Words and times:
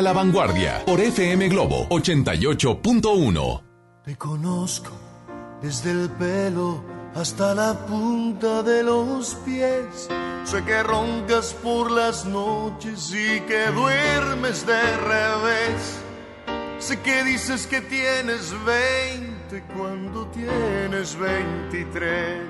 A 0.00 0.02
la 0.02 0.12
Vanguardia 0.14 0.82
por 0.86 0.98
FM 0.98 1.50
Globo 1.50 1.86
88.1. 1.90 3.62
Te 4.02 4.16
conozco 4.16 4.92
desde 5.60 5.90
el 5.90 6.08
pelo 6.08 6.82
hasta 7.14 7.54
la 7.54 7.74
punta 7.86 8.62
de 8.62 8.82
los 8.82 9.34
pies. 9.44 10.08
Sé 10.44 10.64
que 10.64 10.82
roncas 10.82 11.52
por 11.62 11.90
las 11.90 12.24
noches 12.24 13.12
y 13.12 13.40
que 13.42 13.66
duermes 13.74 14.66
de 14.66 14.96
revés. 14.96 15.98
Sé 16.78 16.98
que 17.00 17.22
dices 17.22 17.66
que 17.66 17.82
tienes 17.82 18.54
20 18.64 19.62
cuando 19.76 20.26
tienes 20.28 21.14
23. 21.18 22.40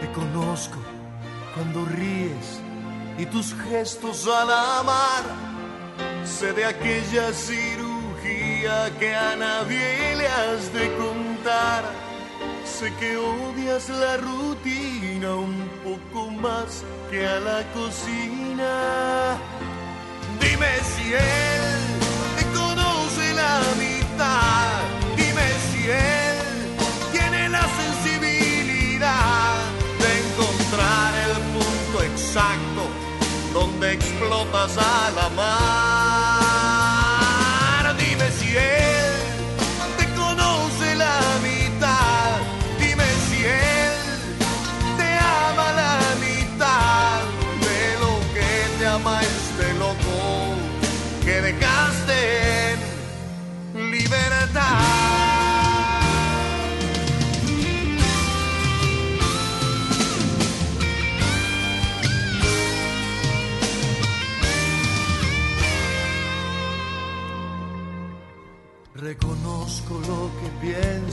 Te 0.00 0.12
conozco 0.12 0.78
cuando 1.54 1.84
ríes 1.84 2.62
y 3.22 3.26
tus 3.26 3.54
gestos 3.70 4.26
al 4.26 4.50
amar. 4.50 5.24
Sé 6.24 6.52
de 6.52 6.64
aquella 6.64 7.32
cirugía 7.32 8.90
que 8.98 9.14
a 9.14 9.36
nadie 9.36 10.16
le 10.16 10.26
has 10.26 10.72
de 10.72 10.86
contar 10.96 11.84
Sé 12.64 12.92
que 12.98 13.16
odias 13.16 13.88
la 13.88 14.16
rutina 14.16 15.34
un 15.36 15.68
poco 15.84 16.30
más 16.30 16.82
que 17.10 17.26
a 17.26 17.38
la 17.38 17.60
cocina. 17.72 19.36
Dime 20.40 20.72
si 20.92 21.14
él 21.14 21.74
te 22.36 22.44
conoce 22.58 23.34
la 23.34 23.54
mitad. 23.84 24.80
Dime 25.16 25.48
si 25.68 25.80
él 25.90 26.38
tiene 27.12 27.48
la 27.50 27.64
sensibilidad 27.82 29.54
de 30.02 30.10
encontrar 30.24 31.10
el 31.26 31.34
punto 31.54 32.02
exacto 32.10 32.71
explotas 33.84 34.78
a 34.78 35.10
la 35.14 35.28
mar. 35.30 35.91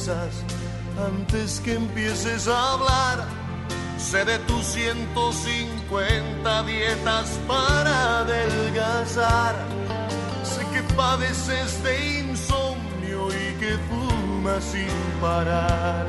Antes 0.09 1.59
que 1.59 1.75
empieces 1.75 2.47
a 2.47 2.73
hablar. 2.73 3.27
Sé 3.97 4.25
de 4.25 4.39
tus 4.39 4.65
150 4.65 6.63
dietas 6.63 7.39
para 7.47 8.19
adelgazar. 8.19 9.55
Sé 10.43 10.65
que 10.73 10.81
padeces 10.95 11.83
de 11.83 12.21
insomnio 12.21 13.27
y 13.27 13.53
que 13.59 13.77
fumas 13.89 14.63
sin 14.63 14.87
parar. 15.21 16.07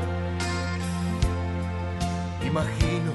Imagino 2.43 3.11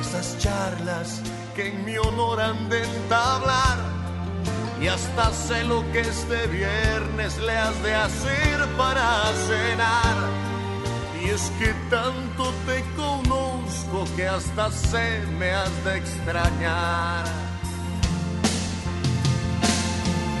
esas 0.00 0.36
charlas 0.38 1.20
que 1.54 1.68
en 1.68 1.84
mi 1.84 1.96
honor 1.96 2.40
han 2.40 2.68
de 2.68 2.84
entablar 2.84 4.03
y 4.84 4.88
hasta 4.88 5.32
sé 5.32 5.64
lo 5.64 5.80
que 5.92 6.00
este 6.00 6.46
viernes 6.48 7.38
le 7.38 7.56
has 7.56 7.82
de 7.82 7.94
hacer 7.94 8.66
para 8.76 9.32
cenar. 9.46 10.16
Y 11.22 11.30
es 11.30 11.50
que 11.58 11.72
tanto 11.88 12.52
te 12.66 12.84
conozco 12.94 14.04
que 14.14 14.28
hasta 14.28 14.70
sé 14.70 15.22
me 15.38 15.52
has 15.52 15.84
de 15.84 15.96
extrañar. 15.96 17.24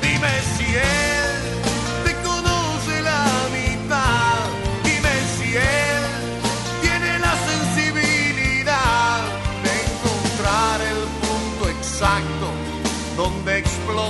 Dime 0.02 0.40
si 0.56 0.74
él 0.74 1.73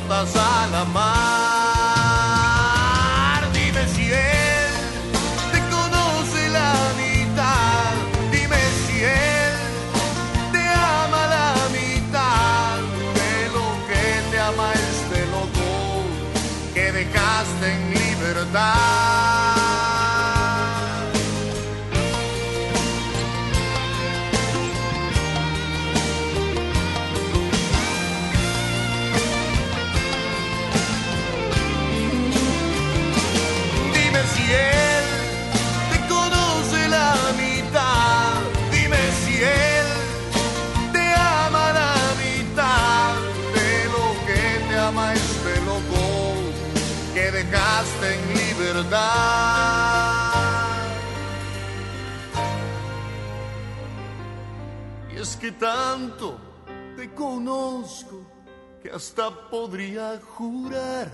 explotas 0.05 0.37
a 0.37 0.67
la 0.71 0.85
mar. 0.85 1.14
Tanto 55.65 56.37
te 56.95 57.15
conozco 57.15 58.21
que 58.83 58.91
hasta 58.91 59.31
podría 59.49 60.21
jurar. 60.21 61.11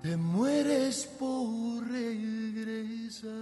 Te 0.00 0.16
mueres 0.16 1.06
por 1.18 1.84
regresar. 1.88 3.32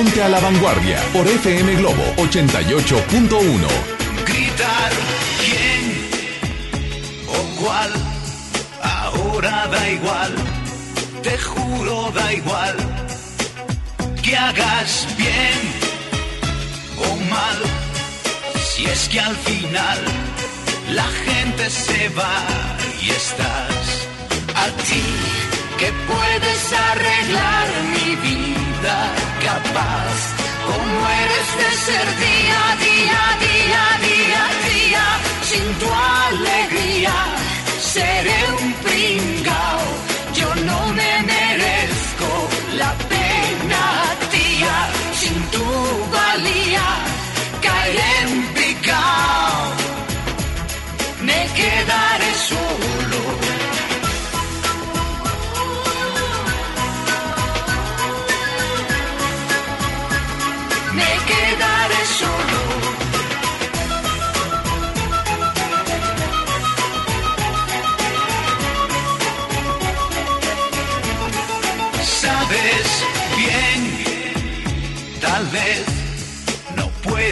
Ponte 0.00 0.22
a 0.22 0.30
la 0.30 0.40
vanguardia 0.40 0.98
por 1.12 1.28
FM 1.28 1.74
Globo 1.74 2.02
88.1. 2.16 3.68
Gritar 4.24 4.92
quién 5.42 5.82
o 7.28 7.60
cuál, 7.60 7.92
ahora 8.82 9.66
da 9.66 9.90
igual, 9.90 10.34
te 11.22 11.36
juro 11.36 12.10
da 12.12 12.32
igual, 12.32 12.76
que 14.22 14.34
hagas 14.34 15.06
bien 15.18 15.60
o 16.96 17.16
mal, 17.28 17.58
si 18.72 18.86
es 18.86 19.06
que 19.06 19.20
al 19.20 19.36
final 19.36 19.98
la 20.94 21.08
gente 21.26 21.68
se 21.68 22.08
va 22.20 22.38
y 23.02 23.10
estás 23.10 24.08
a 24.54 24.66
ti 24.82 25.04
que 25.78 25.92
puedes 26.08 26.72
arreglar 26.72 27.68
mi 27.92 28.16
vida 28.16 28.69
capaz. 29.44 30.18
Como 30.66 31.08
eres 31.22 31.48
de 31.60 31.70
ser 31.86 32.06
día, 32.26 32.62
día, 32.86 33.20
día, 33.46 33.82
día, 34.08 34.42
día, 34.68 35.04
sin 35.42 35.66
tu 35.80 35.88
alegría, 35.92 37.14
seré 37.80 38.40
un 38.62 38.72
pringao. 38.84 39.86
Yo 40.34 40.54
no 40.64 40.80
me 40.98 41.22
merezco 41.22 42.48
la 42.76 42.92
pena, 43.08 43.84
tía, 44.30 44.76
sin 45.20 45.42
tu 45.50 45.64
valía, 46.12 46.69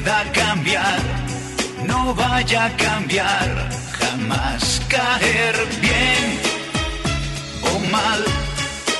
cambiar, 0.05 1.01
no 1.87 2.15
vaya 2.15 2.67
a 2.67 2.77
cambiar, 2.77 3.69
jamás 3.99 4.81
caer 4.89 5.57
bien 5.81 6.41
o 7.63 7.79
mal, 7.91 8.25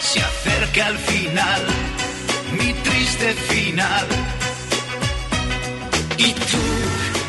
se 0.01 0.21
acerca 0.21 0.87
al 0.87 0.99
final, 0.99 1.63
mi 2.59 2.73
triste 2.73 3.33
final. 3.33 4.07
Y 6.17 6.33
tú, 6.33 6.65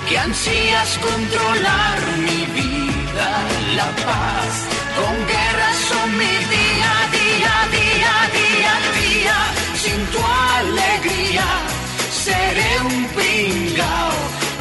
que 0.08 0.18
ansías 0.18 0.98
controlar 0.98 2.00
mi 2.18 2.46
vida, 2.60 3.30
la 3.76 3.90
paz, 4.04 4.54
con 4.98 5.16
guerras 5.28 5.82
o 6.02 6.08
mi 6.08 6.36
día, 6.56 6.94
día, 7.18 7.56
día, 7.78 8.14
día, 8.40 8.74
día, 9.00 9.38
sin 9.76 10.06
tu 10.08 10.20
alegría, 10.58 11.79
seré 12.20 12.72
un 12.82 13.06
pringao, 13.16 14.12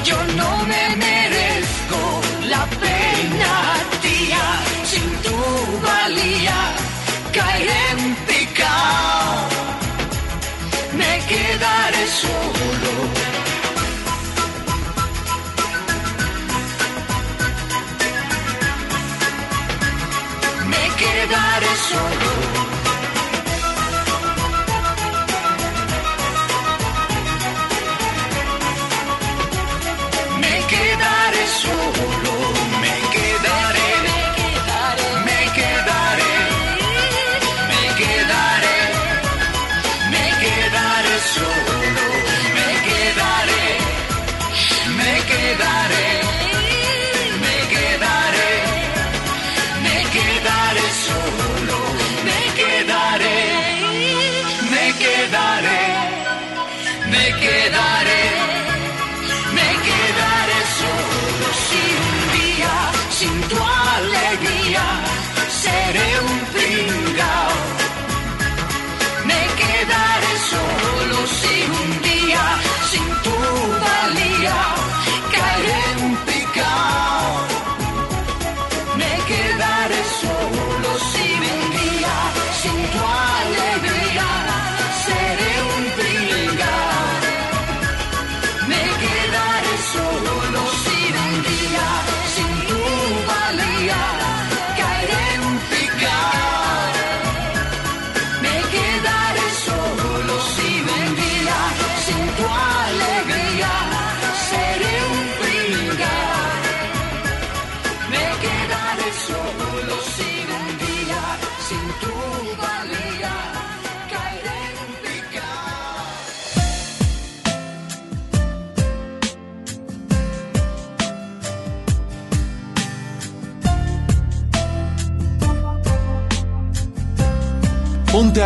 yo 0.04 0.16
no 0.36 0.50
me 0.70 0.84
merezco 0.96 2.00
la 2.52 2.64
pena, 2.82 3.52
tía, 4.02 4.44
sin 4.90 5.08
tu 5.24 5.36
valía, 5.86 6.58
caeré 7.32 7.80
en 7.92 8.14
picao, 8.26 9.48
me 11.00 11.12
quedaré 11.30 12.06
solo. 12.22 12.92
me 20.70 20.84
quedaré 21.00 21.72
solo. 21.90 22.77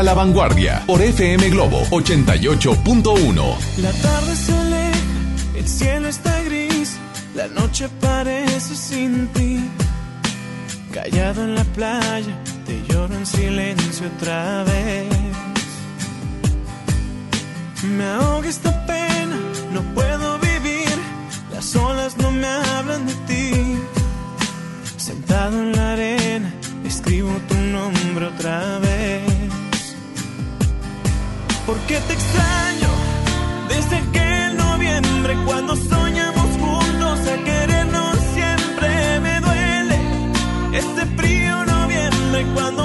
La 0.03 0.15
vanguardia 0.15 0.83
por 0.87 1.01
FM 1.01 1.51
Globo 1.51 1.83
88.1. 1.91 3.57
La 3.79 3.93
tarde 3.93 4.37
se 4.37 4.53
aleja, 4.53 4.99
el 5.57 5.69
cielo 5.69 6.09
está 6.09 6.43
gris, 6.43 6.97
la 7.35 7.47
noche 7.49 7.89
parece 8.01 8.75
sin 8.75 9.29
ti. 9.29 9.61
Callado 10.93 11.45
en 11.45 11.55
la 11.55 11.65
playa, 11.65 12.35
te 12.67 12.83
lloro 12.89 13.15
en 13.15 13.27
silencio 13.27 14.07
otra 14.17 14.65
vez. 14.65 15.07
Me 17.85 18.05
ahoga 18.05 18.49
esta 18.49 18.87
pena, 18.87 19.37
no 19.73 19.83
puedo 19.95 20.39
vivir, 20.39 20.99
las 21.53 21.77
olas 21.77 22.17
no 22.17 22.31
me 22.31 22.47
hablan 22.47 23.07
de 23.07 23.15
ti. 23.29 23.79
Sentado 24.97 25.59
en 25.61 25.73
la 25.73 25.93
arena, 25.93 26.53
escribo 26.85 27.31
tu 27.49 27.55
nombre 27.55 28.27
otra 28.27 28.79
vez. 28.79 29.32
Porque 31.67 32.01
te 32.01 32.13
extraño 32.13 32.89
desde 33.69 33.97
aquel 33.97 34.57
noviembre 34.57 35.37
cuando 35.47 35.77
soñamos 35.77 36.49
juntos 36.59 37.21
a 37.21 37.45
querernos 37.45 38.17
siempre. 38.35 39.21
Me 39.21 39.41
duele 39.41 39.99
este 40.73 41.07
frío 41.17 41.65
noviembre 41.65 42.47
cuando 42.55 42.82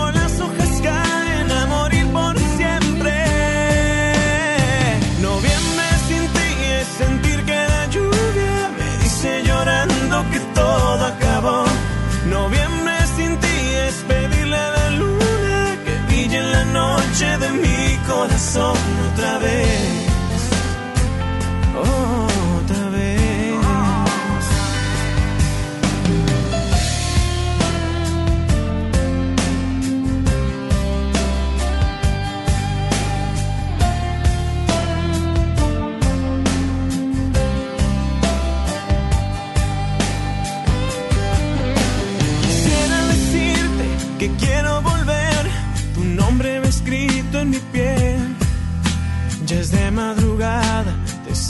corazón 18.28 18.78
otra 19.14 19.40
vez. 19.40 20.07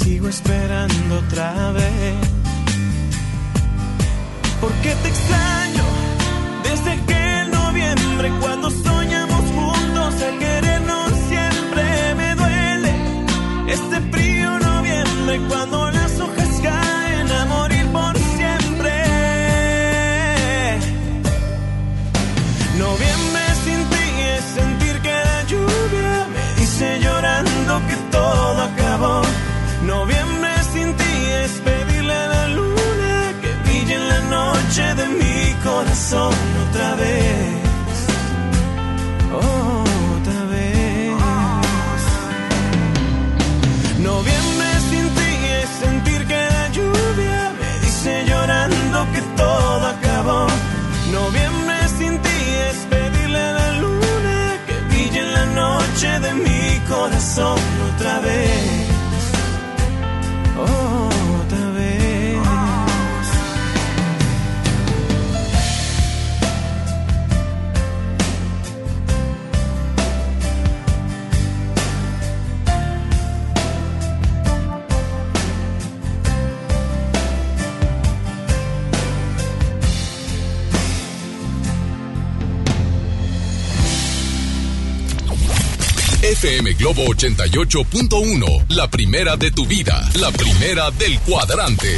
Sigo 0.07 0.29
esperando 0.29 1.19
otra 1.19 1.71
vez. 1.73 2.15
Porque 4.61 4.95
te 5.03 5.09
extraño 5.09 5.46
corazón 57.37 57.59
otra 57.93 58.19
vez. 58.19 58.76
Globo 86.77 87.05
88.1, 87.05 88.75
la 88.75 88.87
primera 88.87 89.35
de 89.35 89.49
tu 89.49 89.65
vida, 89.65 89.99
la 90.19 90.29
primera 90.31 90.91
del 90.91 91.19
cuadrante. 91.21 91.97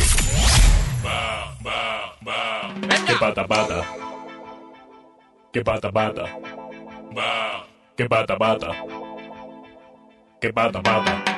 Ba, 1.03 1.57
ba, 1.61 2.15
ba. 2.21 2.73
Qué 3.05 3.13
pata 3.19 3.45
pata. 3.45 3.83
Qué 5.51 5.61
pata 5.61 5.91
pata. 5.91 6.23
Qué 7.97 8.05
pata 8.07 8.37
pata. 8.37 8.71
Qué 10.39 10.53
pata 10.53 10.81
pata. 10.81 11.28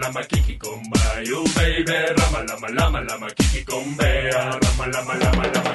lama 0.00 0.22
kiki 0.24 0.58
comba, 0.58 1.26
you 1.26 1.44
baby, 1.54 1.92
rama 2.18 2.40
lama 2.48 2.68
lama 2.68 3.00
lama 3.08 3.28
kiki 3.36 3.64
combea, 3.64 4.58
rama 4.62 4.86
lama 4.92 5.14
lama 5.14 5.44
lama 5.54 5.72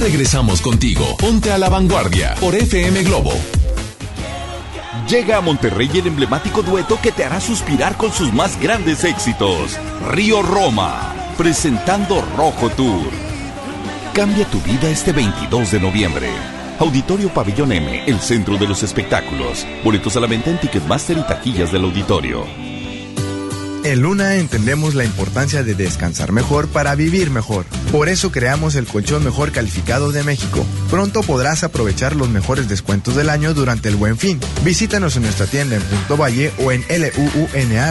regresamos 0.00 0.62
contigo. 0.62 1.16
Ponte 1.18 1.52
a 1.52 1.58
la 1.58 1.68
vanguardia 1.68 2.34
por 2.40 2.54
FM 2.54 3.02
Globo. 3.04 3.32
Llega 5.08 5.36
a 5.36 5.40
Monterrey 5.40 5.90
el 5.94 6.06
emblemático 6.06 6.62
dueto 6.62 6.98
que 7.02 7.12
te 7.12 7.24
hará 7.24 7.40
suspirar 7.40 7.96
con 7.96 8.12
sus 8.12 8.32
más 8.32 8.58
grandes 8.60 9.04
éxitos. 9.04 9.78
Río 10.10 10.42
Roma, 10.42 11.14
presentando 11.36 12.24
Rojo 12.36 12.70
Tour. 12.70 13.10
Cambia 14.14 14.46
tu 14.46 14.60
vida 14.62 14.88
este 14.88 15.12
22 15.12 15.72
de 15.72 15.80
noviembre. 15.80 16.30
Auditorio 16.78 17.28
Pabellón 17.28 17.72
M, 17.72 18.04
el 18.06 18.20
centro 18.20 18.56
de 18.56 18.66
los 18.66 18.82
espectáculos. 18.82 19.66
Boletos 19.84 20.16
a 20.16 20.20
la 20.20 20.26
venta 20.26 20.50
en 20.50 20.58
Ticketmaster 20.60 21.18
y 21.18 21.22
taquillas 21.22 21.72
del 21.72 21.84
auditorio. 21.84 22.46
En 23.84 24.00
Luna 24.00 24.36
entendemos 24.36 24.94
la 24.94 25.04
importancia 25.04 25.62
de 25.62 25.74
descansar 25.74 26.32
mejor 26.32 26.68
para 26.68 26.94
vivir 26.94 27.30
mejor. 27.30 27.66
Por 27.92 28.08
eso 28.08 28.30
creamos 28.30 28.76
el 28.76 28.86
colchón 28.86 29.24
mejor 29.24 29.50
calificado 29.50 30.12
de 30.12 30.22
México. 30.22 30.64
Pronto 30.90 31.22
podrás 31.22 31.64
aprovechar 31.64 32.14
los 32.14 32.28
mejores 32.28 32.68
descuentos 32.68 33.16
del 33.16 33.28
año 33.28 33.52
durante 33.52 33.88
el 33.88 33.96
buen 33.96 34.16
fin. 34.16 34.38
Visítanos 34.64 35.16
en 35.16 35.22
nuestra 35.22 35.46
tienda 35.46 35.76
en 35.76 35.82
Punto 35.82 36.16
Valle 36.16 36.52
o 36.58 36.70
en 36.70 36.84
luuna.mx. 36.88 37.90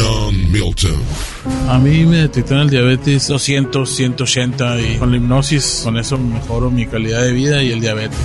John 0.00 0.50
Milton. 0.50 1.02
A 1.68 1.78
mí 1.78 2.06
me 2.06 2.18
detectaron 2.18 2.64
el 2.64 2.70
diabetes 2.70 3.28
200, 3.28 3.88
180 3.88 4.80
y 4.80 4.98
con 4.98 5.10
la 5.10 5.16
hipnosis, 5.16 5.82
con 5.84 5.98
eso 5.98 6.16
mejoro 6.16 6.70
mi 6.70 6.86
calidad 6.86 7.22
de 7.22 7.32
vida 7.32 7.62
y 7.62 7.72
el 7.72 7.80
diabetes. 7.80 8.18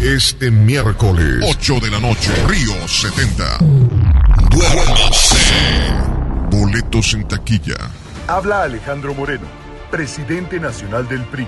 Este 0.00 0.50
miércoles, 0.50 1.44
8 1.44 1.80
de 1.80 1.90
la 1.90 2.00
noche, 2.00 2.30
Río 2.46 2.86
70. 2.86 3.58
Duérmase. 4.50 5.36
Boletos 6.50 7.14
en 7.14 7.26
taquilla. 7.26 7.76
Habla 8.28 8.62
Alejandro 8.62 9.14
Moreno, 9.14 9.46
presidente 9.90 10.60
nacional 10.60 11.08
del 11.08 11.22
PRI. 11.22 11.46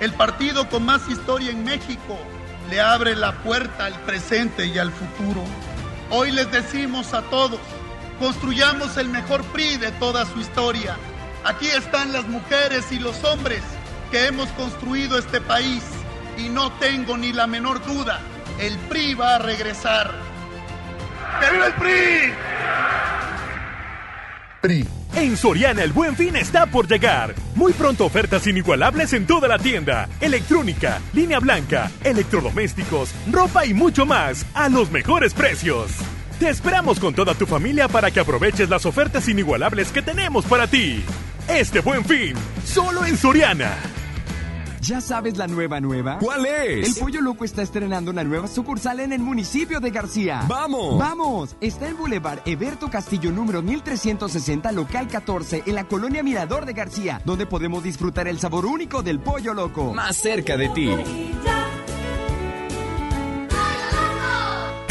El 0.00 0.12
partido 0.12 0.68
con 0.68 0.84
más 0.84 1.08
historia 1.08 1.50
en 1.50 1.64
México 1.64 2.18
le 2.68 2.80
abre 2.80 3.14
la 3.14 3.32
puerta 3.42 3.86
al 3.86 3.94
presente 4.00 4.66
y 4.66 4.78
al 4.78 4.90
futuro. 4.90 5.42
Hoy 6.10 6.32
les 6.32 6.50
decimos 6.50 7.14
a 7.14 7.22
todos, 7.22 7.60
Construyamos 8.18 8.96
el 8.96 9.08
mejor 9.08 9.44
PRI 9.44 9.76
de 9.76 9.92
toda 9.92 10.24
su 10.24 10.40
historia. 10.40 10.96
Aquí 11.44 11.66
están 11.66 12.12
las 12.12 12.26
mujeres 12.26 12.90
y 12.90 12.98
los 12.98 13.22
hombres 13.24 13.62
que 14.10 14.26
hemos 14.26 14.48
construido 14.50 15.18
este 15.18 15.40
país 15.40 15.82
y 16.38 16.48
no 16.48 16.72
tengo 16.72 17.16
ni 17.16 17.32
la 17.32 17.46
menor 17.46 17.84
duda, 17.84 18.20
el 18.58 18.76
PRI 18.88 19.14
va 19.14 19.36
a 19.36 19.38
regresar. 19.38 20.14
¡Que 21.40 21.50
viva 21.50 21.66
el 21.66 21.72
PRI! 21.74 22.34
PRI. 24.62 24.88
En 25.14 25.36
Soriana 25.36 25.82
el 25.82 25.92
buen 25.92 26.14
fin 26.14 26.36
está 26.36 26.66
por 26.66 26.86
llegar. 26.86 27.34
Muy 27.54 27.72
pronto 27.72 28.04
ofertas 28.04 28.46
inigualables 28.46 29.12
en 29.14 29.26
toda 29.26 29.48
la 29.48 29.58
tienda. 29.58 30.08
Electrónica, 30.20 31.00
línea 31.14 31.38
blanca, 31.38 31.90
electrodomésticos, 32.04 33.14
ropa 33.30 33.64
y 33.64 33.72
mucho 33.72 34.04
más 34.04 34.44
a 34.52 34.68
los 34.68 34.90
mejores 34.90 35.32
precios. 35.32 35.90
Te 36.38 36.50
esperamos 36.50 37.00
con 37.00 37.14
toda 37.14 37.34
tu 37.34 37.46
familia 37.46 37.88
para 37.88 38.10
que 38.10 38.20
aproveches 38.20 38.68
las 38.68 38.84
ofertas 38.84 39.26
inigualables 39.26 39.90
que 39.90 40.02
tenemos 40.02 40.44
para 40.44 40.66
ti. 40.66 41.02
Este 41.48 41.80
buen 41.80 42.04
fin, 42.04 42.34
solo 42.62 43.06
en 43.06 43.16
Soriana. 43.16 43.72
¿Ya 44.82 45.00
sabes 45.00 45.38
la 45.38 45.46
nueva 45.46 45.80
nueva? 45.80 46.18
¿Cuál 46.18 46.44
es? 46.44 46.88
El 46.88 47.02
Pollo 47.02 47.22
Loco 47.22 47.44
está 47.44 47.62
estrenando 47.62 48.10
una 48.10 48.22
nueva 48.22 48.48
sucursal 48.48 49.00
en 49.00 49.14
el 49.14 49.20
municipio 49.20 49.80
de 49.80 49.90
García. 49.90 50.42
¡Vamos! 50.46 50.98
¡Vamos! 50.98 51.56
Está 51.62 51.88
en 51.88 51.96
Boulevard 51.96 52.40
Eberto 52.44 52.90
Castillo 52.90 53.32
número 53.32 53.62
1360, 53.62 54.70
local 54.72 55.08
14, 55.08 55.62
en 55.66 55.74
la 55.74 55.84
colonia 55.84 56.22
Mirador 56.22 56.66
de 56.66 56.74
García, 56.74 57.22
donde 57.24 57.46
podemos 57.46 57.82
disfrutar 57.82 58.28
el 58.28 58.38
sabor 58.38 58.66
único 58.66 59.02
del 59.02 59.20
Pollo 59.20 59.54
Loco. 59.54 59.94
Más 59.94 60.16
cerca 60.16 60.58
de 60.58 60.68
ti. 60.68 60.90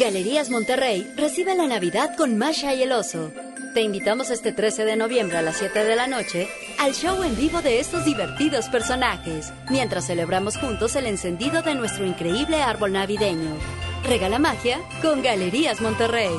Galerías 0.00 0.48
Monterrey 0.48 1.12
recibe 1.14 1.54
la 1.54 1.66
Navidad 1.66 2.16
con 2.16 2.38
Masha 2.38 2.72
y 2.74 2.82
el 2.82 2.92
Oso. 2.92 3.32
Te 3.74 3.82
invitamos 3.82 4.30
este 4.30 4.50
13 4.50 4.86
de 4.86 4.96
noviembre 4.96 5.36
a 5.36 5.42
las 5.42 5.58
7 5.58 5.84
de 5.84 5.94
la 5.94 6.06
noche 6.06 6.48
al 6.78 6.94
show 6.94 7.22
en 7.22 7.36
vivo 7.36 7.60
de 7.60 7.80
estos 7.80 8.06
divertidos 8.06 8.70
personajes, 8.70 9.52
mientras 9.68 10.06
celebramos 10.06 10.56
juntos 10.56 10.96
el 10.96 11.04
encendido 11.04 11.60
de 11.60 11.74
nuestro 11.74 12.06
increíble 12.06 12.62
árbol 12.62 12.94
navideño. 12.94 13.58
Regala 14.02 14.38
magia 14.38 14.80
con 15.02 15.20
Galerías 15.20 15.82
Monterrey. 15.82 16.32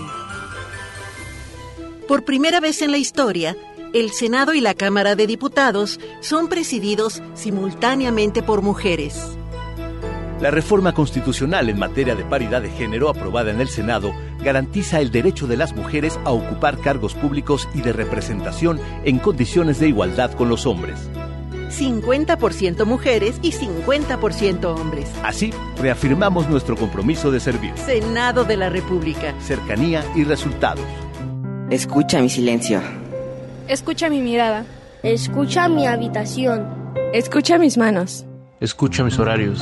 Por 2.07 2.25
primera 2.25 2.59
vez 2.61 2.81
en 2.81 2.89
la 2.89 2.97
historia, 2.97 3.55
el 3.93 4.09
Senado 4.09 4.55
y 4.55 4.61
la 4.61 4.73
Cámara 4.73 5.15
de 5.15 5.27
Diputados 5.27 5.99
son 6.21 6.49
presididos 6.49 7.21
simultáneamente 7.35 8.41
por 8.41 8.63
mujeres. 8.63 9.37
La 10.41 10.49
reforma 10.49 10.91
constitucional 10.93 11.69
en 11.69 11.77
materia 11.77 12.15
de 12.15 12.25
paridad 12.25 12.63
de 12.63 12.71
género 12.71 13.09
aprobada 13.09 13.51
en 13.51 13.61
el 13.61 13.69
Senado 13.69 14.11
garantiza 14.43 14.99
el 14.99 15.11
derecho 15.11 15.45
de 15.45 15.55
las 15.55 15.75
mujeres 15.75 16.19
a 16.25 16.31
ocupar 16.31 16.79
cargos 16.79 17.13
públicos 17.13 17.69
y 17.75 17.81
de 17.81 17.93
representación 17.93 18.79
en 19.05 19.19
condiciones 19.19 19.79
de 19.79 19.89
igualdad 19.89 20.31
con 20.31 20.49
los 20.49 20.65
hombres. 20.65 21.11
50% 21.69 22.85
mujeres 22.85 23.37
y 23.43 23.51
50% 23.51 24.65
hombres. 24.65 25.11
Así, 25.23 25.53
reafirmamos 25.77 26.49
nuestro 26.49 26.75
compromiso 26.75 27.29
de 27.29 27.39
servir. 27.39 27.73
Senado 27.77 28.43
de 28.43 28.57
la 28.57 28.69
República. 28.69 29.35
Cercanía 29.41 30.03
y 30.15 30.23
resultados. 30.23 30.83
Escucha 31.69 32.19
mi 32.19 32.29
silencio. 32.29 32.81
Escucha 33.67 34.09
mi 34.09 34.21
mirada. 34.21 34.65
Escucha 35.03 35.69
mi 35.69 35.85
habitación. 35.85 36.67
Escucha 37.13 37.59
mis 37.59 37.77
manos. 37.77 38.25
Escucha 38.59 39.03
mis 39.03 39.17
horarios. 39.19 39.61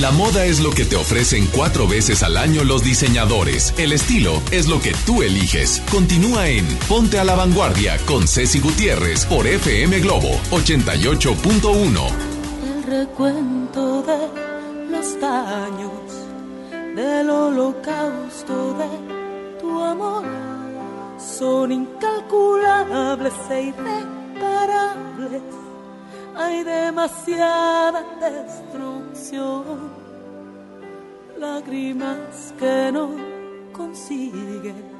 La 0.00 0.10
moda 0.10 0.44
es 0.44 0.60
lo 0.60 0.72
que 0.72 0.84
te 0.84 0.94
ofrecen 0.94 1.46
cuatro 1.46 1.88
veces 1.88 2.22
al 2.22 2.36
año 2.36 2.64
los 2.64 2.84
diseñadores. 2.84 3.72
El 3.78 3.92
estilo 3.92 4.42
es 4.50 4.68
lo 4.68 4.78
que 4.78 4.92
tú 5.06 5.22
eliges. 5.22 5.82
Continúa 5.90 6.50
en 6.50 6.66
Ponte 6.86 7.18
a 7.18 7.24
la 7.24 7.34
Vanguardia 7.34 7.96
con 8.04 8.28
Ceci 8.28 8.60
Gutiérrez 8.60 9.24
por 9.24 9.46
FM 9.46 10.00
Globo 10.00 10.38
88.1. 10.50 12.10
El 12.76 12.82
recuento 12.82 14.02
de 14.02 14.18
los 14.90 15.18
daños 15.18 15.92
del 16.94 17.30
holocausto 17.30 18.74
de 18.74 19.58
tu 19.58 19.82
amor 19.82 20.26
son 21.18 21.72
incalculables 21.72 23.32
e 23.50 23.62
irreparables 23.62 25.65
hay 26.36 26.62
demasiada 26.64 28.04
destrucción, 28.20 29.90
lágrimas 31.38 32.54
que 32.58 32.90
no 32.92 33.10
consiguen 33.72 34.96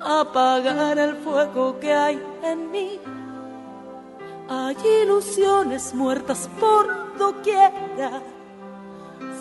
apagar 0.00 0.98
el 0.98 1.16
fuego 1.16 1.78
que 1.80 1.92
hay 1.92 2.22
en 2.42 2.70
mí. 2.70 3.00
Hay 4.48 4.76
ilusiones 5.02 5.94
muertas 5.94 6.48
por 6.60 7.18
doquiera, 7.18 8.22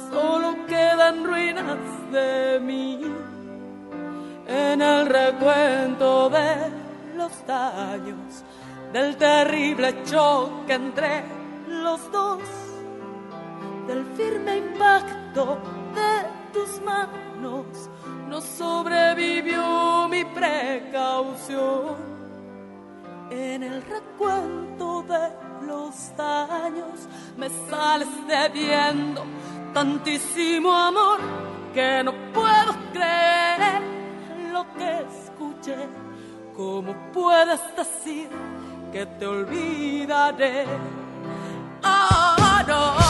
solo 0.09 0.65
quedan 0.67 1.23
ruinas 1.23 1.77
de 2.11 2.59
mí. 2.59 3.01
En 4.47 4.81
el 4.81 5.07
recuento 5.07 6.29
de 6.29 6.55
los 7.15 7.31
daños 7.45 8.43
del 8.95 9.17
terrible 9.17 10.03
choque 10.05 10.73
entre 10.73 11.21
los 11.67 12.09
dos, 12.13 12.39
del 13.87 14.05
firme 14.15 14.55
impacto 14.55 15.57
de 15.93 16.53
tus 16.53 16.81
manos, 16.81 17.89
no 18.29 18.39
sobrevivió 18.39 20.07
mi 20.07 20.23
precaución. 20.23 21.97
En 23.29 23.63
el 23.63 23.83
recuento 23.83 25.03
de 25.03 25.67
los 25.67 26.15
daños 26.15 27.09
me 27.35 27.49
sales 27.69 28.07
debiendo 28.29 29.25
tantísimo 29.73 30.73
amor 30.73 31.19
que 31.73 32.01
no 32.01 32.13
puedo 32.31 32.73
creer 32.93 33.81
lo 34.53 34.65
que 34.73 35.01
escuché. 35.01 35.75
¿Cómo 36.55 36.95
puedes 37.11 37.59
decir 37.75 38.29
que 38.91 39.05
te 39.05 39.25
olvidaré. 39.25 40.65
Oh, 41.83 42.63
no. 42.67 43.04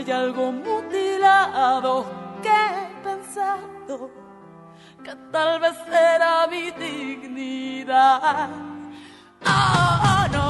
hay 0.00 0.10
algo 0.12 0.50
mutilado 0.50 2.06
que 2.42 2.48
he 2.48 3.04
pensado 3.04 4.10
que 5.04 5.14
tal 5.30 5.60
vez 5.60 5.76
era 5.88 6.46
mi 6.46 6.70
dignidad. 6.70 8.48
Ah, 9.44 10.00
ah, 10.02 10.28
no. 10.32 10.49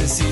necesito. 0.00 0.31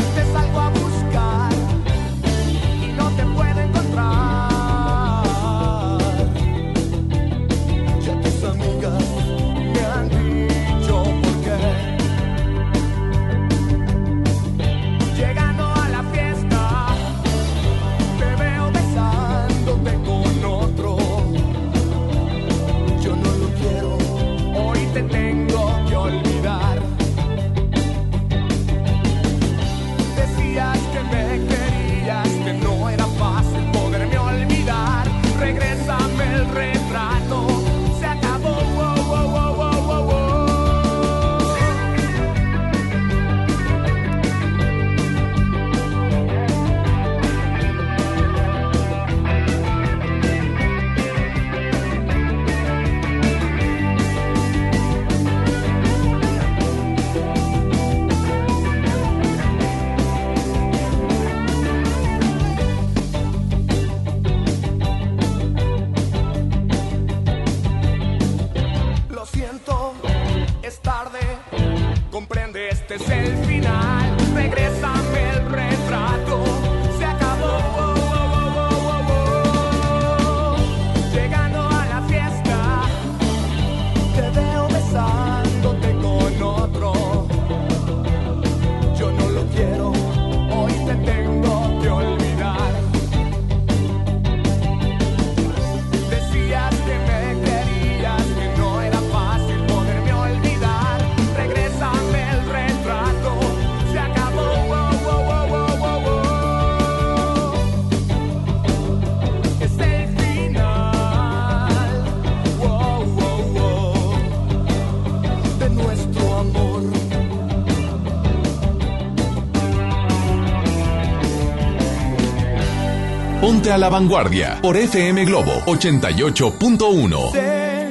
a 123.71 123.77
la 123.77 123.87
vanguardia 123.87 124.59
por 124.61 124.75
FM 124.75 125.23
Globo 125.25 125.51
88.1. 125.65 127.31
Sé 127.31 127.87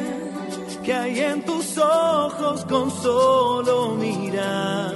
que 0.85 0.93
hay 0.93 1.21
en 1.21 1.43
tus 1.43 1.79
ojos 1.79 2.67
con 2.67 2.91
solo 2.91 3.95
mirar, 3.95 4.93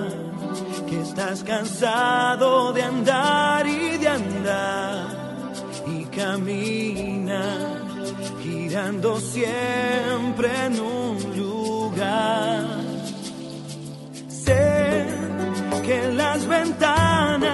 que 0.87 1.01
estás 1.01 1.43
cansado 1.43 2.73
de 2.75 2.83
andar 2.83 3.67
y 3.67 3.97
de 3.97 4.09
andar, 4.09 5.53
y 5.87 6.05
camina 6.05 7.81
girando 8.43 9.19
siempre 9.21 10.51
en 10.67 10.81
un 10.81 11.37
lugar. 11.37 12.67
Sé 14.29 15.07
que 15.83 16.13
las 16.13 16.47
ventanas 16.47 17.54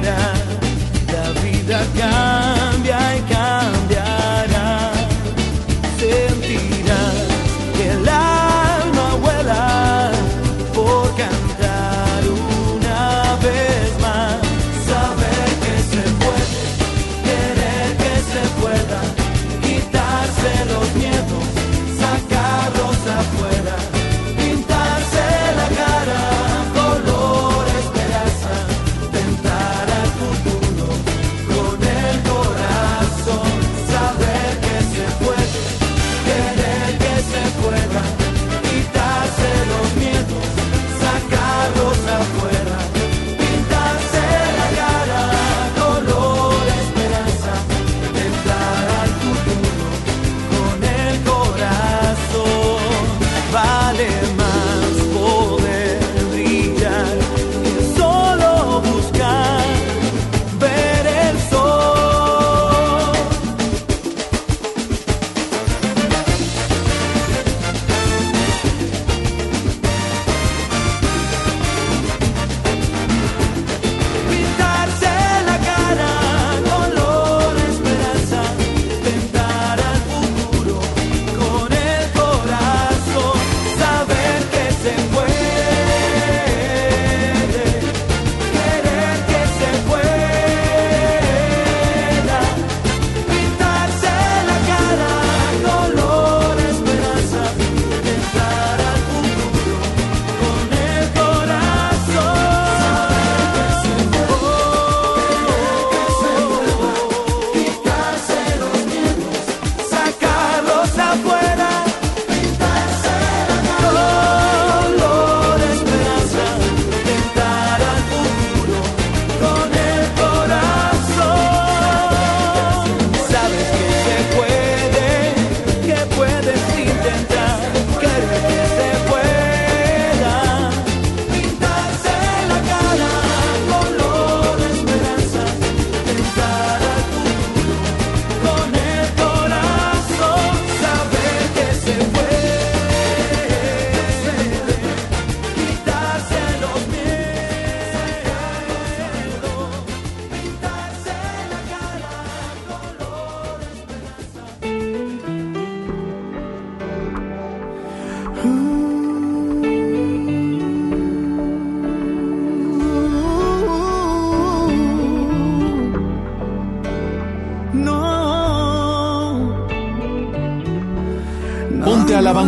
será. 0.00 0.32
La 1.12 1.40
vida 1.40 1.78
cambia 1.98 2.47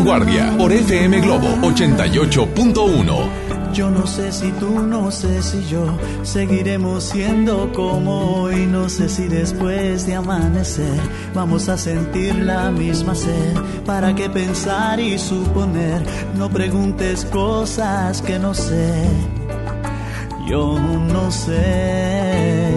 vanguardia 0.00 0.54
por 0.56 0.72
FM 0.72 1.20
Globo 1.20 1.48
88.1. 1.60 3.28
Yo 3.74 3.90
no 3.90 4.06
sé 4.06 4.32
si 4.32 4.50
tú, 4.52 4.80
no 4.80 5.10
sé 5.10 5.42
si 5.42 5.64
yo 5.68 5.84
seguiremos 6.22 7.04
siendo 7.04 7.70
como 7.72 8.42
hoy. 8.42 8.66
No 8.66 8.88
sé 8.88 9.10
si 9.10 9.28
después 9.28 10.06
de 10.06 10.14
amanecer 10.14 10.98
vamos 11.34 11.68
a 11.68 11.76
sentir 11.76 12.34
la 12.34 12.70
misma 12.70 13.14
sed. 13.14 13.54
¿Para 13.84 14.14
qué 14.14 14.30
pensar 14.30 14.98
y 15.00 15.18
suponer? 15.18 16.02
No 16.34 16.48
preguntes 16.48 17.26
cosas 17.26 18.22
que 18.22 18.38
no 18.38 18.54
sé. 18.54 19.04
Yo 20.48 20.78
no 20.78 21.30
sé. 21.30 22.70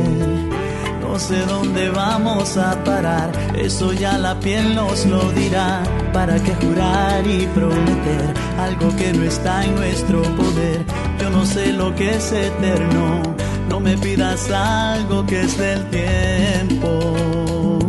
No 1.02 1.18
sé 1.20 1.40
dónde 1.46 1.90
vamos 1.90 2.58
a 2.58 2.84
parar, 2.84 3.32
eso 3.56 3.94
ya 3.94 4.18
la 4.18 4.40
piel 4.40 4.76
nos 4.76 5.06
lo 5.06 5.32
dirá. 5.32 5.84
¿Para 6.14 6.36
qué 6.42 6.54
jurar 6.64 7.26
y 7.26 7.48
prometer 7.48 8.34
algo 8.60 8.96
que 8.96 9.12
no 9.14 9.24
está 9.24 9.66
en 9.66 9.76
nuestro 9.76 10.22
poder? 10.22 10.86
Yo 11.20 11.30
no 11.32 11.44
sé 11.44 11.74
lo 11.74 11.94
que 11.96 12.12
es 12.12 12.32
eterno, 12.32 13.22
no 13.68 13.80
me 13.80 13.98
pidas 13.98 14.50
algo 14.52 15.26
que 15.26 15.42
es 15.42 15.58
del 15.58 15.90
tiempo. 15.90 17.80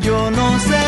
Yo 0.00 0.30
no 0.30 0.58
sé 0.60 0.87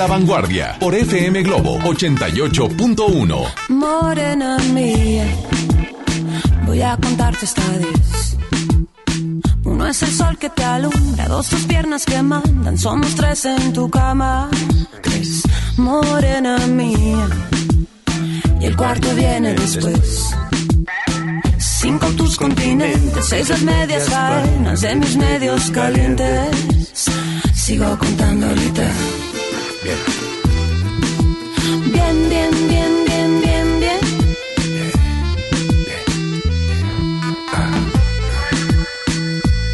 La 0.00 0.06
vanguardia 0.06 0.76
por 0.80 0.94
FM 0.94 1.42
Globo 1.42 1.78
88.1. 1.80 3.68
Morena 3.68 4.56
mía, 4.72 5.26
voy 6.64 6.80
a 6.80 6.96
contarte 6.96 7.44
hasta 7.44 7.60
diez. 7.76 8.38
Uno 9.62 9.86
es 9.86 10.02
el 10.02 10.10
sol 10.10 10.38
que 10.38 10.48
te 10.48 10.64
alumbra, 10.64 11.28
dos 11.28 11.50
tus 11.50 11.66
piernas 11.66 12.06
que 12.06 12.22
mandan, 12.22 12.78
somos 12.78 13.14
tres 13.14 13.44
en 13.44 13.74
tu 13.74 13.90
cama. 13.90 14.48
Tres, 15.02 15.42
morena 15.76 16.56
mía, 16.66 17.28
y 18.58 18.64
el 18.64 18.76
cuarto 18.76 19.14
viene 19.14 19.52
después. 19.52 20.34
Cinco 21.58 22.06
tus 22.16 22.38
continentes, 22.38 23.22
seis 23.26 23.50
las 23.50 23.60
medias 23.60 24.08
faenas 24.08 24.80
de 24.80 24.94
mis 24.94 25.16
medios 25.18 25.70
calientes. 25.70 27.04
Sigo 27.52 27.98
contando 27.98 28.46
ahorita. 28.46 28.89
Bien, 29.82 29.96
bien, 31.92 32.50
bien, 32.68 33.06
bien, 33.06 33.40
bien, 33.40 33.80
bien. 33.80 34.00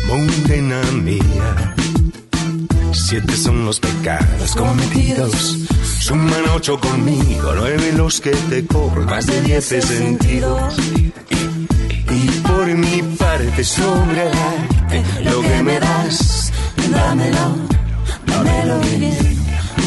Morena 0.07 0.81
mía, 0.93 1.75
siete 2.93 3.37
son 3.37 3.65
los 3.65 3.81
pecados 3.81 4.55
cometidos. 4.55 5.59
Suman 5.99 6.51
ocho 6.55 6.79
conmigo, 6.79 7.53
nueve 7.57 7.93
los 7.97 8.21
que 8.21 8.31
te 8.31 8.65
cobro, 8.65 9.03
más 9.07 9.27
de 9.27 9.41
diez 9.43 9.73
he 9.73 9.83
sentido. 9.83 10.69
Y 12.11 12.29
por 12.47 12.67
mi 12.67 13.03
parte 13.19 13.65
sobre 13.65 14.23
el 14.23 14.39
arte, 14.39 15.05
lo 15.25 15.43
que 15.43 15.63
me 15.65 15.81
das, 15.81 16.53
Dámelo, 16.93 17.57
dámelo 18.27 18.79
bien. 18.99 19.36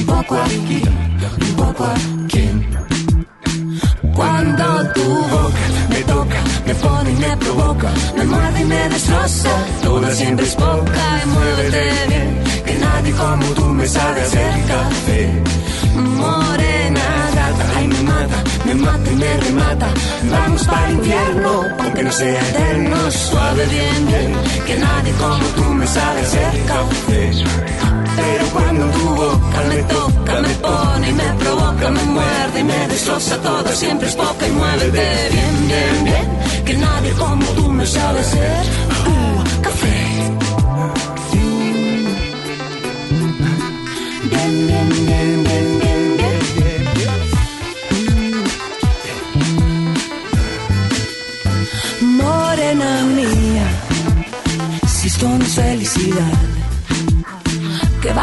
Poco 0.09 0.35
aquí, 0.35 0.81
un 1.47 1.55
poco 1.55 1.83
aquí. 1.85 2.45
Cuando 4.15 4.65
tu 4.95 5.07
boca 5.33 5.63
me 5.89 6.01
toca, 6.13 6.39
me 6.65 6.73
pone 6.75 7.11
y 7.11 7.15
me 7.15 7.37
provoca, 7.37 7.89
me 8.17 8.23
muerde 8.25 8.61
y 8.61 8.65
me 8.65 8.89
destroza. 8.89 9.53
Toda 9.83 10.11
siempre 10.11 10.45
es 10.45 10.55
poca 10.55 11.03
y 11.23 11.27
muévete 11.29 11.83
bien, 12.09 12.29
que 12.65 12.73
nadie 12.85 13.11
como 13.13 13.45
tú 13.57 13.65
me 13.79 13.87
sabe 13.87 14.21
hacer 14.21 14.53
café. 14.67 15.21
Morena 15.95 17.07
gata, 17.35 17.65
ay 17.77 17.87
me 17.87 18.01
mata, 18.11 18.37
me 18.65 18.75
mata 18.75 19.11
y 19.11 19.15
me 19.15 19.37
remata. 19.37 19.87
Vamos 20.31 20.63
para 20.65 20.89
el 20.89 20.95
infierno, 20.95 21.63
aunque 21.79 22.03
no 22.03 22.11
sea 22.11 22.41
eterno. 22.49 23.11
Suave 23.11 23.65
bien, 23.65 24.07
bien, 24.07 24.33
que 24.65 24.75
nadie 24.77 25.13
como 25.13 25.45
tú 25.57 25.63
me 25.73 25.87
sabe 25.87 26.21
hacer 26.21 26.65
café. 26.65 27.31
Pero 28.15 28.45
cuando 28.53 28.85
tu 28.87 29.05
boca 29.15 29.59
me 29.69 29.83
toca, 29.83 30.41
me 30.41 30.53
pone 30.65 31.09
y 31.09 31.13
me 31.13 31.29
provoca, 31.41 31.89
me 31.89 32.03
muerde 32.03 32.59
y 32.59 32.63
me 32.63 32.87
destroza 32.87 33.37
todo, 33.37 33.67
siempre 33.69 34.07
es 34.07 34.15
poca 34.15 34.47
y 34.47 34.51
muévete 34.51 35.07
bien, 35.31 35.67
bien, 35.67 36.03
bien, 36.03 36.65
que 36.65 36.73
nadie 36.77 37.11
como 37.13 37.45
tú 37.57 37.71
me 37.71 37.85
sabe 37.85 38.19
hacer 38.19 38.65
café. 39.61 39.97
Bien, 44.31 44.67
bien, 44.67 44.89
bien, 45.07 45.28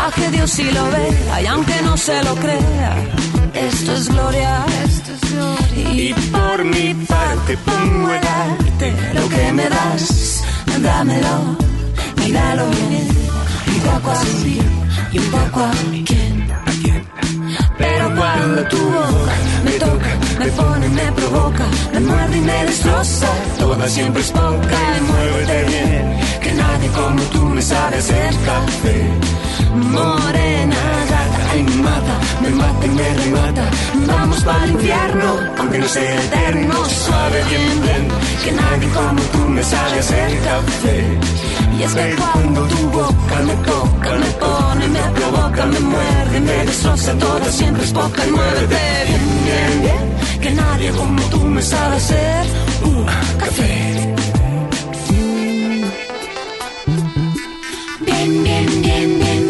baje 0.07 0.31
Dios 0.31 0.59
y 0.61 0.71
lo 0.71 0.85
vea, 0.91 1.43
y 1.43 1.47
aunque 1.47 1.83
no 1.83 1.97
se 1.97 2.23
lo 2.23 2.35
crea, 2.37 2.93
esto 3.55 3.93
es 3.93 4.09
gloria. 4.09 4.65
Y 5.93 6.15
por 6.31 6.65
mi 6.65 6.95
parte 6.95 7.57
pongo 7.59 8.09
el 8.13 8.27
arte, 8.27 8.89
lo 9.15 9.29
que 9.29 9.53
me 9.53 9.69
das, 9.69 10.45
dámelo, 10.81 11.57
míralo 12.21 12.67
bien, 12.71 13.09
un 13.75 13.81
poco 13.91 14.11
así 14.13 14.61
y 15.13 15.19
un 15.19 15.31
poco 15.37 15.61
a 15.61 15.73
quién. 16.09 16.47
Pero 17.79 18.05
cuando 18.15 18.63
tu 18.69 18.83
boca 18.97 19.37
me 19.65 19.73
toca, 19.73 20.11
me 20.39 20.47
pone, 20.59 20.89
me 20.89 21.13
provoca, 21.19 21.67
me 21.93 22.01
muerde 22.01 22.37
y 22.39 22.41
me 22.43 22.65
destroza, 22.67 23.31
toda 23.59 23.89
siempre 23.89 24.23
es 24.23 24.31
poca 24.31 24.79
y 24.99 25.01
muévete 25.11 25.65
bien, 25.73 26.21
que 26.43 26.53
nadie 26.53 26.89
como 26.91 27.23
tú 27.35 27.43
me 27.57 27.63
sabe 27.63 27.97
hacer 27.97 28.35
café. 28.45 29.46
Morena 29.77 30.77
gata, 31.11 31.51
ay 31.53 31.63
me 31.63 31.77
mata, 31.83 32.15
me 32.43 32.51
mata 32.51 32.87
y 32.87 32.89
me 32.89 33.15
remata. 33.15 33.65
Vamos 34.07 34.43
para 34.45 34.65
el 34.65 34.71
infierno, 34.73 35.29
aunque 35.59 35.79
no 35.79 35.89
sea 35.89 36.25
eterno. 36.25 36.85
Suave 36.85 37.45
bien, 37.49 37.83
bien, 37.83 38.09
que 38.45 38.53
nadie 38.53 38.89
como 38.89 39.23
tú 39.33 39.39
me 39.49 39.63
sabe 39.63 39.99
hacer 39.99 40.41
café. 40.41 41.19
Y 41.79 41.83
es 41.83 41.93
que 41.95 42.17
cuando 42.17 42.63
tu 42.69 42.91
boca 42.91 43.37
me 43.45 43.55
toca, 43.71 44.11
me 44.23 44.31
pone, 44.43 44.89
me 44.89 45.01
provoca, 45.17 45.67
me 45.67 45.81
muerde, 45.81 46.41
me 46.41 46.65
destroza 46.65 47.13
toda, 47.19 47.53
siempre 47.53 47.85
es 47.85 47.93
poca 47.93 48.27
y 48.27 48.31
muévete 48.31 48.77
bien, 49.07 49.25
bien, 49.45 49.83
bien, 49.83 50.41
que 50.41 50.51
nadie 50.53 50.91
como 50.93 51.23
tú 51.25 51.41
me 51.45 51.61
sabe 51.61 51.97
hacer 51.97 52.47
uh, 52.83 53.05
café. 53.39 54.15
Bien, 58.07 58.43
bien, 58.43 58.83
bien, 58.83 59.19
bien. 59.19 59.46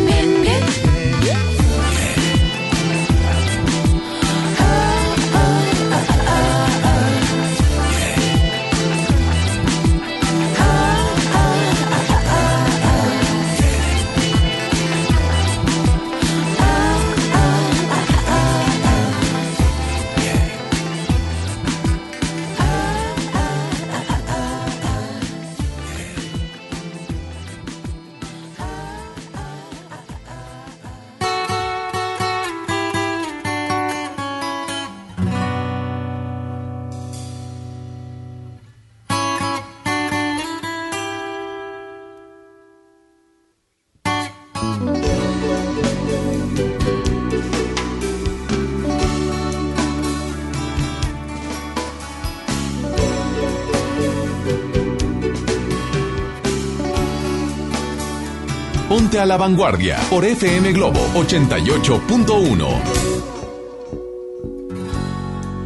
Ponte 59.17 59.23
a 59.23 59.27
la 59.27 59.39
vanguardia 59.39 59.97
por 60.11 60.27
FM 60.27 60.73
Globo 60.73 61.01
88.1. 61.15 62.69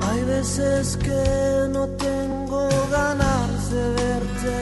Hay 0.08 0.22
veces 0.22 0.96
que 0.96 1.68
no 1.72 1.88
tengo 1.88 2.68
ganas 2.92 3.70
de 3.72 3.90
verte. 3.90 4.56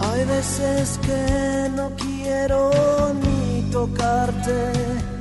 Hay 0.00 0.24
veces 0.26 1.00
que 1.02 1.68
no 1.74 1.90
quiero 1.96 2.70
ni 3.14 3.62
tocarte. 3.72 5.17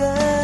Hasta 0.00 0.39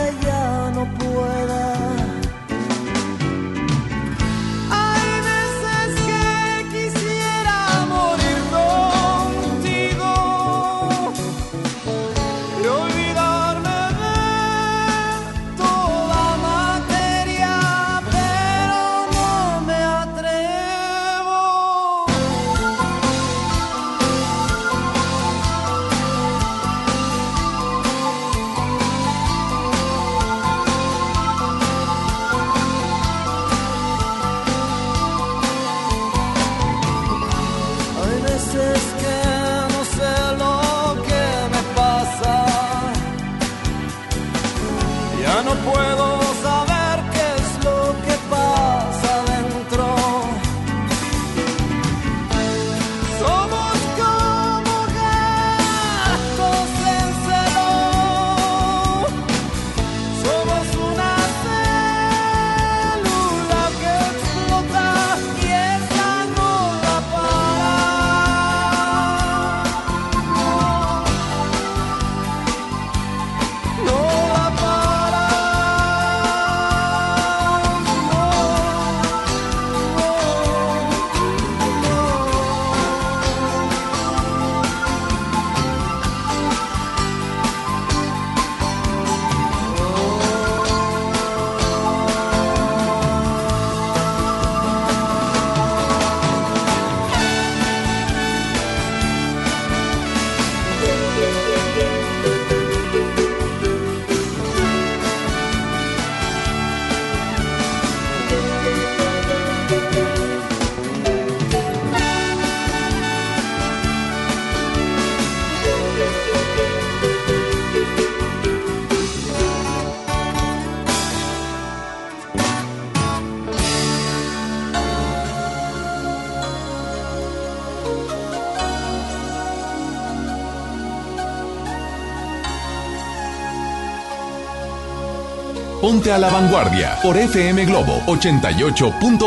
Ponte 136.06 136.14
a 136.14 136.18
la 136.20 136.30
vanguardia 136.30 136.98
por 137.02 137.16
FM 137.16 137.64
Globo 137.64 138.00
88.1. 138.06 139.18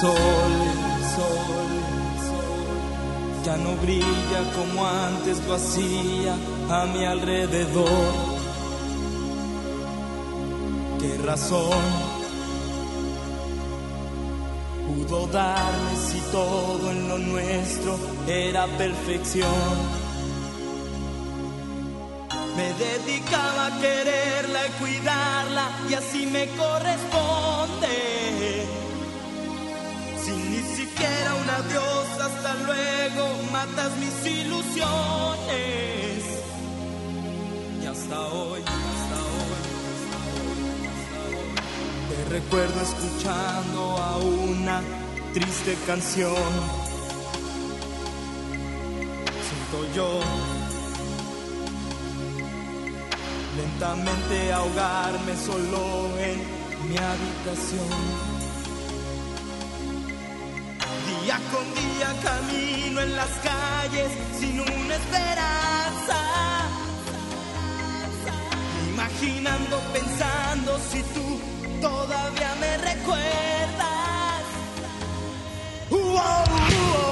sol, 0.00 0.16
sol, 1.14 1.36
sol, 2.24 2.44
ya 3.44 3.58
no 3.58 3.76
brilla 3.76 4.40
como 4.56 4.88
antes 4.88 5.44
lo 5.46 5.54
hacía 5.54 6.34
a 6.70 6.86
mi 6.86 7.04
alrededor. 7.04 8.14
¿Qué 10.98 11.18
razón 11.26 11.82
pudo 14.86 15.26
darme 15.26 15.94
si 15.94 16.20
todo 16.32 16.90
en 16.90 17.06
lo 17.06 17.18
nuestro 17.18 17.98
era 18.26 18.66
perfección? 18.78 19.52
Me 22.56 22.72
dedicaba 22.72 23.66
a 23.66 23.78
quererla 23.78 24.66
y 24.68 24.70
cuidarla 24.80 25.27
y 25.88 25.94
así 25.94 26.26
me 26.26 26.46
corresponde. 26.48 27.96
Sin 30.24 30.50
ni 30.50 30.62
siquiera 30.76 31.34
un 31.34 31.48
adiós, 31.48 32.08
hasta 32.20 32.54
luego, 32.54 33.42
matas 33.52 33.96
mis 33.96 34.32
ilusiones. 34.32 34.88
Y 37.82 37.86
hasta 37.86 38.20
hoy, 38.28 38.60
hasta 38.60 39.18
hoy, 39.32 39.60
hasta 39.90 40.18
hoy, 40.36 40.62
hasta 40.92 41.18
hoy, 41.28 41.48
te 42.10 42.18
recuerdo 42.30 42.80
escuchando 42.82 43.80
a 43.96 44.16
una 44.18 44.82
triste 45.32 45.76
canción. 45.86 46.52
Siento 49.48 49.94
yo 49.94 50.57
lentamente 53.58 54.52
ahogarme 54.52 55.34
solo 55.36 55.80
en 56.28 56.38
mi 56.88 56.96
habitación. 56.96 57.90
Día 61.08 61.38
con 61.52 61.66
día 61.82 62.08
camino 62.28 63.00
en 63.00 63.16
las 63.16 63.32
calles 63.48 64.10
sin 64.38 64.60
una 64.60 64.94
esperanza. 65.02 66.18
Imaginando, 68.92 69.76
pensando 69.92 70.78
si 70.90 71.02
tú 71.14 71.26
todavía 71.80 72.54
me 72.60 72.72
recuerdas. 72.90 74.42
Uo, 75.90 75.98
uo. 76.00 76.98
Uo, 77.00 77.07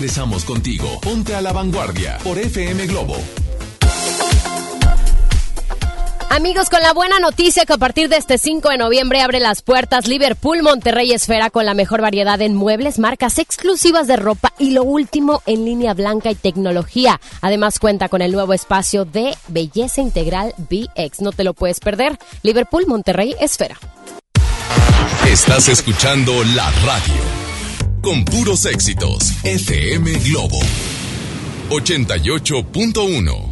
regresamos 0.00 0.46
contigo. 0.46 0.98
Ponte 1.02 1.34
a 1.34 1.42
la 1.42 1.52
vanguardia 1.52 2.16
por 2.24 2.38
FM 2.38 2.86
Globo. 2.86 3.18
Amigos, 6.30 6.70
con 6.70 6.80
la 6.80 6.94
buena 6.94 7.20
noticia 7.20 7.66
que 7.66 7.74
a 7.74 7.76
partir 7.76 8.08
de 8.08 8.16
este 8.16 8.38
5 8.38 8.70
de 8.70 8.78
noviembre 8.78 9.20
abre 9.20 9.40
las 9.40 9.60
puertas 9.60 10.08
Liverpool 10.08 10.62
Monterrey 10.62 11.12
Esfera 11.12 11.50
con 11.50 11.66
la 11.66 11.74
mejor 11.74 12.00
variedad 12.00 12.40
en 12.40 12.54
muebles, 12.54 12.98
marcas 12.98 13.38
exclusivas 13.38 14.06
de 14.06 14.16
ropa 14.16 14.54
y 14.58 14.70
lo 14.70 14.84
último 14.84 15.42
en 15.44 15.66
línea 15.66 15.92
blanca 15.92 16.30
y 16.30 16.34
tecnología. 16.34 17.20
Además 17.42 17.78
cuenta 17.78 18.08
con 18.08 18.22
el 18.22 18.32
nuevo 18.32 18.54
espacio 18.54 19.04
de 19.04 19.36
belleza 19.48 20.00
integral 20.00 20.54
BX. 20.56 21.20
No 21.20 21.32
te 21.32 21.44
lo 21.44 21.52
puedes 21.52 21.78
perder. 21.78 22.18
Liverpool 22.42 22.86
Monterrey 22.86 23.36
Esfera. 23.38 23.78
Estás 25.26 25.68
escuchando 25.68 26.42
la 26.54 26.70
radio. 26.86 27.49
Con 28.02 28.24
puros 28.24 28.64
éxitos. 28.64 29.44
FM 29.44 30.12
Globo. 30.20 30.58
88.1. 31.68 33.49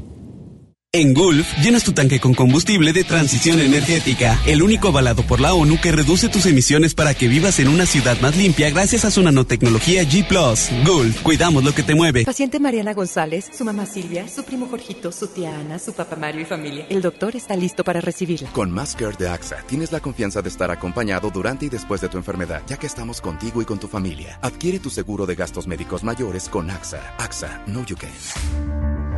En 0.95 1.13
Gulf, 1.13 1.47
llenas 1.59 1.85
tu 1.85 1.93
tanque 1.93 2.19
con 2.19 2.33
combustible 2.33 2.95
de 2.95 3.05
transición 3.05 3.61
energética, 3.61 4.41
el 4.47 4.63
único 4.63 4.89
avalado 4.89 5.23
por 5.23 5.39
la 5.39 5.53
ONU 5.53 5.79
que 5.79 5.93
reduce 5.93 6.31
tus 6.31 6.47
emisiones 6.47 6.95
para 6.95 7.13
que 7.13 7.29
vivas 7.29 7.61
en 7.61 7.69
una 7.69 7.85
ciudad 7.85 8.19
más 8.23 8.39
limpia 8.39 8.71
gracias 8.71 9.05
a 9.05 9.11
su 9.11 9.23
nanotecnología 9.23 10.03
G⁇ 10.05 10.27
Gulf, 10.87 11.21
cuidamos 11.21 11.63
lo 11.63 11.75
que 11.75 11.83
te 11.83 11.95
mueve. 11.95 12.25
Paciente 12.25 12.59
Mariana 12.59 12.95
González, 12.95 13.51
su 13.53 13.67
mamá 13.67 13.85
Silvia, 13.85 14.27
su 14.29 14.45
primo 14.45 14.67
Jorgito, 14.67 15.13
su 15.13 15.27
tía 15.27 15.61
Ana, 15.61 15.79
su 15.79 15.93
papá 15.93 16.17
Mario 16.17 16.41
y 16.41 16.47
familia. 16.47 16.87
El 16.89 17.03
doctor 17.03 17.37
está 17.37 17.55
listo 17.55 17.85
para 17.85 18.01
recibirla. 18.01 18.51
Con 18.53 18.75
Care 18.75 19.17
de 19.19 19.29
AXA, 19.29 19.59
tienes 19.67 19.93
la 19.93 20.01
confianza 20.01 20.41
de 20.41 20.49
estar 20.49 20.71
acompañado 20.71 21.29
durante 21.29 21.67
y 21.67 21.69
después 21.69 22.01
de 22.01 22.09
tu 22.09 22.17
enfermedad, 22.17 22.63
ya 22.67 22.79
que 22.79 22.87
estamos 22.87 23.21
contigo 23.21 23.61
y 23.61 23.67
con 23.67 23.79
tu 23.79 23.89
familia. 23.89 24.39
Adquiere 24.41 24.79
tu 24.79 24.89
seguro 24.89 25.27
de 25.27 25.35
gastos 25.35 25.67
médicos 25.67 26.03
mayores 26.03 26.49
con 26.49 26.71
AXA. 26.71 27.15
AXA, 27.19 27.63
no 27.67 27.85
you 27.85 27.95
can. 27.95 29.18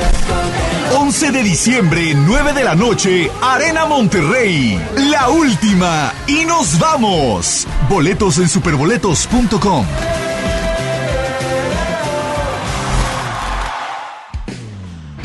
11 1.11 1.31
de 1.33 1.43
diciembre, 1.43 2.13
9 2.15 2.53
de 2.53 2.63
la 2.63 2.73
noche, 2.73 3.29
Arena 3.41 3.85
Monterrey. 3.85 4.81
La 5.11 5.27
última. 5.27 6.13
Y 6.25 6.45
nos 6.45 6.79
vamos. 6.79 7.67
Boletos 7.89 8.37
en 8.37 8.47
superboletos.com. 8.47 9.85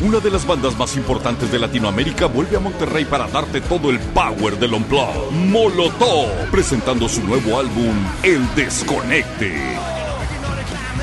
Una 0.01 0.19
de 0.19 0.29
las 0.29 0.45
bandas 0.45 0.77
más 0.77 0.97
importantes 0.97 1.53
de 1.53 1.57
Latinoamérica 1.57 2.25
vuelve 2.25 2.57
a 2.57 2.59
Monterrey 2.59 3.05
para 3.05 3.27
darte 3.27 3.61
todo 3.61 3.89
el 3.89 3.97
power 3.99 4.59
del 4.59 4.73
Unplugged. 4.73 5.31
Molotov, 5.31 6.51
presentando 6.51 7.07
su 7.07 7.23
nuevo 7.23 7.57
álbum, 7.57 7.95
El 8.23 8.45
Desconecte. 8.55 9.55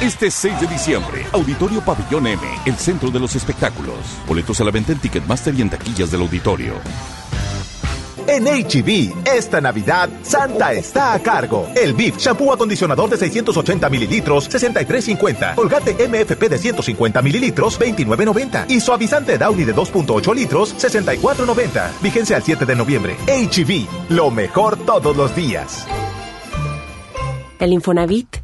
Este 0.01 0.31
6 0.31 0.61
de 0.61 0.67
diciembre, 0.67 1.25
Auditorio 1.33 1.81
Pabellón 1.81 2.27
M, 2.27 2.43
el 2.67 2.77
centro 2.77 3.11
de 3.11 3.21
los 3.21 3.37
espectáculos. 3.37 3.97
Boletos 4.27 4.61
a 4.61 4.65
la 4.65 4.71
venta 4.71 4.93
en 4.93 4.99
Ticketmaster 4.99 5.55
y 5.55 5.63
en 5.63 5.71
taquillas 5.71 6.11
del 6.11 6.21
auditorio. 6.23 6.75
En 8.27 8.45
HB, 8.45 9.27
esta 9.27 9.61
Navidad, 9.61 10.09
Santa 10.23 10.73
está 10.73 11.13
a 11.13 11.19
cargo. 11.21 11.69
El 11.77 11.93
BIF, 11.93 12.17
shampoo 12.17 12.53
acondicionador 12.53 13.11
de 13.11 13.19
680 13.19 13.89
mililitros, 13.91 14.51
63.50. 14.51 15.55
Colgate 15.55 16.09
MFP 16.09 16.49
de 16.49 16.59
150 16.59 17.23
mililitros, 17.23 17.79
29.90. 17.79 18.67
Y 18.71 18.81
suavizante 18.81 19.39
Downy 19.39 19.65
de 19.65 19.75
2.8 19.75 20.35
litros, 20.35 20.75
64.90. 20.75 22.01
Vigencia 22.03 22.37
al 22.37 22.43
7 22.43 22.65
de 22.65 22.75
noviembre. 22.75 23.17
HB, 23.27 24.11
lo 24.11 24.31
mejor 24.31 24.77
todos 24.79 25.17
los 25.17 25.35
días. 25.37 25.87
El 27.59 27.73
Infonavit 27.73 28.44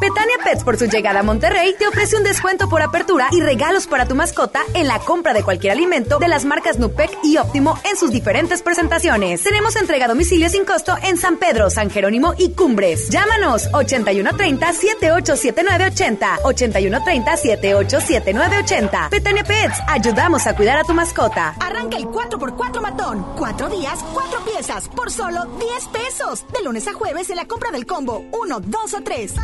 Betania 0.00 0.36
Pets 0.42 0.64
por 0.64 0.78
su 0.78 0.86
llegada 0.86 1.20
a 1.20 1.22
Monterrey 1.22 1.74
te 1.78 1.86
ofrece 1.86 2.16
un 2.16 2.24
descuento 2.24 2.68
por 2.68 2.82
apertura 2.82 3.28
y 3.32 3.40
regalos 3.40 3.86
para 3.86 4.06
tu 4.06 4.14
mascota 4.14 4.60
en 4.74 4.86
la 4.88 4.98
compra 4.98 5.32
de 5.32 5.42
cualquier 5.42 5.72
alimento 5.72 6.18
de 6.18 6.28
las 6.28 6.44
marcas 6.44 6.78
Nupec 6.78 7.10
y 7.22 7.38
Óptimo 7.38 7.78
en 7.90 7.96
sus 7.96 8.10
diferentes 8.10 8.60
presentaciones. 8.62 9.42
Tenemos 9.42 9.76
entrega 9.76 10.04
a 10.06 10.08
domicilio 10.08 10.48
sin 10.48 10.64
costo 10.64 10.96
en 11.02 11.16
San 11.16 11.36
Pedro, 11.36 11.70
San 11.70 11.90
Jerónimo 11.90 12.34
y 12.38 12.52
Cumbres. 12.52 13.08
Llámanos 13.10 13.70
8130-787980. 13.72 16.42
8130-787980. 16.42 19.10
Betania 19.10 19.44
Pets, 19.44 19.78
ayudamos 19.88 20.46
a 20.46 20.56
cuidar 20.56 20.78
a 20.78 20.84
tu 20.84 20.94
mascota. 20.94 21.54
Arranca 21.60 21.96
el 21.96 22.04
4x4 22.04 22.80
matón. 22.80 23.26
Cuatro 23.36 23.68
días, 23.68 23.98
cuatro 24.12 24.44
piezas, 24.44 24.88
por 24.88 25.10
solo 25.10 25.44
10 25.58 25.86
pesos. 25.88 26.44
De 26.52 26.62
lunes 26.62 26.86
a 26.88 26.92
jueves 26.92 27.30
en 27.30 27.36
la 27.36 27.46
compra 27.46 27.70
del 27.70 27.86
combo 27.86 28.24
1, 28.32 28.60
2 28.60 28.94
o 28.94 29.00
3. 29.02 29.34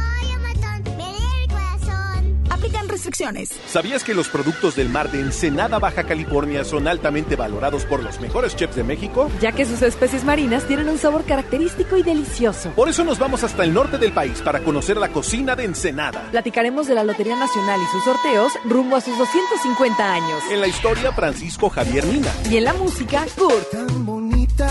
Restricciones. 3.01 3.49
¿Sabías 3.67 4.05
que 4.05 4.13
los 4.13 4.29
productos 4.29 4.77
del 4.77 4.91
mar 4.91 5.11
de 5.11 5.21
Ensenada, 5.21 5.79
Baja 5.79 6.05
California 6.05 6.65
son 6.65 6.87
altamente 6.87 7.35
valorados 7.35 7.87
por 7.87 8.03
los 8.03 8.21
mejores 8.21 8.55
chefs 8.55 8.77
de 8.77 8.85
México? 8.85 9.31
Ya 9.41 9.53
que 9.53 9.65
sus 9.65 9.81
especies 9.81 10.23
marinas 10.23 10.67
tienen 10.67 10.87
un 10.87 10.99
sabor 10.99 11.25
característico 11.25 11.97
y 11.97 12.03
delicioso. 12.03 12.73
Por 12.77 12.91
eso 12.91 13.03
nos 13.03 13.19
vamos 13.19 13.43
hasta 13.43 13.65
el 13.65 13.73
norte 13.73 13.97
del 13.97 14.13
país 14.13 14.43
para 14.43 14.61
conocer 14.61 14.99
la 14.99 15.09
cocina 15.09 15.57
de 15.57 15.65
Ensenada. 15.65 16.29
Platicaremos 16.31 16.89
de 16.89 16.95
la 16.95 17.03
Lotería 17.03 17.37
Nacional 17.37 17.81
y 17.81 17.91
sus 17.91 18.05
sorteos 18.05 18.53
rumbo 18.67 18.97
a 18.97 19.01
sus 19.01 19.17
250 19.17 20.13
años. 20.13 20.43
En 20.51 20.61
la 20.61 20.69
historia, 20.69 21.11
Francisco 21.13 21.71
Javier 21.71 22.05
Mina. 22.05 22.31
Y 22.51 22.59
en 22.59 22.65
la 22.65 22.75
música, 22.75 23.25
Kurt. 23.35 23.71
Tan 23.71 24.05
bonita. 24.05 24.69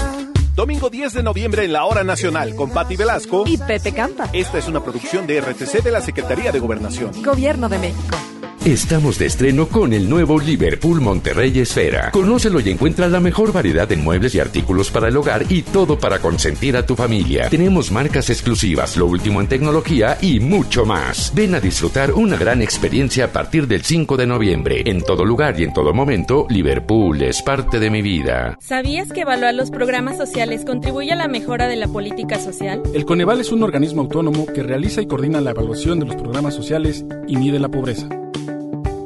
Domingo 0.55 0.89
10 0.89 1.13
de 1.13 1.23
noviembre 1.23 1.63
en 1.65 1.73
la 1.73 1.85
Hora 1.85 2.03
Nacional 2.03 2.55
con 2.55 2.69
Patti 2.71 2.95
Velasco 2.95 3.43
y 3.47 3.57
Pepe 3.57 3.93
Campa. 3.93 4.29
Esta 4.33 4.57
es 4.57 4.67
una 4.67 4.83
producción 4.83 5.25
de 5.25 5.39
RTC 5.41 5.81
de 5.83 5.91
la 5.91 6.01
Secretaría 6.01 6.51
de 6.51 6.59
Gobernación. 6.59 7.11
Gobierno 7.23 7.69
de 7.69 7.79
México. 7.79 8.17
Estamos 8.65 9.17
de 9.17 9.25
estreno 9.25 9.69
con 9.69 9.93
el 9.93 10.09
nuevo 10.09 10.37
Liverpool 10.37 10.99
Monterrey 10.99 11.57
Esfera. 11.59 12.11
Conócelo 12.11 12.59
y 12.59 12.69
encuentra 12.69 13.07
la 13.07 13.21
mejor 13.21 13.53
variedad 13.53 13.89
en 13.89 14.03
muebles 14.03 14.35
y 14.35 14.41
artículos 14.41 14.91
para 14.91 15.07
el 15.07 15.15
hogar 15.15 15.45
y 15.47 15.61
todo 15.61 15.97
para 15.97 16.19
consentir 16.19 16.75
a 16.75 16.85
tu 16.85 16.93
familia. 16.97 17.49
Tenemos 17.49 17.89
marcas 17.89 18.29
exclusivas, 18.29 18.97
lo 18.97 19.05
último 19.05 19.39
en 19.39 19.47
tecnología 19.47 20.17
y 20.21 20.41
mucho 20.41 20.85
más. 20.85 21.31
Ven 21.33 21.55
a 21.55 21.61
disfrutar 21.61 22.11
una 22.11 22.35
gran 22.35 22.61
experiencia 22.61 23.25
a 23.25 23.27
partir 23.29 23.65
del 23.65 23.83
5 23.83 24.17
de 24.17 24.27
noviembre. 24.27 24.83
En 24.85 25.03
todo 25.03 25.23
lugar 25.23 25.57
y 25.57 25.63
en 25.63 25.73
todo 25.73 25.93
momento, 25.93 26.45
Liverpool 26.49 27.21
es 27.21 27.41
parte 27.41 27.79
de 27.79 27.89
mi 27.89 28.01
vida. 28.01 28.57
¿Sabías 28.59 29.13
que 29.13 29.21
evaluar 29.21 29.53
los 29.53 29.71
programas 29.71 30.17
sociales 30.17 30.65
contribuye 30.65 31.13
a 31.13 31.15
la 31.15 31.29
mejora 31.29 31.69
de 31.69 31.77
la 31.77 31.87
política 31.87 32.37
social? 32.39 32.83
El 32.93 33.05
Coneval 33.05 33.39
es 33.39 33.53
un 33.53 33.63
organismo 33.63 34.01
autónomo 34.01 34.45
que 34.47 34.63
realiza 34.63 35.01
y 35.01 35.07
coordina 35.07 35.39
la 35.39 35.51
evaluación 35.51 36.01
de 36.01 36.07
los 36.07 36.17
programas 36.17 36.53
sociales 36.53 37.05
y 37.25 37.37
mide 37.37 37.57
la 37.57 37.69
pobreza. 37.69 38.09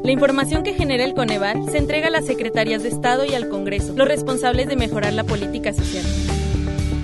La 0.04 0.12
información 0.12 0.64
que 0.64 0.74
genera 0.74 1.06
el 1.06 1.14
Coneval 1.14 1.70
se 1.72 1.78
entrega 1.78 2.08
a 2.08 2.12
las 2.12 2.26
secretarías 2.26 2.84
de 2.84 2.90
Estado 2.90 3.24
y 3.24 3.36
al 3.36 3.48
Congreso, 3.48 3.94
los 3.96 4.06
responsables 4.06 4.68
de 4.68 4.76
mejorar 4.76 5.14
la 5.14 5.24
política 5.24 5.72
social. 5.72 6.04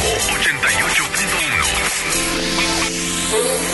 88.1. 3.70 3.73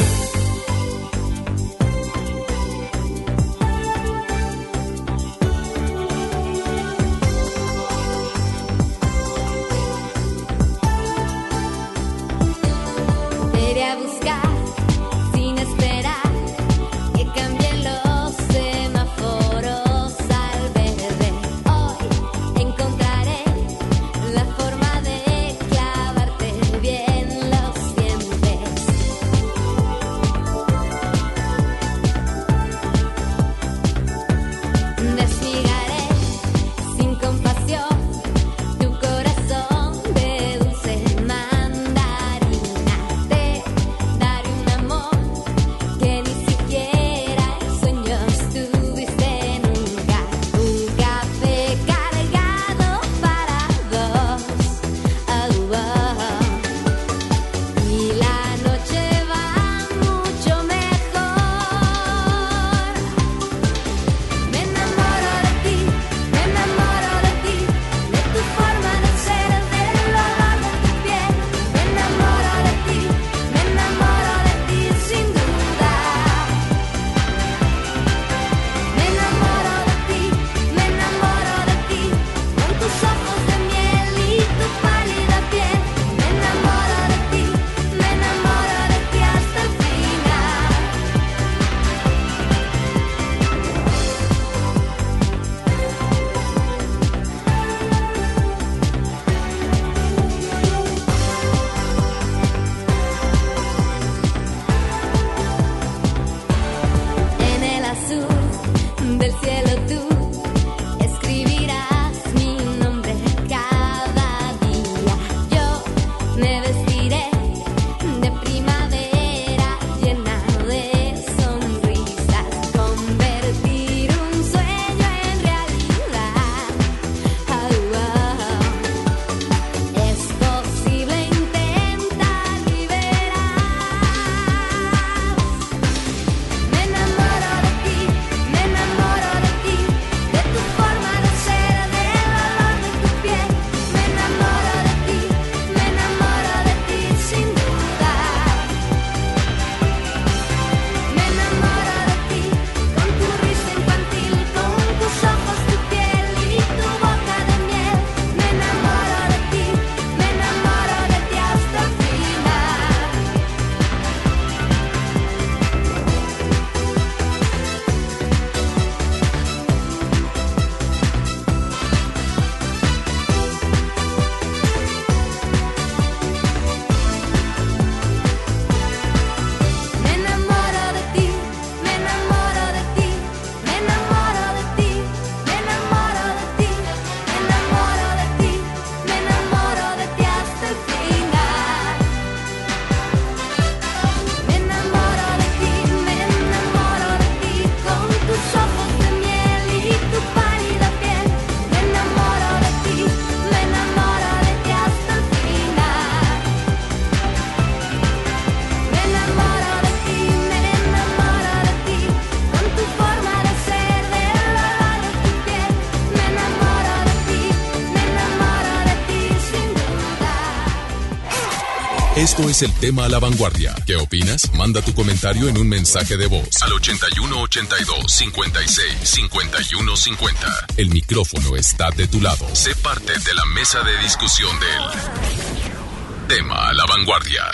Esto 222.31 222.47
es 222.47 222.61
el 222.61 222.73
tema 222.75 223.03
a 223.03 223.09
la 223.09 223.19
vanguardia. 223.19 223.75
¿Qué 223.85 223.97
opinas? 223.97 224.53
Manda 224.53 224.81
tu 224.81 224.93
comentario 224.93 225.49
en 225.49 225.57
un 225.57 225.67
mensaje 225.67 226.15
de 226.15 226.27
voz 226.27 226.63
al 226.63 226.71
81 226.71 227.41
82 227.41 228.09
56 228.09 228.97
51 229.03 229.95
50. 229.97 230.47
El 230.77 230.91
micrófono 230.91 231.57
está 231.57 231.91
de 231.91 232.07
tu 232.07 232.21
lado. 232.21 232.47
Sé 232.53 232.73
parte 232.75 233.11
de 233.11 233.33
la 233.33 233.43
mesa 233.47 233.81
de 233.81 233.97
discusión 233.97 234.57
del 234.61 236.29
tema 236.29 236.69
a 236.69 236.73
la 236.73 236.85
vanguardia. 236.85 237.51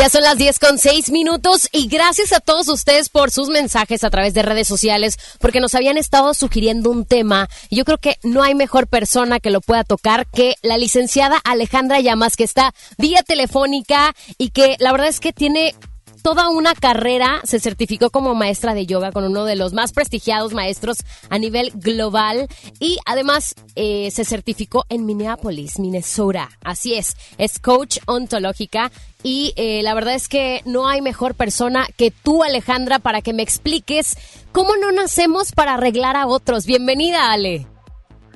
Ya 0.00 0.08
son 0.08 0.22
las 0.22 0.38
10 0.38 0.58
con 0.60 0.78
6 0.78 1.10
minutos 1.10 1.68
y 1.72 1.86
gracias 1.86 2.32
a 2.32 2.40
todos 2.40 2.68
ustedes 2.68 3.10
por 3.10 3.30
sus 3.30 3.50
mensajes 3.50 4.02
a 4.02 4.08
través 4.08 4.32
de 4.32 4.40
redes 4.40 4.66
sociales 4.66 5.18
porque 5.40 5.60
nos 5.60 5.74
habían 5.74 5.98
estado 5.98 6.32
sugiriendo 6.32 6.88
un 6.88 7.04
tema. 7.04 7.50
Y 7.68 7.76
yo 7.76 7.84
creo 7.84 7.98
que 7.98 8.16
no 8.22 8.42
hay 8.42 8.54
mejor 8.54 8.86
persona 8.86 9.40
que 9.40 9.50
lo 9.50 9.60
pueda 9.60 9.84
tocar 9.84 10.26
que 10.26 10.54
la 10.62 10.78
licenciada 10.78 11.36
Alejandra 11.44 12.00
Llamas 12.00 12.36
que 12.36 12.44
está 12.44 12.72
vía 12.96 13.22
telefónica 13.22 14.14
y 14.38 14.52
que 14.52 14.76
la 14.78 14.92
verdad 14.92 15.08
es 15.08 15.20
que 15.20 15.34
tiene 15.34 15.74
toda 16.22 16.48
una 16.48 16.74
carrera, 16.74 17.40
se 17.44 17.60
certificó 17.60 18.10
como 18.10 18.34
maestra 18.34 18.74
de 18.74 18.86
yoga 18.86 19.12
con 19.12 19.24
uno 19.24 19.44
de 19.44 19.56
los 19.56 19.72
más 19.72 19.92
prestigiados 19.92 20.52
maestros 20.52 20.98
a 21.28 21.38
nivel 21.38 21.72
global 21.74 22.48
y 22.78 22.98
además 23.06 23.54
eh, 23.76 24.10
se 24.10 24.24
certificó 24.24 24.84
en 24.88 25.06
Minneapolis, 25.06 25.78
Minnesota. 25.78 26.48
Así 26.62 26.94
es, 26.94 27.16
es 27.38 27.58
coach 27.58 27.98
ontológica 28.06 28.90
y 29.22 29.52
eh, 29.56 29.82
la 29.82 29.94
verdad 29.94 30.14
es 30.14 30.28
que 30.28 30.62
no 30.64 30.88
hay 30.88 31.02
mejor 31.02 31.34
persona 31.34 31.86
que 31.96 32.10
tú, 32.10 32.42
Alejandra, 32.42 32.98
para 32.98 33.22
que 33.22 33.32
me 33.32 33.42
expliques 33.42 34.16
cómo 34.52 34.76
no 34.76 34.92
nacemos 34.92 35.52
para 35.52 35.74
arreglar 35.74 36.16
a 36.16 36.26
otros. 36.26 36.66
Bienvenida, 36.66 37.30
Ale. 37.30 37.66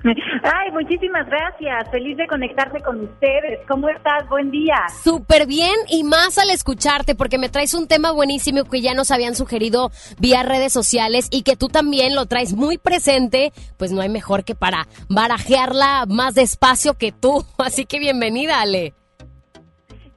Ay, 0.42 0.70
muchísimas 0.72 1.26
gracias. 1.26 1.90
Feliz 1.90 2.16
de 2.16 2.26
conectarse 2.26 2.80
con 2.80 3.00
ustedes. 3.00 3.60
¿Cómo 3.66 3.88
estás? 3.88 4.28
Buen 4.28 4.50
día. 4.50 4.74
Súper 5.02 5.46
bien 5.46 5.74
y 5.88 6.04
más 6.04 6.36
al 6.38 6.50
escucharte 6.50 7.14
porque 7.14 7.38
me 7.38 7.48
traes 7.48 7.74
un 7.74 7.88
tema 7.88 8.12
buenísimo 8.12 8.64
que 8.64 8.82
ya 8.82 8.94
nos 8.94 9.10
habían 9.10 9.34
sugerido 9.34 9.90
vía 10.18 10.42
redes 10.42 10.72
sociales 10.72 11.28
y 11.30 11.42
que 11.42 11.56
tú 11.56 11.68
también 11.68 12.14
lo 12.14 12.26
traes 12.26 12.54
muy 12.54 12.76
presente. 12.76 13.52
Pues 13.78 13.92
no 13.92 14.02
hay 14.02 14.10
mejor 14.10 14.44
que 14.44 14.54
para 14.54 14.86
barajearla 15.08 16.04
más 16.06 16.34
despacio 16.34 16.94
que 16.94 17.12
tú. 17.12 17.44
Así 17.58 17.86
que 17.86 17.98
bienvenida, 17.98 18.60
Ale. 18.60 18.92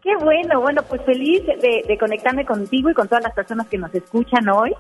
Qué 0.03 0.15
bueno, 0.23 0.61
bueno, 0.61 0.83
pues 0.83 1.01
feliz 1.03 1.45
de, 1.45 1.83
de 1.85 1.97
conectarme 1.97 2.45
contigo 2.45 2.89
y 2.89 2.93
con 2.93 3.07
todas 3.07 3.23
las 3.23 3.33
personas 3.33 3.67
que 3.67 3.77
nos 3.77 3.93
escuchan 3.93 4.47
hoy. 4.49 4.73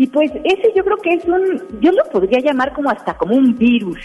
Y 0.00 0.06
pues 0.06 0.32
ese 0.44 0.72
yo 0.74 0.82
creo 0.82 0.96
que 0.96 1.10
es 1.12 1.24
un, 1.26 1.62
yo 1.78 1.92
lo 1.92 2.02
podría 2.04 2.40
llamar 2.40 2.72
como 2.72 2.88
hasta 2.88 3.18
como 3.18 3.36
un 3.36 3.54
virus, 3.58 3.98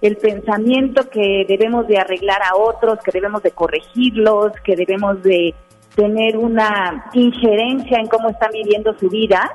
el 0.00 0.16
pensamiento 0.16 1.10
que 1.10 1.44
debemos 1.48 1.88
de 1.88 1.98
arreglar 1.98 2.40
a 2.40 2.54
otros, 2.54 3.00
que 3.04 3.10
debemos 3.10 3.42
de 3.42 3.50
corregirlos, 3.50 4.52
que 4.62 4.76
debemos 4.76 5.20
de 5.24 5.52
tener 5.96 6.38
una 6.38 7.06
injerencia 7.14 7.98
en 7.98 8.06
cómo 8.06 8.28
están 8.28 8.52
viviendo 8.52 8.96
su 8.96 9.08
vida. 9.08 9.50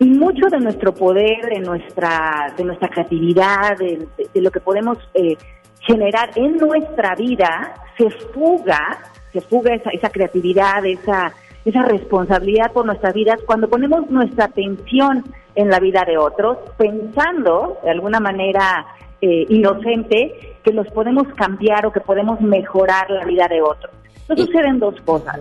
Y 0.00 0.06
mucho 0.06 0.48
de 0.50 0.58
nuestro 0.58 0.92
poder, 0.94 1.48
de 1.48 1.60
nuestra, 1.60 2.52
de 2.56 2.64
nuestra 2.64 2.88
creatividad, 2.88 3.78
de, 3.78 4.08
lo 4.34 4.50
que 4.50 4.58
podemos 4.58 4.98
eh, 5.14 5.36
generar 5.78 6.30
en 6.34 6.56
nuestra 6.56 7.14
vida, 7.14 7.72
se 7.96 8.10
fuga, 8.10 8.98
se 9.32 9.42
fuga 9.42 9.76
esa, 9.76 9.90
esa 9.90 10.10
creatividad, 10.10 10.84
esa 10.84 11.32
esa 11.64 11.82
responsabilidad 11.82 12.72
por 12.72 12.86
nuestras 12.86 13.14
vidas 13.14 13.40
cuando 13.46 13.68
ponemos 13.68 14.10
nuestra 14.10 14.46
atención 14.46 15.24
en 15.54 15.68
la 15.68 15.80
vida 15.80 16.04
de 16.06 16.16
otros, 16.16 16.58
pensando 16.78 17.78
de 17.82 17.90
alguna 17.90 18.20
manera 18.20 18.86
eh, 19.20 19.46
inocente 19.48 20.56
que 20.62 20.72
los 20.72 20.86
podemos 20.88 21.26
cambiar 21.34 21.86
o 21.86 21.92
que 21.92 22.00
podemos 22.00 22.40
mejorar 22.40 23.10
la 23.10 23.24
vida 23.24 23.46
de 23.48 23.60
otros. 23.60 23.92
Entonces 24.22 24.46
suceden 24.46 24.78
dos 24.78 24.94
cosas, 25.02 25.40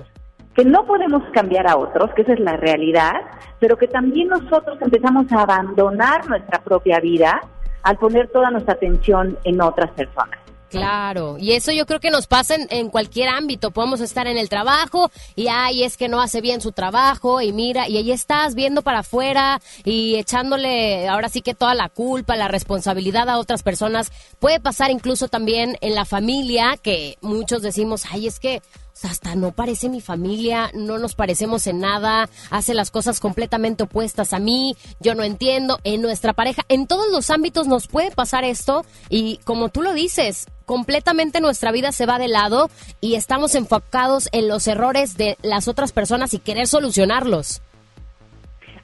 que 0.56 0.66
no 0.66 0.86
podemos 0.86 1.24
cambiar 1.32 1.68
a 1.68 1.78
otros, 1.78 2.12
que 2.14 2.24
esa 2.24 2.34
es 2.34 2.40
la 2.40 2.58
realidad, 2.58 3.22
pero 3.60 3.78
que 3.78 3.88
también 3.88 4.28
nosotros 4.30 4.78
empezamos 4.82 5.32
a 5.32 5.44
abandonar 5.44 6.28
nuestra 6.28 6.60
propia 6.62 7.00
vida 7.00 7.40
al 7.84 7.98
poner 7.98 8.28
toda 8.30 8.52
nuestra 8.52 8.74
atención 8.74 9.38
en 9.44 9.62
otras 9.62 9.92
personas. 9.92 10.40
Claro, 10.70 11.38
y 11.40 11.54
eso 11.54 11.72
yo 11.72 11.86
creo 11.86 12.00
que 12.00 12.12
nos 12.12 12.28
pasa 12.28 12.56
en, 12.56 12.90
cualquier 12.90 13.30
ámbito. 13.30 13.72
Podemos 13.72 14.02
estar 14.02 14.28
en 14.28 14.38
el 14.38 14.50
trabajo 14.50 15.12
y 15.36 15.48
ay, 15.48 15.84
es 15.84 15.98
que 15.98 16.08
no 16.08 16.22
hace 16.22 16.42
bien 16.42 16.62
su 16.62 16.72
trabajo 16.72 17.42
y 17.42 17.52
mira, 17.52 17.88
y 17.88 17.98
ahí 17.98 18.12
estás 18.12 18.56
viendo 18.56 18.82
para 18.82 19.00
afuera 19.00 19.62
y 19.84 20.16
echándole 20.16 21.08
ahora 21.08 21.30
sí 21.30 21.42
que 21.42 21.56
toda 21.56 21.74
la 21.74 21.90
culpa, 21.90 22.36
la 22.36 22.48
responsabilidad 22.48 23.30
a 23.30 23.40
otras 23.40 23.64
personas. 23.64 24.12
Puede 24.40 24.60
pasar 24.60 24.92
incluso 24.92 25.28
también 25.28 25.78
en 25.82 25.96
la 25.96 26.06
familia 26.06 26.78
que 26.78 27.18
muchos 27.22 27.62
decimos, 27.62 28.04
ay, 28.12 28.28
es 28.28 28.40
que 28.40 28.62
hasta 29.06 29.36
no 29.36 29.52
parece 29.52 29.90
mi 29.90 30.02
familia, 30.02 30.72
no 30.74 30.98
nos 30.98 31.16
parecemos 31.16 31.68
en 31.68 31.80
nada, 31.80 32.30
hace 32.50 32.74
las 32.74 32.92
cosas 32.92 33.20
completamente 33.20 33.84
opuestas 33.84 34.34
a 34.34 34.40
mí, 34.40 34.76
yo 35.00 35.16
no 35.16 35.24
entiendo, 35.24 35.80
en 35.84 36.02
nuestra 36.02 36.34
pareja, 36.34 36.64
en 36.70 36.88
todos 36.88 37.12
los 37.12 37.30
ámbitos 37.30 37.68
nos 37.68 37.88
puede 37.88 38.12
pasar 38.12 38.44
esto 38.44 38.86
y 39.10 39.40
como 39.44 39.70
tú 39.70 39.82
lo 39.82 39.94
dices, 39.94 40.48
completamente 40.66 41.42
nuestra 41.42 41.72
vida 41.72 41.92
se 41.92 42.06
va 42.06 42.20
de 42.20 42.28
lado 42.28 42.70
y 43.02 43.16
estamos 43.16 43.56
enfocados 43.56 44.30
en 44.32 44.48
los 44.48 44.68
errores 44.68 45.18
de 45.18 45.38
las 45.42 45.68
otras 45.68 45.92
personas 45.92 46.34
y 46.34 46.40
querer 46.40 46.68
solucionarlos. 46.68 47.62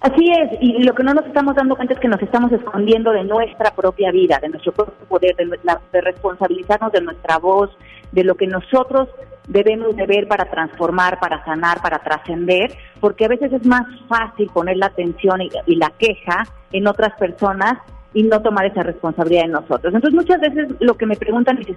Así 0.02 0.24
es, 0.30 0.58
y 0.62 0.84
lo 0.84 0.94
que 0.94 1.04
no 1.04 1.14
nos 1.14 1.26
estamos 1.26 1.56
dando 1.56 1.76
cuenta 1.76 1.96
es 1.96 2.00
que 2.00 2.08
nos 2.08 2.22
estamos 2.22 2.52
escondiendo 2.52 3.12
de 3.12 3.24
nuestra 3.24 3.74
propia 3.74 4.12
vida, 4.12 4.38
de 4.40 4.50
nuestro 4.50 4.72
propio 4.72 4.94
poder, 5.08 5.36
de, 5.36 5.46
de 5.46 6.02
responsabilizarnos 6.02 6.92
de 6.92 7.02
nuestra 7.02 7.40
voz, 7.40 7.72
de 8.16 8.24
lo 8.24 8.36
que 8.36 8.48
nosotros 8.48 9.10
debemos 9.48 9.96
de 9.96 10.08
ver 10.08 10.28
para 10.28 10.46
transformar, 10.46 11.20
para 11.20 11.44
sanar, 11.44 11.82
para 11.82 12.00
trascender, 12.00 12.74
porque 13.00 13.26
a 13.26 13.28
veces 13.28 13.52
es 13.52 13.66
más 13.66 13.84
fácil 14.08 14.50
poner 14.52 14.78
la 14.78 14.88
atención 14.88 15.42
y, 15.42 15.76
la 15.76 15.92
queja 15.92 16.46
en 16.72 16.88
otras 16.88 17.14
personas 17.20 17.74
y 18.14 18.24
no 18.24 18.42
tomar 18.42 18.66
esa 18.66 18.84
responsabilidad 18.84 19.46
en 19.46 19.52
nosotros. 19.52 19.94
Entonces 19.94 20.14
muchas 20.14 20.40
veces 20.40 20.70
lo 20.80 20.96
que 20.96 21.06
me 21.06 21.18
preguntan 21.18 21.60
es, 21.60 21.76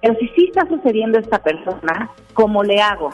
pero 0.00 0.14
si 0.20 0.28
sí 0.28 0.46
está 0.46 0.66
sucediendo 0.68 1.18
esta 1.18 1.42
persona, 1.42 2.10
¿cómo 2.32 2.62
le 2.62 2.80
hago? 2.80 3.10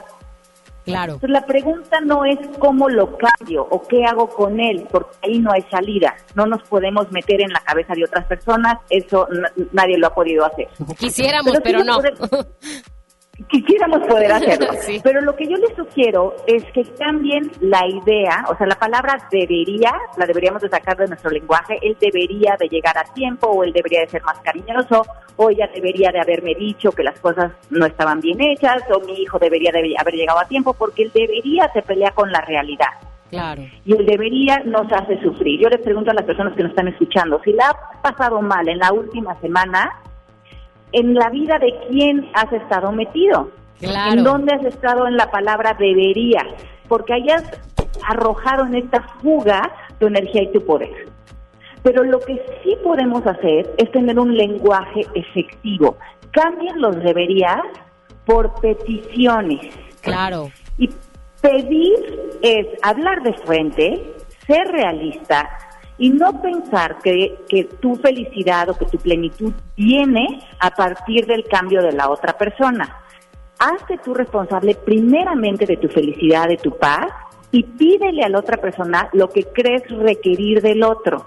Claro. 0.85 1.14
Entonces 1.14 1.30
la 1.30 1.47
pregunta 1.47 2.01
no 2.01 2.24
es 2.24 2.39
cómo 2.59 2.89
lo 2.89 3.16
cambio 3.16 3.66
o 3.70 3.82
qué 3.87 4.05
hago 4.05 4.28
con 4.28 4.61
él, 4.61 4.87
porque 4.91 5.16
ahí 5.22 5.39
no 5.39 5.51
hay 5.53 5.62
salida. 5.70 6.14
No 6.35 6.47
nos 6.47 6.62
podemos 6.62 7.11
meter 7.11 7.41
en 7.41 7.51
la 7.51 7.61
cabeza 7.61 7.95
de 7.95 8.05
otras 8.05 8.26
personas, 8.26 8.78
eso 8.91 9.26
nadie 9.72 9.99
lo 9.99 10.09
ha 10.09 10.14
podido 10.14 10.45
hacer. 10.45 10.68
Quisiéramos, 10.99 11.59
pero, 11.62 11.82
no. 11.85 11.99
Quisiéramos 13.49 14.07
poder 14.07 14.33
hacerlo, 14.33 14.69
pero 15.03 15.21
lo 15.21 15.37
que 15.37 15.47
yo 15.47 15.57
les 15.57 15.75
sugiero 15.77 16.35
es 16.47 16.65
que 16.73 16.85
cambien 16.99 17.51
la 17.61 17.87
idea, 17.87 18.45
o 18.49 18.57
sea, 18.57 18.67
la 18.67 18.79
palabra 18.79 19.17
debería, 19.31 19.93
la 20.17 20.27
deberíamos 20.27 20.63
de 20.63 20.69
sacar 20.69 20.97
de 20.97 21.07
nuestro 21.07 21.31
lenguaje, 21.31 21.79
él 21.83 21.97
debería 22.01 22.57
de 22.59 22.69
llegar 22.69 22.97
a 22.99 23.05
tiempo, 23.13 23.49
o 23.49 23.65
él 23.65 23.73
debería 23.73 24.01
de 24.01 24.09
ser 24.09 24.23
más 24.23 24.39
cariñoso, 24.41 25.05
o 25.37 25.51
ella 25.51 25.69
debería 25.75 26.11
de 26.11 26.21
haberme 26.21 26.55
dicho 26.55 26.91
que 26.93 27.03
las 27.03 27.19
cosas 27.21 27.53
no 27.71 27.87
estaban 27.87 28.21
bien 28.21 28.41
hechas, 28.41 28.83
o 28.91 29.01
mi 29.01 29.23
hijo 29.23 29.39
debería 29.39 29.73
de 29.73 29.95
haber 29.99 30.15
llegado 30.15 30.41
a 30.41 30.47
tiempo, 30.47 30.75
porque 30.75 31.05
el 31.05 31.13
debería 31.13 31.71
se 31.73 31.83
pelea 31.83 32.13
con 32.13 32.31
la 32.31 32.41
realidad. 32.41 32.89
Claro. 33.31 33.63
Y 33.85 33.97
el 33.97 34.07
debería 34.07 34.61
nos 34.65 34.91
hace 34.93 35.21
sufrir. 35.21 35.61
Yo 35.61 35.69
les 35.69 35.81
pregunto 35.81 36.11
a 36.11 36.15
las 36.15 36.25
personas 36.25 36.55
que 36.55 36.63
nos 36.63 36.71
están 36.71 36.89
escuchando, 36.89 37.41
si 37.43 37.53
la 37.53 37.71
ha 37.71 38.03
pasado 38.03 38.41
mal 38.41 38.69
en 38.69 38.79
la 38.79 38.93
última 38.93 39.35
semana, 39.41 39.93
en 40.95 41.15
la 41.15 41.29
vida 41.29 41.59
de 41.59 41.75
quién 41.89 42.31
has 42.35 42.51
estado 42.53 42.93
metido. 42.93 43.51
Claro. 43.81 44.13
En 44.13 44.25
dónde 44.25 44.55
has 44.55 44.65
estado 44.65 45.07
en 45.07 45.17
la 45.17 45.31
palabra 45.31 45.77
debería. 45.79 46.43
Porque 46.89 47.15
hayas 47.15 47.43
arrojado 48.09 48.67
en 48.67 48.77
esta 48.77 49.03
fuga 49.21 49.61
tu 49.99 50.07
energía 50.07 50.45
y 50.45 50.53
tu 50.53 50.65
poder. 50.65 51.09
Pero 51.83 52.05
lo 52.05 52.19
que 52.21 52.41
sí 52.62 52.77
podemos 52.83 53.27
hacer 53.27 53.71
es 53.77 53.91
tener 53.91 54.19
un 54.19 54.35
lenguaje 54.37 55.03
efectivo. 55.15 55.97
Cambien 56.31 56.81
los 56.81 56.97
deberías 57.03 57.61
por 58.25 58.55
peticiones. 58.61 59.75
Claro. 60.01 60.51
Y 60.79 60.89
pedir 61.43 62.31
es 62.43 62.66
hablar 62.83 63.23
de 63.23 63.35
frente, 63.35 64.15
ser 64.47 64.66
realista, 64.69 65.59
y 65.99 66.11
no 66.11 66.41
pensar 66.43 66.99
que, 67.03 67.39
que 67.49 67.65
tu 67.65 67.97
felicidad 67.97 68.69
o 68.69 68.75
que 68.75 68.87
tu 68.87 68.99
plenitud 68.99 69.53
viene 69.77 70.41
a 70.59 70.71
partir 70.71 71.27
del 71.27 71.45
cambio 71.45 71.83
de 71.83 71.93
la 71.93 72.11
otra 72.11 72.37
persona. 72.37 73.01
Hazte 73.59 73.99
tú 74.05 74.15
responsable 74.15 74.75
primeramente 74.75 75.66
de 75.66 75.77
tu 75.77 75.89
felicidad, 75.89 76.49
de 76.49 76.57
tu 76.57 76.77
paz 76.77 77.07
y 77.53 77.62
pídele 77.62 78.23
a 78.25 78.29
la 78.29 78.41
otra 78.41 78.57
persona 78.57 79.09
lo 79.12 79.29
que 79.29 79.45
crees 79.45 79.89
requerir 79.89 80.61
del 80.61 80.83
otro. 80.83 81.25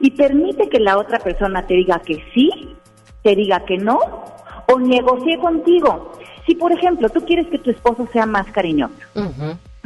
Y 0.00 0.12
permite 0.12 0.68
que 0.68 0.78
la 0.78 0.96
otra 0.96 1.18
persona 1.18 1.66
te 1.66 1.74
diga 1.74 1.98
que 1.98 2.24
sí, 2.32 2.76
te 3.22 3.34
diga 3.34 3.64
que 3.64 3.76
no 3.76 3.98
o 4.68 4.78
negocie 4.78 5.36
contigo. 5.38 6.12
Si, 6.46 6.54
por 6.54 6.70
ejemplo, 6.70 7.08
tú 7.08 7.24
quieres 7.24 7.48
que 7.48 7.58
tu 7.58 7.70
esposo 7.70 8.06
sea 8.12 8.24
más 8.24 8.46
cariñoso, 8.52 8.94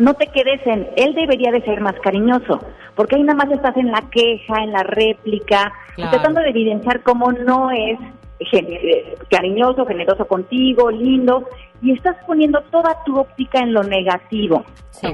no 0.03 0.15
te 0.15 0.27
quedes 0.27 0.67
en, 0.67 0.89
él 0.97 1.15
debería 1.15 1.53
de 1.53 1.63
ser 1.63 1.81
más 1.81 1.95
cariñoso, 2.03 2.59
porque 2.97 3.17
ahí 3.17 3.23
nada 3.23 3.45
más 3.45 3.53
estás 3.53 3.77
en 3.77 3.93
la 3.93 4.03
queja, 4.11 4.63
en 4.63 4.73
la 4.73 4.83
réplica, 4.83 5.73
tratando 5.95 6.41
de 6.41 6.51
evidenciar 6.51 7.03
cómo 7.03 7.31
no 7.31 7.71
es 7.71 7.99
eh, 8.41 9.15
cariñoso, 9.31 9.87
generoso 9.87 10.27
contigo, 10.27 10.91
lindo, 10.91 11.49
y 11.81 11.93
estás 11.93 12.17
poniendo 12.27 12.61
toda 12.73 12.97
tu 13.05 13.17
óptica 13.19 13.61
en 13.61 13.73
lo 13.73 13.85
negativo. 13.85 14.65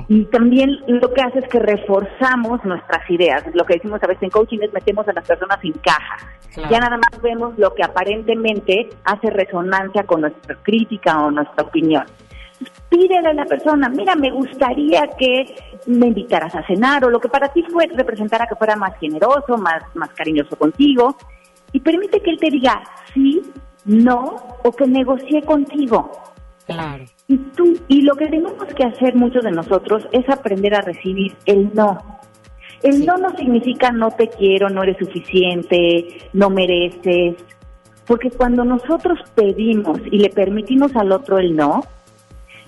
Y 0.09 0.24
también 0.27 0.78
lo 0.86 1.12
que 1.12 1.23
hace 1.23 1.39
es 1.40 1.48
que 1.48 1.59
reforzamos 1.59 2.62
nuestras 2.65 3.09
ideas. 3.10 3.43
Lo 3.55 3.65
que 3.65 3.74
decimos 3.74 4.02
a 4.02 4.06
veces 4.06 4.23
en 4.23 4.31
coaching 4.31 4.59
es 4.62 4.73
metemos 4.73 5.06
a 5.09 5.12
las 5.12 5.27
personas 5.27 5.59
en 5.62 5.73
caja. 5.73 6.16
Ya 6.70 6.81
nada 6.81 6.98
más 6.98 7.23
vemos 7.23 7.59
lo 7.59 7.74
que 7.74 7.85
aparentemente 7.85 8.89
hace 9.05 9.31
resonancia 9.31 10.02
con 10.05 10.23
nuestra 10.23 10.56
crítica 10.56 11.24
o 11.24 11.31
nuestra 11.31 11.65
opinión 11.65 12.05
pídele 12.89 13.28
a 13.28 13.35
la 13.35 13.44
persona, 13.44 13.89
mira, 13.89 14.14
me 14.14 14.30
gustaría 14.30 15.09
que 15.18 15.55
me 15.86 16.09
invitaras 16.09 16.55
a 16.55 16.66
cenar 16.66 17.05
o 17.05 17.10
lo 17.10 17.20
que 17.20 17.28
para 17.28 17.48
ti 17.48 17.62
fue 17.70 17.86
representara 17.86 18.47
que 18.47 18.56
fuera 18.56 18.76
más 18.76 18.98
generoso, 18.98 19.56
más, 19.56 19.82
más 19.94 20.10
cariñoso 20.10 20.56
contigo 20.56 21.16
y 21.72 21.80
permite 21.80 22.20
que 22.20 22.30
él 22.30 22.39
te 22.39 22.51
diga 22.51 22.82
sí, 23.12 23.43
no 23.85 24.36
o 24.62 24.72
que 24.72 24.86
negocie 24.86 25.43
contigo. 25.43 26.10
Claro. 26.66 27.05
Y 27.28 27.36
tú, 27.36 27.78
y 27.89 28.02
lo 28.02 28.14
que 28.14 28.26
tenemos 28.26 28.64
que 28.74 28.85
hacer 28.85 29.14
muchos 29.14 29.44
de 29.44 29.51
nosotros 29.51 30.06
es 30.12 30.28
aprender 30.28 30.74
a 30.74 30.80
recibir 30.80 31.35
el 31.47 31.70
no. 31.74 32.18
El 32.82 33.05
no 33.05 33.16
no 33.16 33.36
significa 33.36 33.90
no 33.90 34.10
te 34.10 34.28
quiero, 34.28 34.68
no 34.68 34.82
eres 34.82 34.98
suficiente, 34.98 36.28
no 36.32 36.51
mereces. 36.51 37.36
Porque 38.06 38.30
cuando 38.30 38.64
nosotros 38.64 39.18
pedimos 39.35 39.98
y 40.10 40.18
le 40.18 40.30
permitimos 40.30 40.94
al 40.97 41.12
otro 41.12 41.39
el 41.39 41.56
no, 41.56 41.82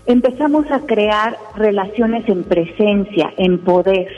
empezamos 0.07 0.71
a 0.71 0.81
crear 0.81 1.37
relaciones 1.57 2.29
en 2.29 2.45
presencia, 2.45 3.33
en 3.37 3.59
poder. 3.59 4.09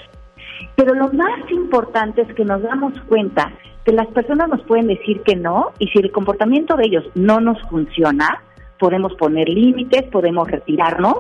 Pero 0.77 0.95
lo 0.95 1.13
más 1.13 1.51
importante 1.51 2.23
es 2.23 2.35
que 2.35 2.45
nos 2.45 2.63
damos 2.63 2.95
cuenta 3.09 3.53
que 3.85 3.93
las 3.93 4.07
personas 4.09 4.49
nos 4.49 4.63
pueden 4.63 4.87
decir 4.87 5.23
que 5.23 5.37
no 5.37 5.73
y 5.79 5.89
si 5.89 5.99
el 5.99 6.13
comportamiento 6.13 6.77
de 6.77 6.87
ellos 6.87 7.05
no 7.15 7.41
nos 7.41 7.61
funciona, 7.69 8.43
podemos 8.79 9.15
poner 9.15 9.49
límites, 9.49 10.05
podemos 10.05 10.51
retirarnos 10.51 11.17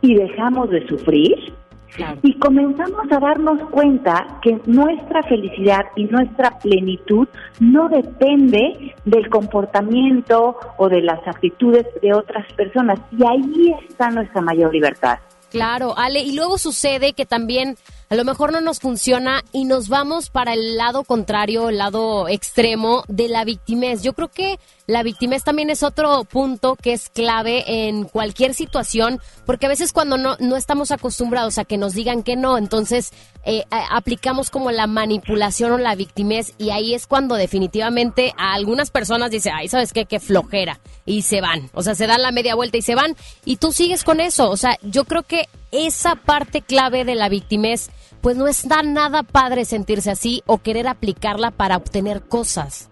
y 0.00 0.14
dejamos 0.14 0.70
de 0.70 0.86
sufrir. 0.86 1.54
Y 2.22 2.38
comenzamos 2.38 3.10
a 3.10 3.18
darnos 3.18 3.70
cuenta 3.70 4.38
que 4.42 4.60
nuestra 4.66 5.22
felicidad 5.22 5.82
y 5.96 6.04
nuestra 6.04 6.58
plenitud 6.58 7.28
no 7.60 7.88
depende 7.88 8.94
del 9.04 9.28
comportamiento 9.28 10.56
o 10.76 10.88
de 10.88 11.02
las 11.02 11.26
actitudes 11.26 11.86
de 12.02 12.12
otras 12.12 12.50
personas. 12.54 12.98
Y 13.16 13.24
ahí 13.24 13.74
está 13.88 14.10
nuestra 14.10 14.40
mayor 14.40 14.72
libertad. 14.72 15.18
Claro, 15.50 15.94
Ale, 15.96 16.20
y 16.20 16.34
luego 16.34 16.58
sucede 16.58 17.12
que 17.12 17.26
también 17.26 17.76
a 18.14 18.16
lo 18.16 18.24
mejor 18.24 18.52
no 18.52 18.60
nos 18.60 18.78
funciona 18.78 19.42
y 19.50 19.64
nos 19.64 19.88
vamos 19.88 20.30
para 20.30 20.52
el 20.52 20.76
lado 20.76 21.02
contrario, 21.02 21.68
el 21.68 21.78
lado 21.78 22.28
extremo 22.28 23.02
de 23.08 23.26
la 23.26 23.44
victimez. 23.44 24.04
Yo 24.04 24.12
creo 24.12 24.28
que 24.28 24.60
la 24.86 25.02
victimez 25.02 25.42
también 25.42 25.68
es 25.68 25.82
otro 25.82 26.22
punto 26.22 26.76
que 26.76 26.92
es 26.92 27.08
clave 27.08 27.88
en 27.88 28.04
cualquier 28.04 28.54
situación, 28.54 29.20
porque 29.46 29.66
a 29.66 29.68
veces 29.68 29.92
cuando 29.92 30.16
no, 30.16 30.36
no 30.38 30.54
estamos 30.54 30.92
acostumbrados 30.92 31.58
a 31.58 31.64
que 31.64 31.76
nos 31.76 31.94
digan 31.94 32.22
que 32.22 32.36
no, 32.36 32.56
entonces 32.56 33.12
eh, 33.44 33.64
aplicamos 33.90 34.48
como 34.48 34.70
la 34.70 34.86
manipulación 34.86 35.72
o 35.72 35.78
la 35.78 35.96
victimez 35.96 36.54
y 36.56 36.70
ahí 36.70 36.94
es 36.94 37.08
cuando 37.08 37.34
definitivamente 37.34 38.32
a 38.38 38.54
algunas 38.54 38.92
personas 38.92 39.32
dice, 39.32 39.50
ay, 39.50 39.66
¿sabes 39.66 39.92
qué? 39.92 40.06
Qué 40.06 40.20
flojera. 40.20 40.78
Y 41.04 41.22
se 41.22 41.40
van, 41.40 41.68
o 41.74 41.82
sea, 41.82 41.96
se 41.96 42.06
dan 42.06 42.22
la 42.22 42.30
media 42.30 42.54
vuelta 42.54 42.76
y 42.76 42.82
se 42.82 42.94
van 42.94 43.16
y 43.44 43.56
tú 43.56 43.72
sigues 43.72 44.04
con 44.04 44.20
eso. 44.20 44.50
O 44.50 44.56
sea, 44.56 44.78
yo 44.82 45.04
creo 45.04 45.24
que 45.24 45.48
esa 45.74 46.14
parte 46.14 46.62
clave 46.62 47.04
de 47.04 47.14
la 47.14 47.28
victimez, 47.28 47.90
pues 48.20 48.36
no 48.36 48.46
está 48.46 48.82
nada 48.82 49.22
padre 49.22 49.64
sentirse 49.64 50.10
así 50.10 50.42
o 50.46 50.58
querer 50.58 50.86
aplicarla 50.86 51.50
para 51.50 51.76
obtener 51.76 52.22
cosas. 52.22 52.90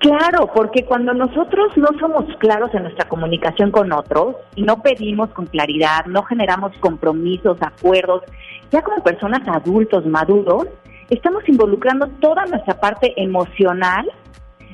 Claro, 0.00 0.50
porque 0.54 0.84
cuando 0.86 1.12
nosotros 1.12 1.76
no 1.76 1.88
somos 2.00 2.24
claros 2.38 2.74
en 2.74 2.84
nuestra 2.84 3.06
comunicación 3.06 3.70
con 3.70 3.92
otros 3.92 4.36
y 4.54 4.62
no 4.62 4.82
pedimos 4.82 5.28
con 5.30 5.44
claridad, 5.46 6.06
no 6.06 6.22
generamos 6.22 6.72
compromisos, 6.80 7.58
acuerdos, 7.60 8.22
ya 8.70 8.80
como 8.82 9.02
personas 9.02 9.46
adultos, 9.46 10.06
maduros, 10.06 10.66
estamos 11.10 11.46
involucrando 11.48 12.08
toda 12.20 12.46
nuestra 12.46 12.80
parte 12.80 13.12
emocional 13.20 14.10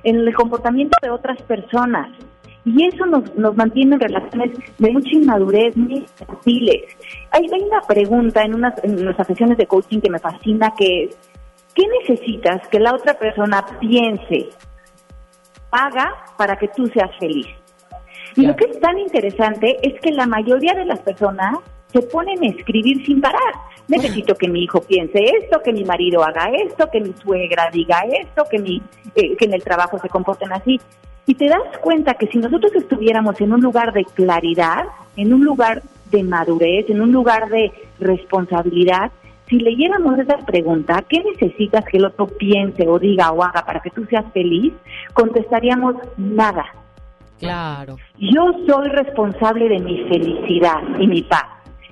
en 0.05 0.17
el 0.17 0.35
comportamiento 0.35 0.97
de 1.03 1.11
otras 1.11 1.43
personas. 1.43 2.09
Y 2.67 2.85
eso 2.85 3.07
nos, 3.07 3.33
nos 3.37 3.57
mantiene 3.57 3.95
en 3.95 4.01
relaciones 4.01 4.51
de 4.77 4.91
mucha 4.91 5.11
inmadurez, 5.13 5.77
muy 5.77 5.99
infantiles. 5.99 6.83
Hay, 7.31 7.47
hay 7.53 7.63
una 7.63 7.81
pregunta 7.83 8.43
en, 8.43 8.57
unas, 8.57 8.75
en 8.83 9.05
nuestras 9.05 9.29
sesiones 9.29 9.57
de 9.57 9.69
coaching 9.69 10.01
que 10.01 10.11
me 10.11 10.19
fascina, 10.19 10.73
que 10.77 11.05
es, 11.05 11.17
¿qué 11.75 11.85
necesitas 12.01 12.67
que 12.67 12.81
la 12.81 12.93
otra 12.93 13.15
persona 13.15 13.65
piense, 13.79 14.49
haga 15.71 16.13
para 16.37 16.57
que 16.57 16.67
tú 16.67 16.89
seas 16.89 17.11
feliz? 17.21 17.47
Y 18.35 18.45
lo 18.45 18.57
que 18.57 18.65
es 18.65 18.81
tan 18.81 18.99
interesante 18.99 19.77
es 19.83 20.01
que 20.01 20.11
la 20.11 20.27
mayoría 20.27 20.75
de 20.75 20.87
las 20.87 20.99
personas 20.99 21.59
se 21.93 22.03
ponen 22.03 22.43
a 22.43 22.49
escribir 22.49 23.07
sin 23.07 23.21
parar. 23.21 23.55
Necesito 23.87 24.35
que 24.35 24.49
mi 24.49 24.65
hijo 24.65 24.81
piense 24.81 25.23
esto, 25.41 25.61
que 25.65 25.73
mi 25.73 25.85
marido 25.85 26.25
haga 26.25 26.51
esto, 26.51 26.91
que 26.91 27.01
mi 27.01 27.13
suegra 27.13 27.71
diga 27.73 28.01
esto, 28.21 28.45
que, 28.51 28.59
mi, 28.59 28.83
eh, 29.15 29.37
que 29.37 29.45
en 29.45 29.55
el 29.55 29.63
trabajo 29.63 29.99
se 30.01 30.09
comporten 30.09 30.53
así. 30.53 30.81
Y 31.27 31.35
te 31.35 31.49
das 31.49 31.79
cuenta 31.83 32.15
que 32.15 32.29
si 32.29 32.39
nosotros 32.39 32.73
estuviéramos 32.75 33.41
en 33.41 33.53
un 33.53 33.61
lugar 33.61 33.93
de 33.93 34.05
claridad, 34.05 34.85
en 35.17 35.35
un 35.35 35.45
lugar 35.45 35.83
de 36.11 36.23
madurez, 36.23 36.89
en 36.89 37.01
un 37.01 37.11
lugar 37.11 37.49
de 37.49 37.73
responsabilidad, 37.99 39.11
si 39.49 39.59
leyéramos 39.59 40.19
esa 40.19 40.39
pregunta, 40.39 41.05
¿qué 41.09 41.23
necesitas 41.23 41.85
que 41.85 41.99
el 41.99 42.07
otro 42.07 42.27
piense 42.27 42.87
o 42.89 42.99
diga 42.99 43.31
o 43.33 43.43
haga 43.43 43.65
para 43.65 43.81
que 43.81 43.91
tú 43.91 44.05
seas 44.07 44.25
feliz? 44.33 44.73
Contestaríamos 45.15 45.97
nada. 46.17 46.65
Claro. 47.39 47.97
Yo 48.19 48.53
soy 48.67 48.89
responsable 48.89 49.69
de 49.69 49.79
mi 49.81 50.05
felicidad 50.09 50.81
y 50.99 51.07
mi 51.07 51.23
paz. 51.23 51.47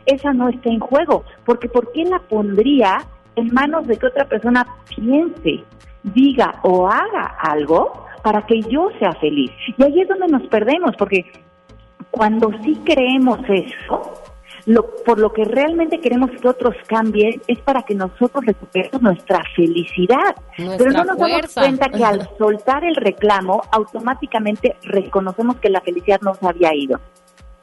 Esa 0.06 0.32
no 0.32 0.48
está 0.48 0.68
en 0.68 0.80
juego, 0.80 1.24
porque 1.44 1.68
¿por 1.68 1.92
qué 1.92 2.04
la 2.04 2.18
pondría 2.18 2.98
en 3.36 3.52
manos 3.52 3.86
de 3.86 3.96
que 3.96 4.06
otra 4.06 4.26
persona 4.26 4.66
piense, 4.94 5.64
diga 6.02 6.60
o 6.62 6.88
haga 6.88 7.36
algo 7.40 8.03
para 8.24 8.46
que 8.46 8.62
yo 8.62 8.88
sea 8.98 9.12
feliz. 9.20 9.50
Y 9.76 9.82
ahí 9.84 10.00
es 10.00 10.08
donde 10.08 10.26
nos 10.28 10.48
perdemos, 10.48 10.96
porque 10.98 11.26
cuando 12.10 12.50
sí 12.64 12.74
creemos 12.82 13.38
eso, 13.50 14.14
lo, 14.64 14.86
por 15.04 15.18
lo 15.18 15.30
que 15.30 15.44
realmente 15.44 16.00
queremos 16.00 16.30
que 16.30 16.48
otros 16.48 16.74
cambien 16.86 17.42
es 17.46 17.58
para 17.58 17.82
que 17.82 17.94
nosotros 17.94 18.46
recuperemos 18.46 19.02
nuestra 19.02 19.42
felicidad. 19.54 20.34
Pero 20.56 20.90
no 20.90 21.04
nos 21.04 21.18
damos 21.18 21.52
cuenta 21.52 21.90
que 21.90 22.02
al 22.02 22.26
soltar 22.38 22.82
el 22.86 22.96
reclamo, 22.96 23.60
automáticamente 23.70 24.74
reconocemos 24.84 25.56
que 25.56 25.68
la 25.68 25.82
felicidad 25.82 26.22
nos 26.22 26.42
había 26.42 26.74
ido. 26.74 26.98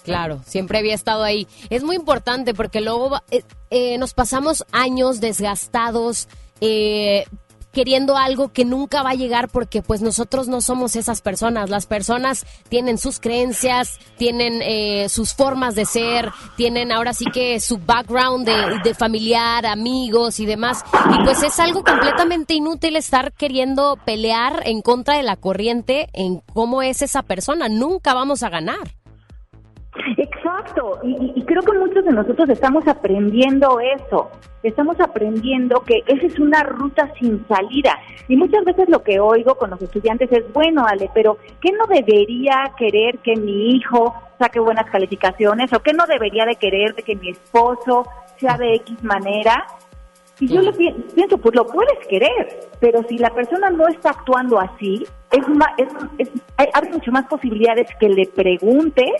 Claro, 0.03 0.41
siempre 0.45 0.77
había 0.77 0.93
estado 0.93 1.23
ahí. 1.23 1.47
Es 1.71 1.83
muy 1.83 1.95
importante 1.95 2.53
porque 2.53 2.81
luego 2.81 3.17
eh, 3.31 3.41
eh, 3.71 3.97
nos 3.97 4.13
pasamos 4.13 4.63
años 4.71 5.21
desgastados, 5.21 6.27
eh, 6.59 7.25
queriendo 7.71 8.17
algo 8.17 8.49
que 8.49 8.65
nunca 8.65 9.03
va 9.03 9.11
a 9.11 9.15
llegar 9.15 9.49
porque 9.49 9.81
pues 9.81 10.01
nosotros 10.01 10.47
no 10.47 10.61
somos 10.61 10.95
esas 10.95 11.21
personas. 11.21 11.69
Las 11.69 11.85
personas 11.85 12.45
tienen 12.69 12.97
sus 12.97 13.19
creencias, 13.19 13.99
tienen 14.17 14.61
eh, 14.61 15.09
sus 15.09 15.33
formas 15.33 15.75
de 15.75 15.85
ser, 15.85 16.31
tienen 16.57 16.91
ahora 16.91 17.13
sí 17.13 17.25
que 17.33 17.59
su 17.59 17.77
background 17.77 18.45
de, 18.45 18.79
de, 18.83 18.93
familiar, 18.93 19.65
amigos 19.65 20.39
y 20.39 20.45
demás. 20.45 20.83
Y 21.13 21.23
pues 21.23 21.43
es 21.43 21.59
algo 21.59 21.83
completamente 21.83 22.53
inútil 22.53 22.95
estar 22.95 23.33
queriendo 23.33 23.97
pelear 24.05 24.63
en 24.65 24.81
contra 24.81 25.17
de 25.17 25.23
la 25.23 25.35
corriente 25.35 26.09
en 26.13 26.41
cómo 26.53 26.81
es 26.81 27.01
esa 27.01 27.23
persona. 27.23 27.69
Nunca 27.69 28.13
vamos 28.13 28.43
a 28.43 28.49
ganar. 28.49 29.00
Exacto, 30.61 30.99
y, 31.03 31.41
creo 31.43 31.61
que 31.63 31.77
muchos 31.77 32.05
de 32.05 32.11
nosotros 32.11 32.47
estamos 32.49 32.87
aprendiendo 32.87 33.79
eso, 33.79 34.29
estamos 34.61 34.99
aprendiendo 34.99 35.81
que 35.81 36.03
esa 36.05 36.27
es 36.27 36.39
una 36.39 36.63
ruta 36.63 37.11
sin 37.19 37.45
salida. 37.47 37.97
Y 38.27 38.35
muchas 38.35 38.63
veces 38.63 38.87
lo 38.89 39.01
que 39.03 39.19
oigo 39.19 39.55
con 39.55 39.71
los 39.71 39.81
estudiantes 39.81 40.31
es, 40.31 40.51
bueno, 40.53 40.85
Ale, 40.85 41.09
pero 41.13 41.37
¿qué 41.61 41.71
no 41.71 41.85
debería 41.87 42.71
querer 42.77 43.17
que 43.19 43.35
mi 43.35 43.75
hijo 43.75 44.13
saque 44.37 44.59
buenas 44.59 44.89
calificaciones? 44.89 45.73
¿O 45.73 45.79
qué 45.79 45.93
no 45.93 46.05
debería 46.05 46.45
de 46.45 46.55
querer 46.55 46.93
de 46.95 47.03
que 47.03 47.15
mi 47.15 47.29
esposo 47.29 48.05
sea 48.37 48.57
de 48.57 48.75
X 48.75 49.03
manera? 49.03 49.65
Y 50.39 50.47
yo 50.47 50.61
lo 50.61 50.73
pienso, 50.73 51.37
pues 51.37 51.55
lo 51.55 51.65
puedes 51.67 52.07
querer, 52.07 52.69
pero 52.79 53.03
si 53.07 53.17
la 53.17 53.29
persona 53.29 53.69
no 53.69 53.87
está 53.87 54.09
actuando 54.09 54.59
así, 54.59 55.05
es, 55.31 55.45
es, 56.17 56.29
hay, 56.57 56.67
hay 56.73 56.89
mucho 56.89 57.11
más 57.11 57.25
posibilidades 57.27 57.87
que 57.99 58.09
le 58.09 58.25
preguntes 58.25 59.11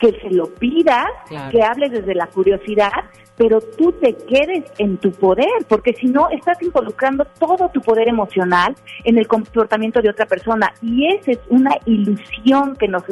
que 0.00 0.12
se 0.20 0.30
lo 0.30 0.46
pidas, 0.46 1.06
que 1.50 1.62
hables 1.62 1.92
desde 1.92 2.14
la 2.14 2.26
curiosidad, 2.26 2.92
pero 3.36 3.60
tú 3.60 3.92
te 3.92 4.14
quedes 4.14 4.64
en 4.78 4.96
tu 4.98 5.10
poder, 5.10 5.48
porque 5.68 5.92
si 5.94 6.06
no 6.06 6.28
estás 6.30 6.60
involucrando 6.62 7.24
todo 7.38 7.68
tu 7.70 7.80
poder 7.80 8.08
emocional 8.08 8.74
en 9.02 9.18
el 9.18 9.26
comportamiento 9.26 10.00
de 10.00 10.10
otra 10.10 10.26
persona. 10.26 10.72
Y 10.82 11.06
esa 11.06 11.32
es 11.32 11.40
una 11.48 11.76
ilusión 11.86 12.76
que 12.76 12.88
nos 12.88 13.02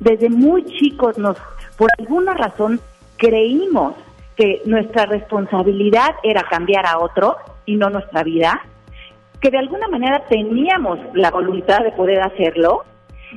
desde 0.00 0.28
muy 0.28 0.64
chicos 0.64 1.16
nos 1.16 1.36
por 1.76 1.88
alguna 1.98 2.34
razón 2.34 2.80
creímos 3.16 3.94
que 4.36 4.62
nuestra 4.64 5.06
responsabilidad 5.06 6.16
era 6.22 6.42
cambiar 6.42 6.86
a 6.86 6.98
otro 6.98 7.36
y 7.66 7.76
no 7.76 7.90
nuestra 7.90 8.22
vida, 8.22 8.60
que 9.40 9.50
de 9.50 9.58
alguna 9.58 9.88
manera 9.88 10.24
teníamos 10.28 10.98
la 11.14 11.30
voluntad 11.30 11.80
de 11.80 11.92
poder 11.92 12.20
hacerlo 12.20 12.84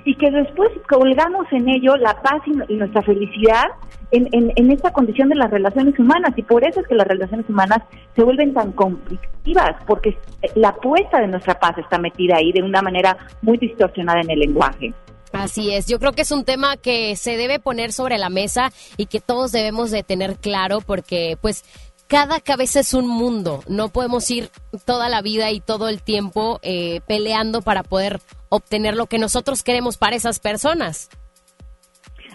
y 0.04 0.16
que 0.16 0.32
después 0.32 0.70
colgamos 0.90 1.46
en 1.52 1.70
ello 1.70 1.96
la 1.98 2.22
paz 2.22 2.42
y, 2.46 2.76
nuestra 2.76 3.02
felicidad 3.02 3.66
en, 4.12 4.28
en, 4.32 4.72
esta 4.72 4.92
condición 4.92 5.30
de 5.30 5.36
las 5.36 5.50
relaciones 5.50 5.98
humanas 5.98 6.32
y 6.36 6.44
por 6.44 6.68
eso 6.68 6.82
es 6.82 6.88
que 6.88 6.96
las 6.96 7.08
relaciones 7.08 7.50
humanas 7.50 7.80
se 8.16 8.24
vuelven 8.24 8.54
tan 8.54 8.72
conflictivas 8.74 9.76
porque 9.88 10.18
la 10.56 10.70
apuesta 10.70 11.20
de 11.20 11.28
nuestra 11.28 11.60
paz 11.60 11.78
está 11.78 11.98
metida 11.98 12.38
ahí 12.38 12.52
de 12.52 12.62
una 12.62 12.82
manera 12.82 13.18
muy 13.42 13.58
distorsionada 13.58 14.22
en 14.22 14.32
el 14.32 14.40
lenguaje. 14.40 14.94
Así 15.34 15.74
es, 15.74 15.88
yo 15.88 16.00
creo 16.00 16.14
que 16.14 16.22
es 16.22 16.32
un 16.32 16.46
tema 16.46 16.78
que 16.78 17.16
se 17.16 17.36
debe 17.36 17.60
poner 17.60 17.92
sobre 17.92 18.18
la 18.18 18.30
mesa 18.30 18.72
y 18.96 19.08
que 19.08 19.20
todos 19.20 19.52
debemos 19.52 19.92
de 19.92 20.04
tener 20.04 20.38
claro 20.38 20.80
porque 20.86 21.38
pues 21.42 21.66
cada 22.07 22.40
cabeza 22.40 22.80
es 22.80 22.94
un 22.94 23.07
mundo, 23.07 23.61
no 23.68 23.90
podemos 23.90 24.30
ir 24.30 24.49
toda 24.86 25.10
la 25.10 25.22
vida 25.22 25.52
y 25.52 25.60
todo 25.60 25.90
el 25.90 26.02
tiempo 26.02 26.60
eh, 26.61 27.02
peleando 27.07 27.61
para 27.61 27.84
poder 27.84 28.19
obtener 28.49 28.95
lo 28.95 29.07
que 29.07 29.18
nosotros 29.18 29.64
queremos 29.64 29.98
para 29.98 30.15
esas 30.15 30.40
personas. 30.40 31.10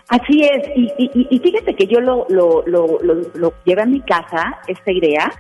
Así 0.09 0.43
es, 0.43 0.69
y, 0.99 1.39
fíjate 1.39 1.77
que 1.77 1.87
yo 1.87 2.01
lo, 2.01 2.27
lo, 2.29 2.65
lo, 2.67 2.99
lo, 3.01 3.53
llevé 3.65 3.83
a 3.83 3.87
mi 3.87 4.01
casa, 4.01 4.59
esta 4.67 4.91
idea, 4.91 5.31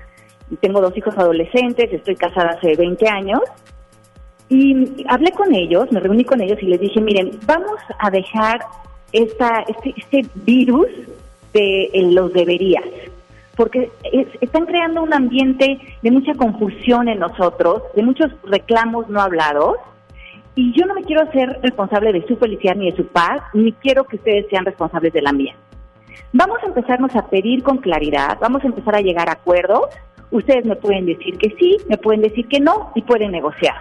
tengo 0.60 0.80
dos 0.80 0.96
hijos 0.96 1.18
adolescentes, 1.18 1.92
estoy 1.92 2.14
casada 2.14 2.50
hace 2.50 2.76
20 2.76 3.08
años, 3.08 3.40
y 4.48 5.04
hablé 5.08 5.32
con 5.32 5.52
ellos, 5.52 5.90
me 5.90 5.98
reuní 5.98 6.24
con 6.24 6.40
ellos 6.40 6.58
y 6.62 6.66
les 6.66 6.80
dije, 6.80 7.00
miren, 7.00 7.32
vamos 7.46 7.80
a 7.98 8.10
dejar 8.10 8.60
esta, 9.12 9.64
este, 9.66 9.92
este 9.96 10.30
virus 10.36 10.86
de 11.52 11.90
los 12.12 12.32
deberías 12.32 12.84
porque 13.60 13.92
están 14.40 14.64
creando 14.64 15.02
un 15.02 15.12
ambiente 15.12 15.78
de 16.00 16.10
mucha 16.10 16.32
confusión 16.32 17.08
en 17.08 17.18
nosotros, 17.18 17.82
de 17.94 18.02
muchos 18.02 18.30
reclamos 18.44 19.06
no 19.10 19.20
hablados, 19.20 19.76
y 20.54 20.72
yo 20.72 20.86
no 20.86 20.94
me 20.94 21.02
quiero 21.02 21.24
hacer 21.24 21.60
responsable 21.62 22.10
de 22.14 22.26
su 22.26 22.38
felicidad 22.38 22.74
ni 22.74 22.90
de 22.90 22.96
su 22.96 23.04
paz, 23.08 23.42
ni 23.52 23.74
quiero 23.74 24.04
que 24.04 24.16
ustedes 24.16 24.46
sean 24.48 24.64
responsables 24.64 25.12
de 25.12 25.20
la 25.20 25.32
mía. 25.32 25.54
Vamos 26.32 26.56
a 26.62 26.68
empezarnos 26.68 27.14
a 27.14 27.28
pedir 27.28 27.62
con 27.62 27.76
claridad, 27.76 28.38
vamos 28.40 28.64
a 28.64 28.66
empezar 28.66 28.96
a 28.96 29.02
llegar 29.02 29.28
a 29.28 29.32
acuerdos. 29.32 29.88
Ustedes 30.30 30.64
me 30.64 30.76
pueden 30.76 31.04
decir 31.04 31.36
que 31.36 31.54
sí, 31.58 31.76
me 31.86 31.98
pueden 31.98 32.22
decir 32.22 32.48
que 32.48 32.60
no 32.60 32.92
y 32.94 33.02
pueden 33.02 33.30
negociar. 33.30 33.76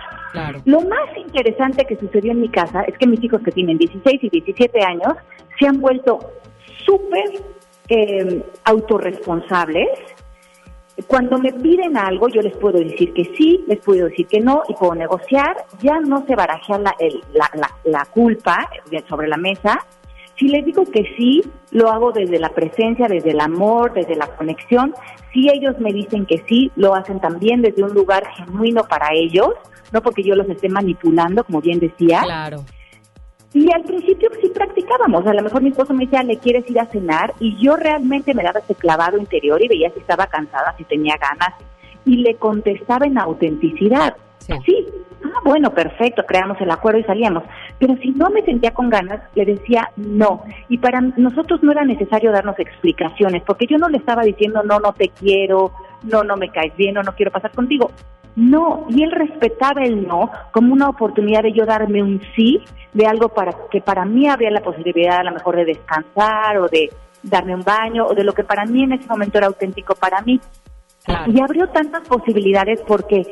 Lo 0.66 0.82
más 0.82 1.08
interesante 1.16 1.86
que 1.86 1.96
sucedió 1.96 2.34
en 2.34 2.42
mi 2.42 2.50
casa 2.50 2.82
es 2.82 2.98
que 2.98 3.08
mis 3.08 3.24
hijos 3.24 3.42
que 3.44 3.52
tienen 3.52 3.78
16 3.78 4.26
y 4.26 4.30
17 4.30 4.84
años 4.84 5.14
se 5.58 5.68
han 5.68 5.80
vuelto 5.80 6.20
súper 6.86 7.59
eh, 7.90 8.44
autorresponsables. 8.64 9.88
Cuando 11.08 11.38
me 11.38 11.54
piden 11.54 11.98
algo, 11.98 12.28
yo 12.28 12.42
les 12.42 12.56
puedo 12.58 12.78
decir 12.78 13.14
que 13.14 13.24
sí, 13.36 13.64
les 13.68 13.80
puedo 13.80 14.08
decir 14.08 14.28
que 14.28 14.42
no 14.42 14.64
y 14.68 14.74
puedo 14.74 14.96
negociar. 14.96 15.66
Ya 15.82 16.00
no 16.00 16.26
se 16.28 16.36
baraja 16.36 16.78
la, 16.78 16.94
la, 17.34 17.72
la 17.86 18.06
culpa 18.06 18.70
sobre 19.08 19.28
la 19.28 19.38
mesa. 19.38 19.80
Si 20.38 20.48
les 20.48 20.66
digo 20.66 20.84
que 20.86 21.04
sí, 21.18 21.42
lo 21.72 21.90
hago 21.90 22.12
desde 22.12 22.40
la 22.40 22.50
presencia, 22.50 23.08
desde 23.08 23.32
el 23.32 23.40
amor, 23.40 23.94
desde 23.94 24.16
la 24.16 24.28
conexión. 24.28 24.94
Si 25.34 25.50
ellos 25.50 25.80
me 25.80 25.92
dicen 25.92 26.26
que 26.26 26.44
sí, 26.48 26.72
lo 26.76 26.96
hacen 26.96 27.20
también 27.20 27.62
desde 27.62 27.84
un 27.84 27.94
lugar 27.94 28.24
genuino 28.36 28.84
para 28.84 29.10
ellos, 29.14 29.50
no 29.92 30.02
porque 30.02 30.24
yo 30.24 30.36
los 30.36 30.50
esté 30.50 30.70
manipulando, 30.70 31.44
como 31.44 31.62
bien 31.62 31.80
decía. 31.80 32.22
Claro. 32.24 32.64
Y 33.54 33.72
al 33.74 33.84
principio 33.84 34.30
sí 34.42 34.50
practicábamos, 34.54 35.26
a 35.26 35.34
lo 35.34 35.42
mejor 35.42 35.64
mi 35.64 35.70
esposo 35.70 35.94
me 35.94 36.06
decía, 36.06 36.22
¿le 36.22 36.38
quieres 36.38 36.70
ir 36.70 36.80
a 36.80 36.86
cenar? 36.86 37.34
Y 37.40 37.58
yo 37.58 37.76
realmente 37.76 38.34
me 38.36 38.44
daba 38.44 38.60
ese 38.60 38.76
clavado 38.76 39.18
interior 39.18 39.62
y 39.64 39.68
veía 39.68 39.90
si 39.92 40.00
estaba 40.00 40.28
cansada, 40.28 40.76
si 40.78 40.84
tenía 40.84 41.16
ganas, 41.18 41.56
y 42.06 42.18
le 42.18 42.36
contestaba 42.36 43.08
en 43.08 43.18
autenticidad. 43.18 44.16
Sí. 44.66 44.86
Ah, 45.24 45.42
bueno, 45.44 45.74
perfecto, 45.74 46.24
creamos 46.26 46.60
el 46.62 46.72
acuerdo 46.72 47.00
y 47.00 47.04
salíamos. 47.04 47.44
Pero 47.78 47.96
si 47.98 48.12
no 48.12 48.30
me 48.30 48.42
sentía 48.44 48.72
con 48.72 48.90
ganas, 48.90 49.22
le 49.36 49.46
decía 49.46 49.92
no. 49.98 50.44
Y 50.70 50.78
para 50.78 51.02
nosotros 51.02 51.62
no 51.62 51.72
era 51.72 51.84
necesario 51.84 52.32
darnos 52.32 52.58
explicaciones, 52.60 53.44
porque 53.46 53.68
yo 53.68 53.78
no 53.78 53.90
le 53.90 53.98
estaba 53.98 54.24
diciendo 54.24 54.62
no, 54.64 54.80
no 54.80 54.94
te 54.94 55.10
quiero, 55.10 55.72
no, 56.04 56.24
no 56.24 56.38
me 56.38 56.50
caes 56.50 56.76
bien 56.76 56.98
o 56.98 57.04
no 57.04 57.14
quiero 57.14 57.32
pasar 57.32 57.52
contigo. 57.52 57.92
No, 58.36 58.86
y 58.90 59.04
él 59.04 59.12
respetaba 59.12 59.84
el 59.84 60.08
no 60.08 60.32
como 60.52 60.74
una 60.74 60.88
oportunidad 60.88 61.44
de 61.44 61.52
yo 61.52 61.66
darme 61.66 62.02
un 62.02 62.22
sí 62.36 62.64
de 62.94 63.06
algo 63.06 63.30
para 63.30 63.54
que 63.70 63.82
para 63.82 64.06
mí 64.06 64.28
había 64.28 64.52
la 64.52 64.62
posibilidad 64.62 65.20
a 65.20 65.24
lo 65.24 65.34
mejor 65.34 65.58
de 65.58 65.66
descansar 65.66 66.58
o 66.58 66.68
de 66.68 66.90
darme 67.24 67.56
un 67.56 67.64
baño 67.64 68.06
o 68.06 68.14
de 68.14 68.24
lo 68.24 68.34
que 68.34 68.44
para 68.44 68.66
mí 68.66 68.84
en 68.84 68.94
ese 68.94 69.08
momento 69.08 69.38
era 69.38 69.48
auténtico 69.48 69.96
para 69.96 70.22
mí. 70.22 70.40
Y 71.28 71.42
abrió 71.42 71.68
tantas 71.70 72.08
posibilidades 72.08 72.82
porque 72.88 73.24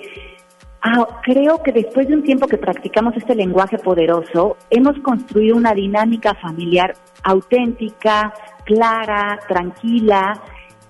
ah, 0.81 1.07
creo 1.21 1.61
que 1.61 1.71
después 1.71 2.07
de 2.07 2.15
un 2.15 2.23
tiempo 2.23 2.47
que 2.47 2.57
practicamos 2.57 3.15
este 3.15 3.35
lenguaje 3.35 3.77
poderoso, 3.77 4.57
hemos 4.69 4.97
construido 4.99 5.55
una 5.55 5.73
dinámica 5.73 6.33
familiar 6.33 6.95
auténtica, 7.23 8.33
clara, 8.65 9.39
tranquila 9.47 10.41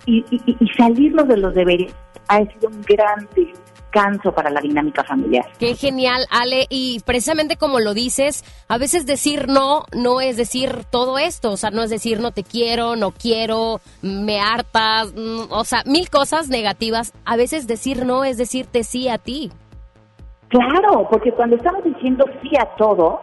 y, 0.07 0.25
y 0.31 0.67
salirnos 0.69 1.27
de 1.27 1.37
los 1.37 1.53
deberes 1.53 1.93
ha 2.27 2.37
sido 2.39 2.69
un 2.69 2.81
gran 2.81 3.27
descanso 3.35 4.31
para 4.31 4.49
la 4.49 4.61
dinámica 4.61 5.03
familiar. 5.03 5.45
Qué 5.59 5.75
genial, 5.75 6.25
Ale. 6.29 6.65
Y 6.69 7.01
precisamente 7.05 7.57
como 7.57 7.79
lo 7.79 7.93
dices, 7.93 8.43
a 8.67 8.77
veces 8.77 9.05
decir 9.05 9.47
no 9.47 9.83
no 9.93 10.21
es 10.21 10.37
decir 10.37 10.83
todo 10.89 11.17
esto. 11.17 11.51
O 11.51 11.57
sea, 11.57 11.71
no 11.71 11.83
es 11.83 11.89
decir 11.89 12.19
no 12.19 12.31
te 12.31 12.43
quiero, 12.43 12.95
no 12.95 13.11
quiero, 13.11 13.79
me 14.01 14.39
hartas, 14.39 15.13
mm, 15.15 15.51
o 15.51 15.63
sea, 15.63 15.83
mil 15.85 16.09
cosas 16.09 16.49
negativas. 16.49 17.13
A 17.25 17.37
veces 17.37 17.67
decir 17.67 18.05
no 18.05 18.23
es 18.23 18.37
decirte 18.37 18.83
sí 18.83 19.09
a 19.09 19.17
ti. 19.17 19.51
Claro, 20.49 21.07
porque 21.09 21.31
cuando 21.33 21.57
estamos 21.57 21.83
diciendo 21.83 22.25
sí 22.41 22.51
a 22.57 22.65
todo, 22.77 23.21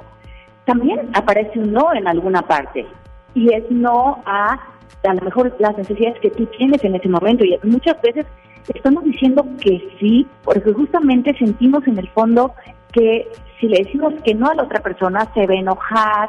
también 0.67 1.11
aparece 1.15 1.59
un 1.59 1.73
no 1.73 1.95
en 1.95 2.07
alguna 2.07 2.43
parte. 2.43 2.87
Y 3.35 3.53
es 3.53 3.65
no 3.71 4.23
a 4.27 4.59
a 5.05 5.15
lo 5.15 5.23
mejor 5.23 5.55
las 5.59 5.77
necesidades 5.77 6.21
que 6.21 6.31
tú 6.31 6.47
tienes 6.59 6.83
en 6.85 6.95
ese 6.95 7.09
momento. 7.09 7.45
Y 7.45 7.59
muchas 7.65 8.01
veces 8.03 8.27
estamos 8.73 9.05
diciendo 9.05 9.45
que 9.61 9.89
sí, 9.99 10.27
porque 10.43 10.73
justamente 10.73 11.37
sentimos 11.39 11.87
en 11.87 11.99
el 11.99 12.09
fondo 12.09 12.53
que 12.93 13.29
si 13.61 13.69
le 13.69 13.83
decimos 13.85 14.15
que 14.25 14.35
no 14.35 14.49
a 14.49 14.55
la 14.55 14.63
otra 14.63 14.81
persona 14.81 15.29
se 15.35 15.47
va 15.47 15.55
a 15.55 15.59
enojar 15.59 16.29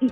y, 0.00 0.10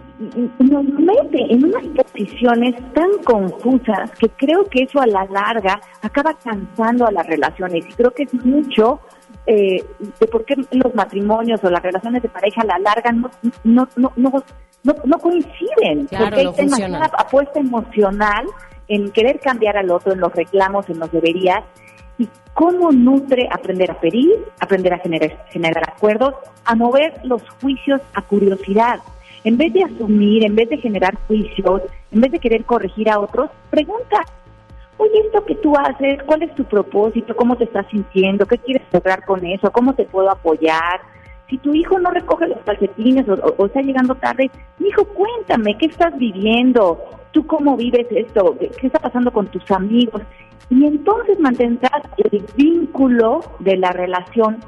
nos 0.58 0.84
mete 0.84 1.52
en 1.52 1.64
unas 1.64 1.84
posiciones 1.86 2.74
tan 2.92 3.10
confusas 3.24 4.10
que 4.12 4.28
creo 4.30 4.64
que 4.64 4.84
eso 4.84 5.00
a 5.00 5.06
la 5.06 5.24
larga 5.26 5.80
acaba 6.00 6.34
cansando 6.34 7.06
a 7.06 7.12
las 7.12 7.26
relaciones 7.26 7.84
y 7.88 7.92
creo 7.92 8.10
que 8.12 8.24
es 8.24 8.34
mucho 8.44 9.00
eh, 9.46 9.84
de 10.20 10.26
por 10.28 10.44
qué 10.44 10.54
los 10.70 10.94
matrimonios 10.94 11.62
o 11.64 11.70
las 11.70 11.82
relaciones 11.82 12.22
de 12.22 12.28
pareja 12.28 12.62
a 12.62 12.66
la 12.66 12.78
larga 12.78 13.12
no 13.12 13.30
no 13.64 13.88
no 13.96 14.12
no, 14.16 14.44
no, 14.84 15.18
coinciden 15.18 16.08
porque 16.08 16.40
hay 16.40 16.52
demasiada 16.56 17.10
apuesta 17.18 17.60
emocional 17.60 18.46
en 18.88 19.10
querer 19.10 19.40
cambiar 19.40 19.76
al 19.76 19.90
otro, 19.90 20.12
en 20.12 20.20
los 20.20 20.32
reclamos, 20.32 20.88
en 20.90 20.98
los 20.98 21.10
deberías, 21.12 21.62
y 22.18 22.28
cómo 22.52 22.90
nutre 22.90 23.48
aprender 23.50 23.90
a 23.90 24.00
pedir, 24.00 24.44
aprender 24.60 24.92
a 24.94 24.98
generar, 24.98 25.46
generar 25.50 25.88
acuerdos, 25.88 26.34
a 26.64 26.74
mover 26.74 27.14
los 27.24 27.42
juicios 27.60 28.00
a 28.14 28.22
curiosidad. 28.22 28.98
En 29.44 29.56
vez 29.56 29.72
de 29.72 29.84
asumir, 29.84 30.44
en 30.44 30.54
vez 30.54 30.68
de 30.68 30.78
generar 30.78 31.16
juicios, 31.26 31.82
en 32.10 32.20
vez 32.20 32.32
de 32.32 32.38
querer 32.38 32.64
corregir 32.64 33.08
a 33.08 33.18
otros, 33.18 33.50
pregunta, 33.70 34.24
oye, 34.98 35.20
esto 35.24 35.44
que 35.44 35.54
tú 35.56 35.74
haces, 35.76 36.22
¿cuál 36.24 36.42
es 36.42 36.54
tu 36.54 36.64
propósito? 36.64 37.34
¿Cómo 37.34 37.56
te 37.56 37.64
estás 37.64 37.86
sintiendo? 37.90 38.46
¿Qué 38.46 38.58
quieres 38.58 38.86
lograr 38.92 39.24
con 39.24 39.44
eso? 39.46 39.70
¿Cómo 39.72 39.94
te 39.94 40.04
puedo 40.04 40.30
apoyar? 40.30 41.00
Si 41.52 41.58
tu 41.58 41.74
hijo 41.74 41.98
no 41.98 42.10
recoge 42.10 42.48
los 42.48 42.60
calcetines 42.64 43.26
o, 43.28 43.66
está 43.66 43.82
llegando 43.82 44.14
tarde, 44.14 44.50
hijo, 44.78 45.04
cuéntame, 45.04 45.76
¿qué 45.76 45.84
estás 45.84 46.16
viviendo? 46.16 46.98
¿Tú 47.32 47.46
cómo 47.46 47.76
vives 47.76 48.06
esto? 48.08 48.56
¿Qué 48.58 48.86
está 48.86 48.98
pasando 48.98 49.30
con 49.30 49.48
tus 49.48 49.70
amigos? 49.70 50.22
Y 50.70 50.86
entonces 50.86 51.38
mantendrás 51.38 52.04
el 52.16 52.42
vínculo 52.56 53.40
de 53.58 53.76
la 53.76 53.90
relación 53.90 54.60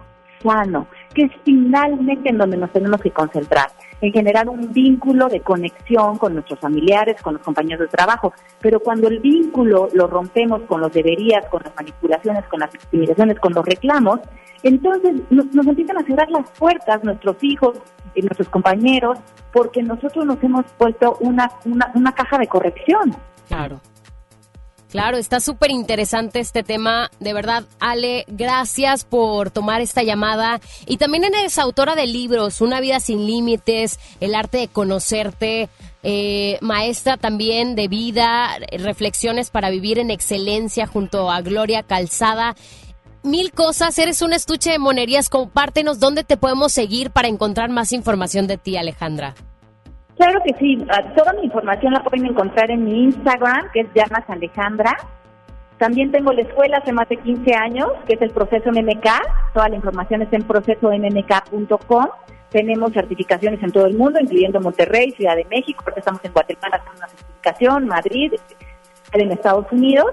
sano, 0.42 0.86
que 1.14 1.22
es 1.22 1.32
finalmente 1.42 2.28
en 2.28 2.36
donde 2.36 2.58
nos 2.58 2.70
tenemos 2.70 3.00
que 3.00 3.12
concentrar, 3.12 3.68
en 4.02 4.12
generar 4.12 4.50
un 4.50 4.70
vínculo 4.70 5.28
de 5.28 5.40
conexión 5.40 6.18
con 6.18 6.34
nuestros 6.34 6.60
familiares, 6.60 7.16
con 7.22 7.32
los 7.32 7.42
compañeros 7.42 7.80
de 7.80 7.96
trabajo. 7.96 8.34
Pero 8.60 8.78
cuando 8.80 9.08
el 9.08 9.20
vínculo 9.20 9.88
lo 9.94 10.06
rompemos 10.06 10.60
con 10.64 10.82
los 10.82 10.92
deberías, 10.92 11.46
con 11.46 11.62
las 11.64 11.74
manipulaciones, 11.74 12.44
con 12.44 12.60
las 12.60 12.74
intimidaciones, 12.74 13.40
con 13.40 13.54
los 13.54 13.64
reclamos, 13.64 14.20
entonces 14.64 15.14
nos, 15.30 15.66
empiezan 15.66 15.98
a 15.98 16.04
cerrar 16.04 16.30
las 16.30 16.50
puertas 16.52 17.04
nuestros 17.04 17.36
hijos 17.42 17.78
y 18.14 18.22
nuestros 18.22 18.48
compañeros 18.48 19.18
porque 19.52 19.82
nosotros 19.82 20.24
nos 20.24 20.42
hemos 20.42 20.64
puesto 20.78 21.16
una, 21.20 21.50
una, 21.64 21.92
una 21.94 22.12
caja 22.12 22.38
de 22.38 22.46
corrección. 22.46 23.14
Claro. 23.48 23.80
Claro, 24.94 25.16
está 25.16 25.40
súper 25.40 25.72
interesante 25.72 26.38
este 26.38 26.62
tema. 26.62 27.10
De 27.18 27.32
verdad, 27.32 27.64
Ale, 27.80 28.24
gracias 28.28 29.04
por 29.04 29.50
tomar 29.50 29.80
esta 29.80 30.04
llamada. 30.04 30.60
Y 30.86 30.98
también 30.98 31.24
eres 31.24 31.58
autora 31.58 31.96
de 31.96 32.06
libros, 32.06 32.60
Una 32.60 32.78
vida 32.78 33.00
sin 33.00 33.26
límites, 33.26 33.98
El 34.20 34.36
arte 34.36 34.58
de 34.58 34.68
conocerte, 34.68 35.68
eh, 36.04 36.58
maestra 36.60 37.16
también 37.16 37.74
de 37.74 37.88
vida, 37.88 38.50
reflexiones 38.70 39.50
para 39.50 39.70
vivir 39.70 39.98
en 39.98 40.12
excelencia 40.12 40.86
junto 40.86 41.28
a 41.28 41.40
Gloria 41.40 41.82
Calzada 41.82 42.54
mil 43.24 43.52
cosas, 43.52 43.98
eres 43.98 44.22
un 44.22 44.32
estuche 44.32 44.70
de 44.70 44.78
monerías, 44.78 45.28
compártenos 45.28 45.98
dónde 45.98 46.24
te 46.24 46.36
podemos 46.36 46.72
seguir 46.72 47.10
para 47.10 47.28
encontrar 47.28 47.70
más 47.70 47.92
información 47.92 48.46
de 48.46 48.58
ti, 48.58 48.76
Alejandra. 48.76 49.34
Claro 50.16 50.40
que 50.44 50.54
sí, 50.60 50.78
toda 51.16 51.32
mi 51.32 51.46
información 51.46 51.92
la 51.92 52.04
pueden 52.04 52.26
encontrar 52.26 52.70
en 52.70 52.84
mi 52.84 53.04
Instagram, 53.04 53.70
que 53.72 53.80
es 53.80 53.88
Llamas 53.94 54.24
Alejandra. 54.28 54.96
También 55.78 56.12
tengo 56.12 56.32
la 56.32 56.42
escuela 56.42 56.78
hace 56.78 56.92
más 56.92 57.08
de 57.08 57.16
15 57.16 57.54
años, 57.54 57.88
que 58.06 58.14
es 58.14 58.22
el 58.22 58.30
proceso 58.30 58.70
MMK. 58.70 59.06
Toda 59.52 59.68
la 59.68 59.76
información 59.76 60.22
está 60.22 60.36
en 60.36 60.44
procesomk.com. 60.44 62.06
Tenemos 62.50 62.92
certificaciones 62.92 63.60
en 63.60 63.72
todo 63.72 63.86
el 63.86 63.96
mundo, 63.96 64.20
incluyendo 64.20 64.60
Monterrey, 64.60 65.10
Ciudad 65.10 65.34
de 65.34 65.44
México, 65.46 65.82
porque 65.82 65.98
estamos 65.98 66.24
en 66.24 66.32
Guatemala 66.32 66.78
con 66.84 66.96
una 66.96 67.08
certificación, 67.08 67.86
Madrid, 67.88 68.32
en 69.12 69.32
Estados 69.32 69.66
Unidos. 69.72 70.06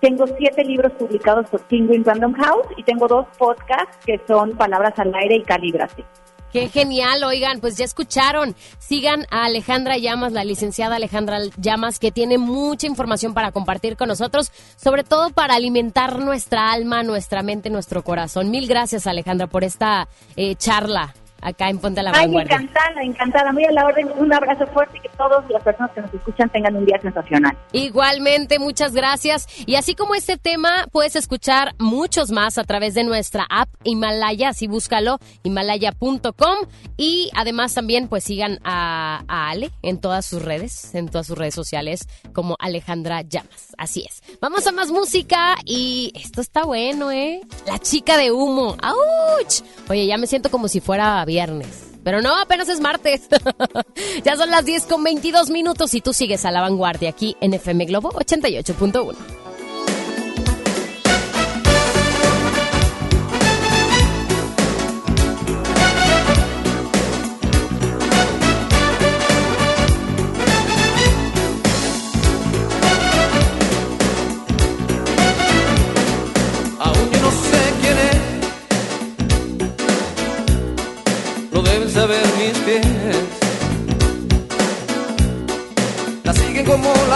Tengo 0.00 0.26
siete 0.38 0.64
libros 0.64 0.92
publicados 0.92 1.48
por 1.50 1.60
Penguin 1.62 2.04
Random 2.04 2.32
House 2.34 2.66
y 2.76 2.82
tengo 2.84 3.08
dos 3.08 3.26
podcasts 3.36 3.98
que 4.06 4.20
son 4.26 4.56
Palabras 4.56 4.98
al 4.98 5.14
Aire 5.14 5.36
y 5.36 5.42
Calíbrate. 5.42 6.04
Qué 6.52 6.68
genial, 6.68 7.22
oigan, 7.24 7.60
pues 7.60 7.76
ya 7.76 7.84
escucharon. 7.84 8.56
Sigan 8.78 9.26
a 9.30 9.44
Alejandra 9.44 9.98
Llamas, 9.98 10.32
la 10.32 10.44
licenciada 10.44 10.96
Alejandra 10.96 11.40
Llamas, 11.58 11.98
que 11.98 12.10
tiene 12.10 12.38
mucha 12.38 12.86
información 12.86 13.34
para 13.34 13.52
compartir 13.52 13.96
con 13.96 14.08
nosotros, 14.08 14.50
sobre 14.76 15.04
todo 15.04 15.30
para 15.30 15.54
alimentar 15.54 16.18
nuestra 16.18 16.72
alma, 16.72 17.02
nuestra 17.02 17.42
mente, 17.42 17.68
nuestro 17.68 18.02
corazón. 18.02 18.50
Mil 18.50 18.66
gracias, 18.66 19.06
Alejandra, 19.06 19.46
por 19.46 19.62
esta 19.62 20.08
eh, 20.36 20.54
charla. 20.54 21.14
Acá 21.40 21.68
en 21.68 21.78
Ponte 21.78 22.00
a 22.00 22.02
la 22.02 22.10
Ay, 22.14 22.26
Vanguardia. 22.26 22.56
encantada, 22.56 23.02
encantada. 23.02 23.52
Muy 23.52 23.64
a 23.64 23.72
la 23.72 23.86
orden. 23.86 24.10
Un 24.16 24.32
abrazo 24.32 24.66
fuerte 24.68 24.98
y 24.98 25.00
que 25.00 25.08
todas 25.16 25.48
las 25.50 25.62
personas 25.62 25.90
que 25.92 26.00
nos 26.00 26.12
escuchan 26.14 26.48
tengan 26.50 26.76
un 26.76 26.84
día 26.86 27.00
sensacional. 27.00 27.56
Igualmente, 27.72 28.58
muchas 28.58 28.92
gracias. 28.92 29.46
Y 29.66 29.76
así 29.76 29.94
como 29.94 30.14
este 30.14 30.36
tema, 30.36 30.86
puedes 30.92 31.16
escuchar 31.16 31.74
muchos 31.78 32.30
más 32.30 32.58
a 32.58 32.64
través 32.64 32.94
de 32.94 33.04
nuestra 33.04 33.46
app 33.48 33.68
Himalaya, 33.84 34.50
así 34.50 34.66
búscalo, 34.66 35.18
himalaya.com. 35.42 36.56
Y 36.96 37.30
además 37.34 37.74
también 37.74 38.08
pues 38.08 38.24
sigan 38.24 38.58
a, 38.64 39.22
a 39.28 39.50
Ale 39.50 39.70
en 39.82 40.00
todas 40.00 40.26
sus 40.26 40.42
redes, 40.42 40.94
en 40.94 41.08
todas 41.08 41.26
sus 41.26 41.38
redes 41.38 41.54
sociales 41.54 42.08
como 42.32 42.56
Alejandra 42.58 43.22
Llamas. 43.22 43.74
Así 43.78 44.04
es. 44.08 44.22
Vamos 44.40 44.66
a 44.66 44.72
más 44.72 44.90
música 44.90 45.56
y 45.64 46.12
esto 46.14 46.40
está 46.40 46.64
bueno, 46.64 47.10
¿eh? 47.12 47.40
La 47.66 47.78
chica 47.78 48.16
de 48.16 48.32
humo. 48.32 48.76
¡Auch! 48.82 49.62
Oye, 49.88 50.06
ya 50.06 50.16
me 50.18 50.26
siento 50.26 50.50
como 50.50 50.68
si 50.68 50.80
fuera 50.80 51.24
viernes. 51.28 51.84
Pero 52.02 52.22
no, 52.22 52.34
apenas 52.40 52.68
es 52.68 52.80
martes. 52.80 53.28
ya 54.24 54.36
son 54.36 54.50
las 54.50 54.64
10 54.64 54.86
con 54.86 55.04
22 55.04 55.50
minutos 55.50 55.94
y 55.94 56.00
tú 56.00 56.12
sigues 56.12 56.44
a 56.44 56.50
la 56.50 56.62
vanguardia 56.62 57.10
aquí 57.10 57.36
en 57.40 57.54
FM 57.54 57.84
Globo 57.84 58.10
88.1. 58.12 59.47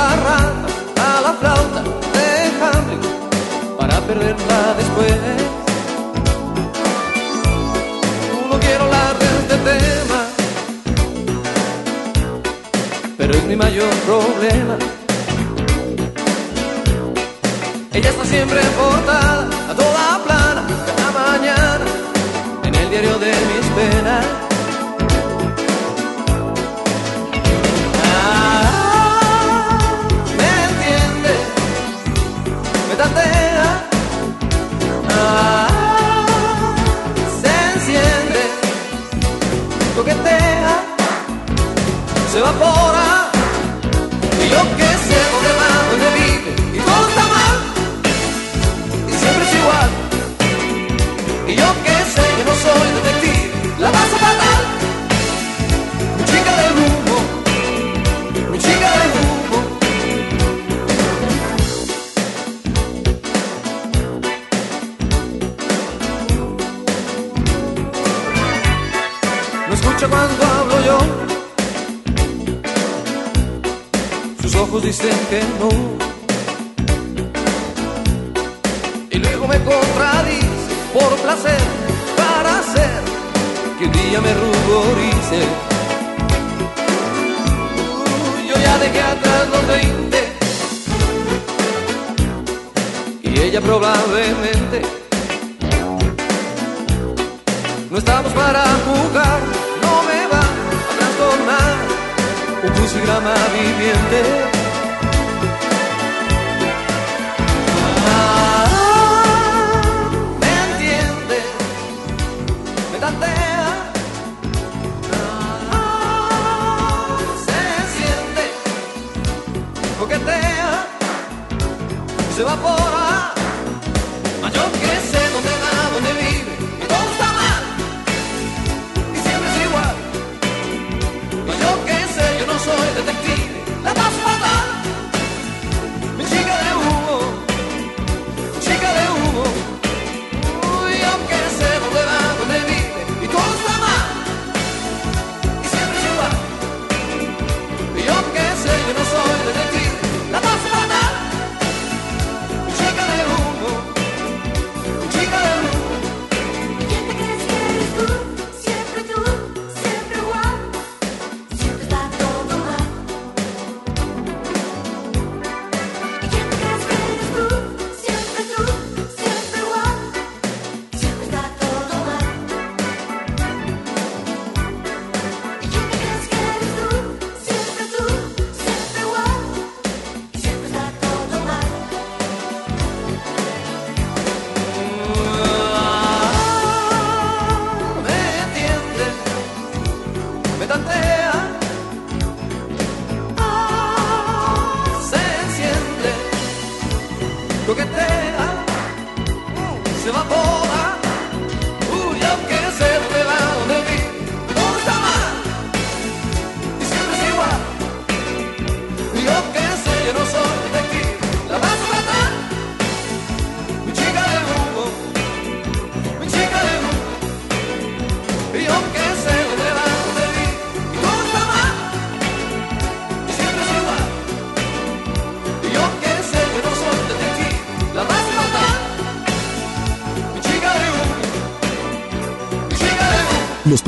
a 0.03 1.21
la 1.23 1.33
flauta 1.39 1.83
de 2.15 2.51
para 3.79 4.01
perderla 4.01 4.75
después. 4.77 5.15
No 8.51 8.59
quiero 8.59 8.85
hablar 8.85 9.19
de 9.19 9.27
este 9.41 9.57
tema, 9.71 10.21
pero 13.17 13.35
es 13.35 13.45
mi 13.45 13.57
mayor 13.57 13.95
problema. 14.07 14.77
Ella 17.93 18.11
está 18.11 18.25
siempre 18.25 18.61
portada, 18.79 19.49
a 19.71 19.75
toda 19.75 20.25
plana, 20.25 20.67
cada 20.97 21.11
mañana, 21.13 21.85
en 22.65 22.75
el 22.75 22.91
diario 22.91 23.19
de 23.19 23.31
mis 23.31 23.67
penas. 23.77 24.42
Se 42.33 42.39
evapora. 42.39 43.31
Y 44.43 44.49
yo 44.49 44.61
que 44.79 44.89
sé 45.07 45.19
dónde 45.33 45.53
va, 45.59 45.69
dónde 45.91 46.09
vive, 46.19 46.79
y 46.79 46.81
todo 46.81 47.09
está 47.09 47.25
mal 47.35 47.57
y 49.07 49.13
siempre 49.13 49.45
es 49.45 49.55
igual. 49.55 49.92
Ojos 74.73 74.85
dicen 74.85 75.11
que 75.29 75.41
no. 75.61 75.69
y 79.11 79.19
luego 79.19 79.47
me 79.47 79.59
contradice 79.59 80.47
por 80.95 81.15
placer 81.17 81.61
para 82.17 82.59
hacer 82.61 83.03
que 83.79 83.85
un 83.85 83.93
día 83.93 84.21
me 84.23 84.33
ruborice. 84.33 85.41
Yo 88.49 88.55
ya 88.63 88.79
dejé 88.79 89.03
atrás 89.03 89.49
los 89.51 89.67
20 89.67 90.33
y 93.25 93.41
ella 93.41 93.61
probablemente 93.61 94.83
no 97.91 97.99
estamos 97.99 98.33
para 98.33 98.63
jugar, 98.87 99.41
no 99.83 100.03
me 100.09 100.27
va 100.33 100.41
a 100.41 100.97
trastornar 100.97 101.75
un 102.65 102.71
crucigrama 102.71 103.35
viviente. 103.53 104.52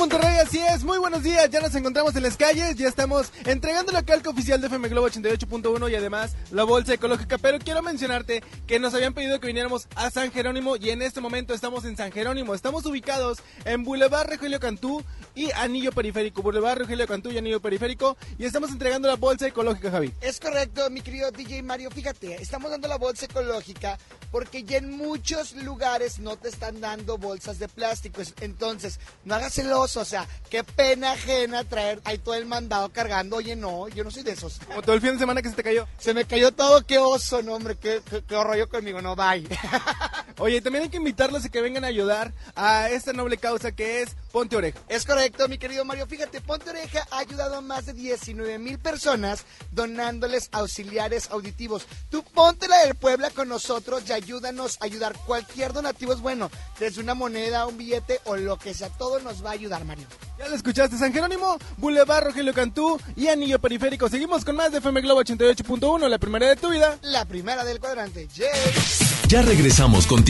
Monterrey, 0.00 0.38
así 0.38 0.58
es. 0.58 0.82
Muy 0.82 0.96
buenos 0.96 1.22
días. 1.22 1.50
Ya 1.50 1.60
nos 1.60 1.74
encontramos 1.74 2.16
en 2.16 2.22
las 2.22 2.38
calles. 2.38 2.74
Ya 2.76 2.88
estamos 2.88 3.30
entregando 3.44 3.92
la 3.92 4.02
calca 4.02 4.30
oficial 4.30 4.58
de 4.58 4.68
FM 4.68 4.88
Globo 4.88 5.10
88.1 5.10 5.90
y 5.90 5.94
además 5.94 6.34
la 6.50 6.64
bolsa 6.64 6.94
ecológica. 6.94 7.36
Pero 7.36 7.58
quiero 7.58 7.82
mencionarte 7.82 8.42
que 8.66 8.80
nos 8.80 8.94
habían 8.94 9.12
pedido 9.12 9.38
que 9.40 9.48
viniéramos 9.48 9.88
a 9.96 10.10
San 10.10 10.32
Jerónimo 10.32 10.76
y 10.76 10.88
en 10.88 11.02
este 11.02 11.20
momento 11.20 11.52
estamos 11.52 11.84
en 11.84 11.98
San 11.98 12.12
Jerónimo. 12.12 12.54
Estamos 12.54 12.86
ubicados 12.86 13.40
en 13.66 13.84
Boulevard 13.84 14.30
Rogelio 14.30 14.58
Cantú 14.58 15.04
y 15.34 15.50
Anillo 15.52 15.92
Periférico. 15.92 16.40
Boulevard 16.40 16.78
Rogelio 16.78 17.06
Cantú 17.06 17.30
y 17.30 17.36
Anillo 17.36 17.60
Periférico. 17.60 18.16
Y 18.38 18.46
estamos 18.46 18.70
entregando 18.70 19.06
la 19.06 19.16
bolsa 19.16 19.48
ecológica, 19.48 19.90
Javi. 19.90 20.14
Es 20.22 20.40
correcto, 20.40 20.88
mi 20.88 21.02
querido 21.02 21.30
DJ 21.30 21.62
Mario. 21.62 21.90
Fíjate, 21.90 22.40
estamos 22.40 22.70
dando 22.70 22.88
la 22.88 22.96
bolsa 22.96 23.26
ecológica 23.26 23.98
porque 24.30 24.62
ya 24.62 24.78
en 24.78 24.96
muchos 24.96 25.54
lugares 25.54 26.20
no 26.20 26.36
te 26.36 26.48
están 26.48 26.80
dando 26.80 27.18
bolsas 27.18 27.58
de 27.58 27.68
plástico. 27.68 28.22
Entonces, 28.40 29.00
no 29.24 29.34
hagas 29.34 29.58
el 29.58 29.72
oso, 29.72 29.89
o 29.96 30.04
sea, 30.04 30.26
qué 30.48 30.64
pena 30.64 31.12
ajena 31.12 31.64
traer 31.64 32.00
ahí 32.04 32.18
todo 32.18 32.34
el 32.34 32.46
mandado 32.46 32.90
cargando. 32.90 33.36
Oye, 33.36 33.56
no, 33.56 33.88
yo 33.88 34.04
no 34.04 34.10
soy 34.10 34.22
de 34.22 34.32
esos. 34.32 34.60
Como 34.66 34.82
todo 34.82 34.94
el 34.94 35.00
fin 35.00 35.12
de 35.12 35.18
semana 35.18 35.42
que 35.42 35.50
se 35.50 35.56
te 35.56 35.62
cayó. 35.62 35.86
Se 35.98 36.14
me 36.14 36.24
cayó 36.24 36.52
todo, 36.52 36.84
qué 36.86 36.98
oso, 36.98 37.42
no, 37.42 37.54
hombre, 37.54 37.76
qué, 37.76 38.00
qué, 38.08 38.22
qué 38.22 38.42
rollo 38.42 38.68
conmigo, 38.68 39.00
no, 39.00 39.16
bye. 39.16 39.46
Oye, 40.40 40.62
también 40.62 40.84
hay 40.84 40.88
que 40.88 40.96
invitarlos 40.96 41.44
a 41.44 41.50
que 41.50 41.60
vengan 41.60 41.84
a 41.84 41.88
ayudar 41.88 42.32
a 42.56 42.88
esta 42.88 43.12
noble 43.12 43.36
causa 43.36 43.72
que 43.72 44.00
es 44.00 44.16
Ponte 44.32 44.56
Oreja. 44.56 44.78
Es 44.88 45.04
correcto, 45.04 45.46
mi 45.48 45.58
querido 45.58 45.84
Mario. 45.84 46.06
Fíjate, 46.06 46.40
Ponte 46.40 46.70
Oreja 46.70 47.06
ha 47.10 47.18
ayudado 47.18 47.56
a 47.56 47.60
más 47.60 47.84
de 47.84 47.92
19 47.92 48.58
mil 48.58 48.78
personas 48.78 49.44
donándoles 49.70 50.48
auxiliares 50.52 51.30
auditivos. 51.30 51.86
Tú 52.08 52.22
ponte 52.22 52.68
la 52.68 52.86
del 52.86 52.94
Puebla 52.94 53.28
con 53.28 53.48
nosotros 53.48 54.04
y 54.08 54.12
ayúdanos 54.12 54.78
a 54.80 54.86
ayudar. 54.86 55.14
Cualquier 55.26 55.74
donativo 55.74 56.14
es 56.14 56.20
bueno, 56.20 56.50
desde 56.78 57.02
una 57.02 57.12
moneda, 57.12 57.66
un 57.66 57.76
billete 57.76 58.20
o 58.24 58.36
lo 58.36 58.56
que 58.58 58.72
sea, 58.72 58.88
todo 58.88 59.20
nos 59.20 59.44
va 59.44 59.50
a 59.50 59.52
ayudar, 59.52 59.84
Mario. 59.84 60.06
Ya 60.38 60.48
lo 60.48 60.56
escuchaste, 60.56 60.96
San 60.96 61.12
Jerónimo, 61.12 61.58
Boulevard 61.76 62.24
Rogelio 62.24 62.54
Cantú 62.54 62.98
y 63.14 63.26
Anillo 63.26 63.58
Periférico. 63.58 64.08
Seguimos 64.08 64.46
con 64.46 64.56
más 64.56 64.72
de 64.72 64.78
FM 64.78 65.02
Globo 65.02 65.20
88.1, 65.20 66.08
la 66.08 66.18
primera 66.18 66.48
de 66.48 66.56
tu 66.56 66.70
vida. 66.70 66.98
La 67.02 67.26
primera 67.26 67.62
del 67.62 67.78
cuadrante. 67.78 68.26
Yay. 68.34 68.48
Ya 69.28 69.42
regresamos 69.42 70.06
contigo. 70.06 70.29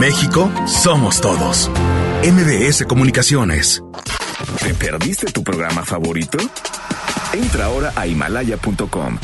México 0.00 0.50
somos 0.66 1.20
todos. 1.20 1.70
MBS 2.24 2.84
Comunicaciones. 2.86 3.82
¿Te 4.62 4.74
perdiste 4.74 5.26
tu 5.32 5.42
programa 5.42 5.84
favorito? 5.84 6.38
Entra 7.32 7.66
ahora 7.66 7.92
a 7.96 8.06
himalaya.com 8.06 9.18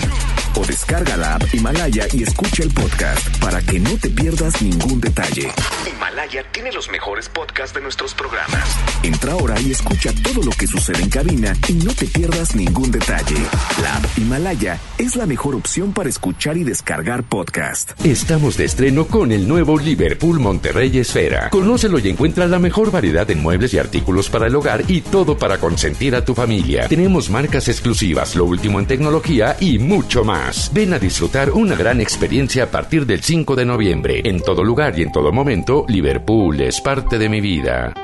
o 0.57 0.65
descarga 0.65 1.17
la 1.17 1.35
app 1.35 1.55
Himalaya 1.55 2.07
y 2.13 2.23
escucha 2.23 2.63
el 2.63 2.71
podcast 2.71 3.37
para 3.39 3.61
que 3.63 3.79
no 3.79 3.97
te 3.99 4.09
pierdas 4.11 4.61
ningún 4.63 5.01
detalle. 5.01 5.49
Himalaya 5.87 6.45
tiene 6.53 6.73
los 6.73 6.91
mejores 6.91 7.29
podcasts 7.29 7.75
de 7.75 7.81
nuestros 7.81 8.15
programas. 8.15 8.65
Entra 9.03 9.33
ahora 9.33 9.61
y 9.61 9.71
escucha 9.71 10.13
todo 10.23 10.43
lo 10.43 10.51
que 10.51 10.67
sucede 10.67 11.03
en 11.03 11.11
cabina 11.11 11.57
y 11.69 11.75
no 11.75 11.93
te 11.95 12.07
pierdas 12.07 12.55
ningún 12.55 12.91
detalle. 12.91 13.37
La 13.83 13.97
app 13.97 14.19
Himalaya 14.19 14.79
es 14.99 15.17
la 15.17 15.27
mejor 15.27 15.55
opción 15.55 15.93
para 15.93 16.09
escuchar 16.09 16.57
y 16.57 16.65
descargar 16.65 17.23
podcast. 17.23 17.93
Estamos 18.05 18.57
de 18.57 18.65
estreno 18.65 19.07
con 19.07 19.33
el 19.33 19.47
nuevo 19.47 19.79
Liverpool 19.79 20.41
Monterrey 20.41 20.99
Esfera. 20.99 21.51
Conócelo 21.51 21.99
y 21.99 22.09
encuentra 22.09 22.47
la 22.47 22.59
mejor 22.59 22.91
variedad 22.91 23.31
en 23.31 23.43
muebles 23.43 23.75
y 23.75 23.79
artículos 23.79 24.29
para 24.31 24.47
el 24.47 24.55
hogar 24.57 24.85
y 24.89 25.01
todo 25.03 25.39
para 25.39 25.59
consentir 25.59 26.15
a 26.15 26.25
tu 26.25 26.35
familia. 26.35 26.89
Tenemos 26.89 27.31
marcas 27.31 27.69
exclusivas, 27.69 28.35
lo 28.35 28.45
último 28.45 28.81
en 28.81 28.87
tecnología 28.87 29.57
y 29.61 29.79
mucho 29.79 30.25
más. 30.25 30.40
Ven 30.73 30.95
a 30.95 30.99
disfrutar 30.99 31.51
una 31.51 31.75
gran 31.75 32.01
experiencia 32.01 32.65
a 32.65 32.67
partir 32.67 33.07
del 33.07 33.23
5 33.23 33.57
de 33.57 33.65
noviembre. 33.65 34.23
En 34.25 34.41
todo 34.41 34.65
lugar 34.65 34.99
y 34.99 35.03
en 35.03 35.13
todo 35.13 35.33
momento, 35.33 35.85
Liverpool 35.89 36.61
es 36.61 36.81
parte 36.81 37.19
de 37.19 37.29
mi 37.29 37.41
vida. 37.41 37.95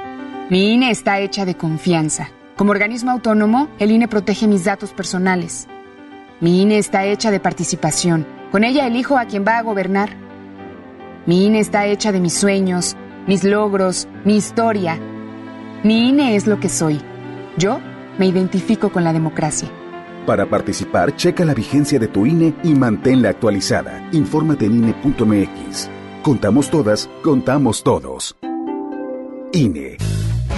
Mi 0.50 0.72
INE 0.72 0.90
está 0.90 1.20
hecha 1.20 1.44
de 1.44 1.56
confianza. 1.56 2.30
Como 2.56 2.70
organismo 2.70 3.10
autónomo, 3.10 3.68
el 3.78 3.90
INE 3.90 4.08
protege 4.08 4.46
mis 4.46 4.64
datos 4.64 4.92
personales. 4.92 5.66
Mi 6.40 6.62
INE 6.62 6.78
está 6.78 7.04
hecha 7.04 7.30
de 7.30 7.40
participación. 7.40 8.26
Con 8.52 8.64
ella 8.64 8.86
elijo 8.86 9.18
a 9.18 9.26
quien 9.26 9.44
va 9.44 9.58
a 9.58 9.62
gobernar. 9.62 10.10
Mi 11.26 11.46
INE 11.46 11.60
está 11.60 11.86
hecha 11.86 12.12
de 12.12 12.20
mis 12.20 12.34
sueños, 12.34 12.96
mis 13.26 13.42
logros, 13.42 14.06
mi 14.24 14.36
historia. 14.36 14.98
Mi 15.82 16.08
INE 16.08 16.36
es 16.36 16.46
lo 16.46 16.60
que 16.60 16.68
soy. 16.68 17.00
Yo 17.56 17.80
me 18.18 18.26
identifico 18.26 18.90
con 18.90 19.04
la 19.04 19.12
democracia. 19.12 19.68
Para 20.26 20.50
participar, 20.50 21.14
checa 21.14 21.44
la 21.44 21.54
vigencia 21.54 22.00
de 22.00 22.08
tu 22.08 22.26
INE 22.26 22.52
y 22.64 22.74
manténla 22.74 23.30
actualizada. 23.30 24.08
Infórmate 24.12 24.66
en 24.66 24.78
INE.mx. 24.78 25.88
Contamos 26.22 26.68
todas, 26.68 27.08
contamos 27.22 27.84
todos. 27.84 28.36
INE. 29.52 30.15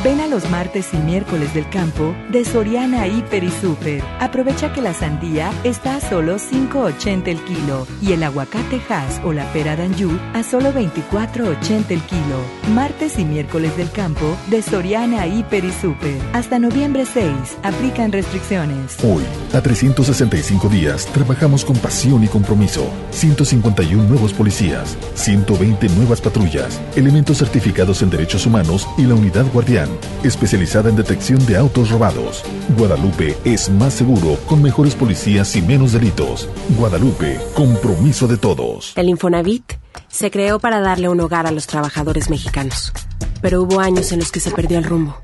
Ven 0.08 0.22
a 0.22 0.26
los 0.26 0.48
martes 0.48 0.94
y 0.94 0.96
miércoles 0.96 1.52
del 1.52 1.68
campo 1.68 2.14
de 2.30 2.42
Soriana 2.42 3.06
Hiper 3.06 3.44
y 3.44 3.50
Super. 3.50 4.02
Aprovecha 4.20 4.72
que 4.72 4.80
la 4.80 4.94
sandía 4.94 5.52
está 5.64 5.96
a 5.96 6.00
solo 6.00 6.36
5.80 6.36 7.28
el 7.28 7.44
kilo 7.44 7.86
y 8.00 8.12
el 8.12 8.22
aguacate 8.22 8.80
Hass 8.88 9.20
o 9.22 9.34
la 9.34 9.44
pera 9.52 9.76
Danju 9.76 10.18
a 10.32 10.42
solo 10.42 10.72
24.80 10.72 11.90
el 11.90 12.00
kilo. 12.00 12.40
Martes 12.72 13.18
y 13.18 13.26
miércoles 13.26 13.76
del 13.76 13.90
campo 13.90 14.34
de 14.46 14.62
Soriana 14.62 15.26
Hiper 15.26 15.66
y 15.66 15.72
Super. 15.72 16.18
Hasta 16.32 16.58
noviembre 16.58 17.04
6. 17.04 17.58
Aplican 17.62 18.10
restricciones. 18.10 18.96
Hoy, 19.04 19.24
a 19.52 19.60
365 19.60 20.70
días, 20.70 21.04
trabajamos 21.12 21.66
con 21.66 21.76
pasión 21.76 22.24
y 22.24 22.28
compromiso. 22.28 22.88
151 23.10 24.04
nuevos 24.04 24.32
policías, 24.32 24.96
120 25.16 25.86
nuevas 25.90 26.22
patrullas, 26.22 26.80
elementos 26.96 27.36
certificados 27.36 28.00
en 28.00 28.08
derechos 28.08 28.46
humanos 28.46 28.88
y 28.96 29.02
la 29.02 29.14
unidad 29.14 29.44
guardián 29.52 29.97
especializada 30.22 30.88
en 30.90 30.96
detección 30.96 31.44
de 31.46 31.56
autos 31.56 31.90
robados. 31.90 32.44
Guadalupe 32.76 33.36
es 33.44 33.68
más 33.70 33.94
seguro 33.94 34.38
con 34.46 34.62
mejores 34.62 34.94
policías 34.94 35.54
y 35.56 35.62
menos 35.62 35.92
delitos. 35.92 36.48
Guadalupe, 36.76 37.40
compromiso 37.54 38.26
de 38.26 38.36
todos. 38.36 38.92
El 38.96 39.08
Infonavit 39.08 39.74
se 40.08 40.30
creó 40.30 40.58
para 40.58 40.80
darle 40.80 41.08
un 41.08 41.20
hogar 41.20 41.46
a 41.46 41.50
los 41.50 41.66
trabajadores 41.66 42.30
mexicanos, 42.30 42.92
pero 43.40 43.62
hubo 43.62 43.80
años 43.80 44.12
en 44.12 44.20
los 44.20 44.32
que 44.32 44.40
se 44.40 44.50
perdió 44.50 44.78
el 44.78 44.84
rumbo. 44.84 45.16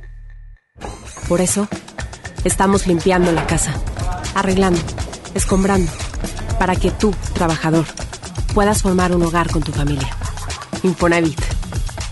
Por 1.28 1.40
eso, 1.40 1.68
estamos 2.44 2.86
limpiando 2.86 3.32
la 3.32 3.46
casa, 3.46 3.74
arreglando, 4.34 4.80
escombrando, 5.34 5.90
para 6.58 6.76
que 6.76 6.90
tú, 6.90 7.14
trabajador, 7.32 7.86
puedas 8.54 8.82
formar 8.82 9.14
un 9.14 9.22
hogar 9.22 9.50
con 9.50 9.62
tu 9.62 9.72
familia. 9.72 10.08
Infonavit 10.82 11.53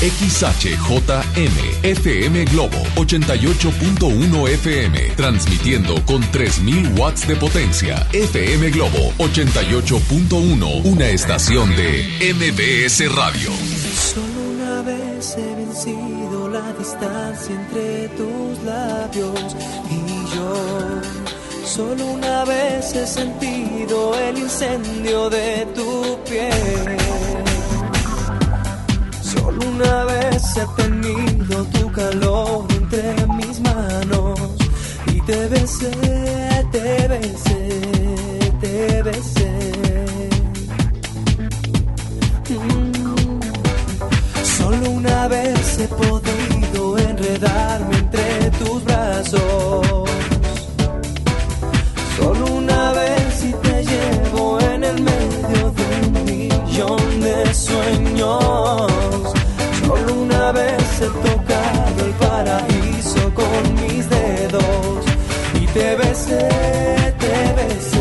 XHJM 0.00 1.82
FM 1.82 2.44
Globo 2.44 2.76
88.1 2.94 4.48
FM 4.48 5.10
transmitiendo 5.16 5.96
con 6.06 6.20
3000 6.30 6.92
watts 6.96 7.26
de 7.26 7.34
potencia. 7.34 8.06
FM 8.12 8.70
Globo 8.70 9.12
88.1, 9.18 10.84
una 10.84 11.08
estación 11.08 11.74
de 11.74 12.04
MBS 12.32 13.12
Radio. 13.12 13.50
Solo 14.14 14.40
una 14.52 14.82
vez 14.82 15.36
he 15.36 15.54
vencido 15.56 16.48
la 16.48 16.72
distancia 16.74 17.56
entre 17.56 18.08
tus 18.10 18.62
labios 18.64 19.56
y 19.90 20.36
yo. 20.36 21.00
Solo 21.66 22.06
una 22.06 22.44
vez 22.44 22.94
he 22.94 23.04
sentido 23.04 24.16
el 24.16 24.38
incendio 24.38 25.28
de 25.28 25.66
tu 25.74 26.18
piel. 26.24 27.27
Solo 29.48 29.66
una 29.66 30.04
vez 30.04 30.56
he 30.58 30.82
tenido 30.82 31.64
tu 31.72 31.90
calor 31.90 32.66
entre 32.70 33.14
mis 33.28 33.58
manos 33.60 34.38
y 35.06 35.22
te 35.22 35.48
besé, 35.48 35.90
te 36.70 37.08
besé, 37.08 38.52
te 38.60 39.02
besé. 39.04 39.50
Mm. 42.50 43.40
Solo 44.58 44.90
una 44.90 45.28
vez 45.28 45.78
he 45.78 45.88
podido 45.88 46.98
enredarme 46.98 47.96
entre 47.96 48.50
tus 48.50 48.84
brazos. 48.84 50.10
Solo 52.18 52.44
una 52.52 52.92
vez 52.92 53.44
y 53.44 53.52
te 53.66 53.82
llevo 53.82 54.60
en 54.60 54.84
el 54.84 55.02
medio 55.02 55.72
de 55.78 56.06
un 56.06 56.24
millón 56.26 57.20
de 57.22 57.54
sueños. 57.54 58.87
He 61.00 61.06
tocado 61.06 62.06
el 62.06 62.12
paraíso 62.14 63.32
con 63.32 63.74
mis 63.80 64.10
dedos 64.10 65.04
y 65.54 65.64
te 65.68 65.94
besé, 65.94 66.48
te 67.20 67.34
besé, 67.54 67.97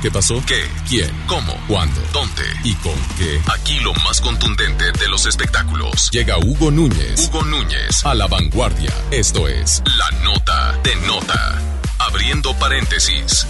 lo 0.00 0.02
que 0.02 0.10
pasó? 0.10 0.42
¿Qué? 0.46 0.62
¿Quién? 0.88 1.10
¿Cómo? 1.26 1.52
¿Cuándo? 1.68 2.00
¿Dónde? 2.12 2.42
¿Y 2.64 2.74
con 2.76 2.94
qué? 3.18 3.40
Aquí 3.52 3.78
lo 3.80 3.92
más 4.04 4.20
contundente 4.20 4.84
de 4.98 5.08
los 5.08 5.26
espectáculos. 5.26 6.10
Llega 6.10 6.38
Hugo 6.38 6.70
Núñez. 6.70 7.28
Hugo 7.28 7.44
Núñez 7.44 8.04
a 8.04 8.14
la 8.14 8.26
vanguardia. 8.26 8.90
Esto 9.10 9.48
es 9.48 9.82
La 9.84 10.24
Nota 10.24 10.78
de 10.82 10.96
Nota. 11.06 11.58
Abriendo 11.98 12.54
paréntesis. 12.54 13.46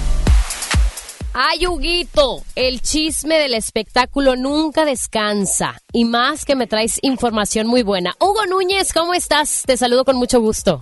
Ay, 1.32 1.66
Huguito, 1.66 2.42
el 2.56 2.80
chisme 2.80 3.38
del 3.38 3.54
espectáculo 3.54 4.34
nunca 4.34 4.84
descansa. 4.84 5.80
Y 5.92 6.04
más 6.04 6.44
que 6.44 6.56
me 6.56 6.66
traes 6.66 6.98
información 7.02 7.68
muy 7.68 7.82
buena. 7.82 8.14
Hugo 8.18 8.46
Núñez, 8.46 8.92
¿cómo 8.92 9.14
estás? 9.14 9.62
Te 9.66 9.76
saludo 9.76 10.04
con 10.04 10.16
mucho 10.16 10.40
gusto. 10.40 10.80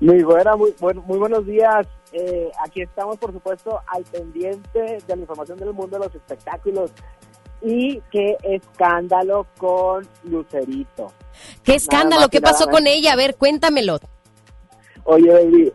Muy 0.00 0.22
buena, 0.22 0.54
muy, 0.56 0.72
muy 1.06 1.18
buenos 1.18 1.46
días. 1.46 1.86
Eh, 2.16 2.48
aquí 2.64 2.80
estamos, 2.80 3.18
por 3.18 3.32
supuesto, 3.32 3.80
al 3.88 4.04
pendiente 4.04 4.98
de 5.04 5.16
la 5.16 5.22
información 5.22 5.58
del 5.58 5.72
mundo 5.72 5.98
de 5.98 6.06
los 6.06 6.14
espectáculos. 6.14 6.92
Y 7.60 8.00
qué 8.12 8.36
escándalo 8.42 9.46
con 9.58 10.06
Lucerito. 10.22 11.12
¿Qué 11.64 11.74
escándalo? 11.74 12.28
¿Qué 12.28 12.40
pasó 12.40 12.68
con 12.68 12.86
ella? 12.86 13.14
A 13.14 13.16
ver, 13.16 13.36
cuéntamelo. 13.36 13.98
Oye, 15.06 15.30
baby, 15.30 15.72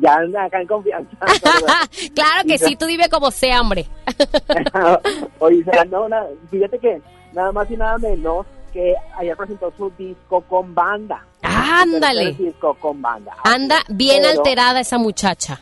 ya 0.00 0.14
anda 0.14 0.44
acá 0.44 0.60
en 0.60 0.66
confianza. 0.68 1.16
claro 2.14 2.46
que 2.46 2.58
sí, 2.58 2.76
tú 2.76 2.86
dime 2.86 3.08
como 3.08 3.30
sea, 3.30 3.60
hombre. 3.60 3.86
Oye, 5.38 5.64
no, 5.90 6.08
fíjate 6.50 6.78
que 6.78 7.02
nada 7.32 7.50
más 7.50 7.70
y 7.70 7.76
nada 7.76 7.98
menos 7.98 8.46
que 8.72 8.94
ayer 9.16 9.36
presentó 9.36 9.72
su 9.76 9.90
disco 9.98 10.42
con 10.42 10.74
banda. 10.74 11.26
Ándale. 11.62 12.32
disco 12.32 12.74
con 12.74 13.00
banda. 13.00 13.32
Anda 13.44 13.76
bien 13.88 14.24
alterada 14.24 14.80
esa 14.80 14.98
muchacha. 14.98 15.60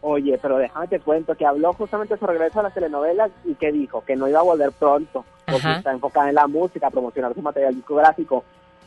Oye, 0.00 0.38
pero 0.40 0.58
déjame 0.58 0.86
te 0.86 1.00
cuento 1.00 1.34
que 1.34 1.44
habló 1.44 1.72
justamente 1.72 2.14
de 2.14 2.20
su 2.20 2.26
regreso 2.26 2.60
a 2.60 2.64
las 2.64 2.74
telenovelas 2.74 3.30
y 3.44 3.54
que 3.54 3.72
dijo 3.72 4.04
que 4.04 4.14
no 4.14 4.28
iba 4.28 4.38
a 4.38 4.44
volver 4.44 4.70
pronto, 4.72 5.24
porque 5.44 5.72
está 5.72 5.90
enfocada 5.90 6.28
en 6.28 6.36
la 6.36 6.46
música, 6.46 6.90
promocionar 6.90 7.34
su 7.34 7.42
material 7.42 7.74
discográfico. 7.74 8.44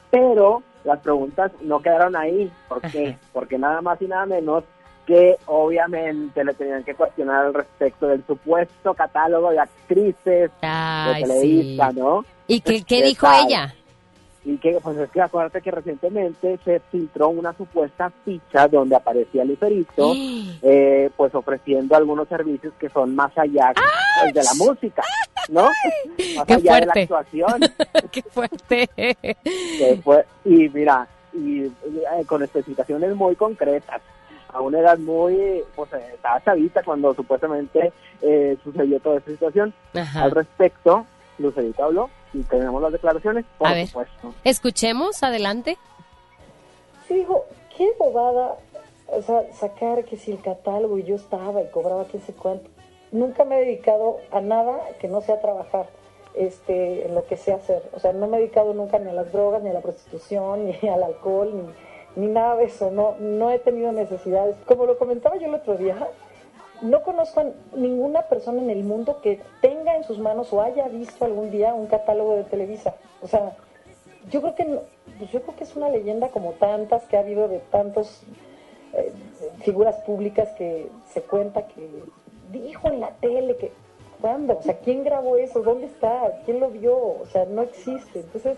Pero 0.09 0.63
las 0.85 0.99
preguntas 0.99 1.51
no 1.61 1.81
quedaron 1.81 2.15
ahí. 2.15 2.49
¿Por 2.69 2.81
qué? 2.81 3.17
Porque 3.33 3.57
nada 3.57 3.81
más 3.81 4.01
y 4.01 4.05
nada 4.05 4.25
menos 4.25 4.63
que 5.05 5.37
obviamente 5.47 6.43
le 6.43 6.53
tenían 6.53 6.83
que 6.83 6.93
cuestionar 6.93 7.47
al 7.47 7.53
respecto 7.53 8.07
del 8.07 8.23
supuesto 8.25 8.93
catálogo 8.93 9.49
de 9.49 9.59
actrices 9.59 10.51
de 10.61 11.21
Televisa, 11.21 11.91
¿no? 11.91 12.23
¿Y 12.47 12.61
qué, 12.61 12.83
qué 12.83 13.01
dijo 13.03 13.27
ella? 13.27 13.73
Y 14.45 14.57
que, 14.57 14.79
pues 14.81 14.97
es 14.97 15.09
que 15.11 15.21
acuérdate 15.21 15.61
que 15.61 15.71
recientemente 15.71 16.57
se 16.63 16.79
filtró 16.91 17.29
una 17.29 17.53
supuesta 17.53 18.11
ficha 18.23 18.67
donde 18.67 18.95
aparecía 18.95 19.43
Lucerito, 19.43 20.13
eh, 20.61 21.09
pues 21.15 21.35
ofreciendo 21.35 21.95
algunos 21.95 22.27
servicios 22.27 22.73
que 22.79 22.89
son 22.89 23.15
más 23.15 23.37
allá 23.37 23.73
pues, 24.21 24.33
de 24.33 24.43
la 24.43 24.53
música, 24.57 25.03
¿no? 25.49 25.63
Más 25.63 26.45
Qué 26.47 26.53
allá 26.53 26.71
fuerte. 26.71 26.79
de 26.79 26.85
la 26.85 26.93
actuación. 26.93 27.61
Qué 28.11 28.23
fuerte. 28.23 28.89
Y 30.45 30.69
mira, 30.69 31.07
y 31.33 31.63
eh, 31.63 31.71
con 32.25 32.43
especificaciones 32.43 33.15
muy 33.15 33.35
concretas. 33.35 34.01
A 34.51 34.61
una 34.61 34.79
edad 34.79 34.97
muy, 34.97 35.61
pues 35.75 35.93
estaba 35.93 36.43
chavita 36.43 36.81
cuando 36.81 37.13
supuestamente 37.13 37.93
eh, 38.21 38.57
sucedió 38.63 38.99
toda 38.99 39.17
esta 39.19 39.29
situación. 39.29 39.73
Ajá. 39.93 40.23
Al 40.23 40.31
respecto, 40.31 41.05
Lucerito 41.39 41.83
habló 41.83 42.09
y 42.33 42.43
tenemos 42.43 42.81
las 42.81 42.91
declaraciones, 42.91 43.45
por 43.57 43.67
A 43.67 43.73
ver. 43.73 43.87
supuesto. 43.87 44.33
Escuchemos, 44.43 45.23
adelante. 45.23 45.77
Sí, 47.07 47.15
digo, 47.15 47.45
qué 47.75 47.89
bobada, 47.97 48.55
o 49.07 49.21
sea, 49.21 49.51
sacar 49.53 50.05
que 50.05 50.17
si 50.17 50.31
el 50.31 50.41
catálogo 50.41 50.97
y 50.97 51.03
yo 51.03 51.15
estaba 51.15 51.61
y 51.61 51.67
cobraba 51.69 52.05
quién 52.05 52.21
sé 52.23 52.33
cuánto. 52.33 52.69
Nunca 53.11 53.43
me 53.45 53.57
he 53.57 53.65
dedicado 53.65 54.17
a 54.31 54.41
nada 54.41 54.79
que 54.99 55.07
no 55.07 55.21
sea 55.21 55.41
trabajar 55.41 55.87
este, 56.35 57.07
en 57.07 57.15
lo 57.15 57.25
que 57.25 57.37
sé 57.37 57.51
hacer. 57.53 57.81
O 57.95 57.99
sea, 57.99 58.13
no 58.13 58.27
me 58.27 58.37
he 58.37 58.41
dedicado 58.41 58.73
nunca 58.73 58.99
ni 58.99 59.09
a 59.09 59.13
las 59.13 59.31
drogas, 59.31 59.63
ni 59.63 59.69
a 59.69 59.73
la 59.73 59.81
prostitución, 59.81 60.65
ni 60.81 60.89
al 60.89 61.01
alcohol, 61.01 61.51
ni, 62.15 62.25
ni 62.25 62.31
nada 62.31 62.55
de 62.57 62.65
eso. 62.65 62.91
No, 62.91 63.15
no 63.19 63.49
he 63.49 63.57
tenido 63.59 63.91
necesidades. 63.91 64.55
Como 64.67 64.85
lo 64.85 64.99
comentaba 64.99 65.37
yo 65.37 65.47
el 65.47 65.55
otro 65.55 65.75
día, 65.75 65.97
no 66.81 67.03
conozco 67.03 67.41
a 67.41 67.45
ninguna 67.75 68.23
persona 68.23 68.61
en 68.61 68.69
el 68.69 68.83
mundo 68.83 69.19
que 69.21 69.41
tenga 69.61 69.95
en 69.95 70.03
sus 70.03 70.19
manos 70.19 70.51
o 70.53 70.61
haya 70.61 70.87
visto 70.87 71.25
algún 71.25 71.51
día 71.51 71.73
un 71.73 71.87
catálogo 71.87 72.35
de 72.35 72.43
Televisa. 72.43 72.95
O 73.21 73.27
sea, 73.27 73.53
yo 74.29 74.41
creo 74.41 74.55
que 74.55 74.65
no- 74.65 74.81
pues 75.17 75.31
yo 75.31 75.41
creo 75.41 75.55
que 75.55 75.63
es 75.63 75.75
una 75.75 75.89
leyenda 75.89 76.29
como 76.29 76.51
tantas 76.53 77.03
que 77.05 77.17
ha 77.17 77.21
habido 77.21 77.47
de 77.47 77.59
tantos 77.59 78.21
eh, 78.93 79.11
figuras 79.59 79.95
públicas 79.97 80.49
que 80.57 80.89
se 81.13 81.21
cuenta 81.21 81.67
que 81.67 81.87
dijo 82.51 82.87
en 82.87 82.99
la 82.99 83.11
tele 83.11 83.55
que 83.57 83.71
¿cuándo? 84.19 84.57
O 84.57 84.61
sea, 84.63 84.77
¿quién 84.79 85.03
grabó 85.03 85.37
eso? 85.37 85.61
¿Dónde 85.61 85.85
está? 85.85 86.41
¿Quién 86.45 86.59
lo 86.59 86.69
vio? 86.69 86.95
O 86.97 87.25
sea, 87.31 87.45
no 87.45 87.61
existe. 87.61 88.19
Entonces, 88.21 88.57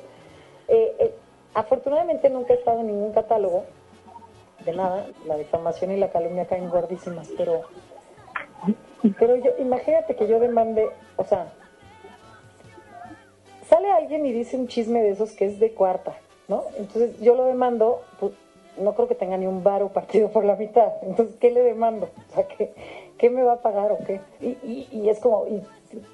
eh, 0.68 0.96
eh, 1.00 1.16
afortunadamente 1.54 2.30
nunca 2.30 2.54
he 2.54 2.58
estado 2.58 2.80
en 2.80 2.88
ningún 2.88 3.12
catálogo 3.12 3.66
de 4.66 4.72
nada. 4.74 5.06
La 5.26 5.36
difamación 5.36 5.92
y 5.92 5.98
la 5.98 6.10
calumnia 6.12 6.46
caen 6.46 6.70
guardísimas, 6.70 7.28
pero 7.38 7.64
pero 9.20 9.36
yo, 9.36 9.52
imagínate 9.60 10.16
que 10.16 10.28
yo 10.28 10.40
demande, 10.40 10.90
o 11.18 11.24
sea, 11.24 11.52
sale 13.68 13.92
alguien 13.92 14.26
y 14.26 14.32
dice 14.32 14.58
un 14.58 14.68
chisme 14.68 15.02
de 15.02 15.12
esos 15.12 15.32
que 15.32 15.46
es 15.46 15.60
de 15.60 15.74
cuarta, 15.74 16.18
¿no? 16.48 16.64
Entonces 16.78 17.20
yo 17.20 17.36
lo 17.36 17.46
demando, 17.46 18.02
pues 18.20 18.34
no 18.78 18.94
creo 18.94 19.08
que 19.08 19.16
tenga 19.16 19.38
ni 19.38 19.48
un 19.48 19.64
varo 19.64 19.90
partido 19.90 20.30
por 20.30 20.46
la 20.46 20.56
mitad. 20.56 20.92
Entonces, 21.04 21.36
¿qué 21.40 21.52
le 21.52 21.62
demando? 21.62 22.10
O 22.30 22.34
sea, 22.34 22.48
¿qué, 22.48 22.74
qué 23.18 23.30
me 23.30 23.44
va 23.44 23.54
a 23.54 23.62
pagar 23.62 23.92
o 23.92 24.00
qué? 24.06 24.22
Y, 24.40 24.58
y, 24.64 24.88
y 24.92 25.10
es 25.10 25.20
como, 25.20 25.48
¿y 25.48 25.62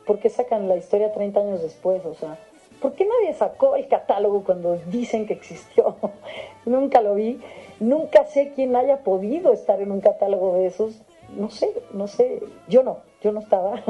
¿por 0.06 0.20
qué 0.20 0.30
sacan 0.30 0.68
la 0.68 0.78
historia 0.78 1.12
30 1.12 1.40
años 1.40 1.62
después? 1.62 2.06
O 2.06 2.14
sea, 2.14 2.38
¿por 2.82 2.94
qué 2.94 3.06
nadie 3.06 3.34
sacó 3.34 3.76
el 3.76 3.88
catálogo 3.88 4.44
cuando 4.44 4.78
dicen 4.88 5.26
que 5.26 5.34
existió? 5.34 5.96
Nunca 6.66 7.02
lo 7.02 7.16
vi. 7.16 7.40
Nunca 7.80 8.26
sé 8.26 8.54
quién 8.56 8.76
haya 8.76 9.04
podido 9.04 9.54
estar 9.54 9.82
en 9.82 9.92
un 9.92 10.02
catálogo 10.02 10.56
de 10.56 10.68
esos. 10.68 11.02
No 11.36 11.50
sé, 11.50 11.68
no 11.94 12.08
sé. 12.08 12.42
Yo 12.68 12.84
no, 12.84 13.00
yo 13.24 13.32
no 13.32 13.40
estaba. 13.42 13.84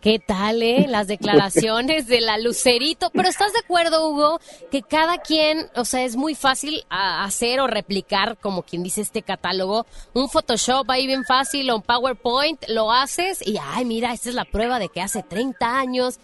¿Qué 0.00 0.18
tal, 0.18 0.62
eh? 0.62 0.86
Las 0.88 1.08
declaraciones 1.08 2.06
de 2.06 2.22
la 2.22 2.38
Lucerito. 2.38 3.10
Pero 3.10 3.28
¿estás 3.28 3.52
de 3.52 3.58
acuerdo, 3.58 4.08
Hugo, 4.08 4.40
que 4.70 4.80
cada 4.80 5.18
quien, 5.18 5.66
o 5.76 5.84
sea, 5.84 6.04
es 6.04 6.16
muy 6.16 6.34
fácil 6.34 6.84
a- 6.88 7.22
hacer 7.24 7.60
o 7.60 7.66
replicar, 7.66 8.38
como 8.38 8.62
quien 8.62 8.82
dice 8.82 9.02
este 9.02 9.20
catálogo, 9.20 9.84
un 10.14 10.30
Photoshop 10.30 10.90
ahí 10.90 11.06
bien 11.06 11.24
fácil 11.24 11.68
o 11.68 11.76
un 11.76 11.82
PowerPoint, 11.82 12.64
lo 12.68 12.90
haces 12.90 13.46
y, 13.46 13.58
ay, 13.62 13.84
mira, 13.84 14.14
esta 14.14 14.30
es 14.30 14.34
la 14.34 14.46
prueba 14.46 14.78
de 14.78 14.88
que 14.88 15.02
hace 15.02 15.22
30 15.22 15.78
años. 15.78 16.18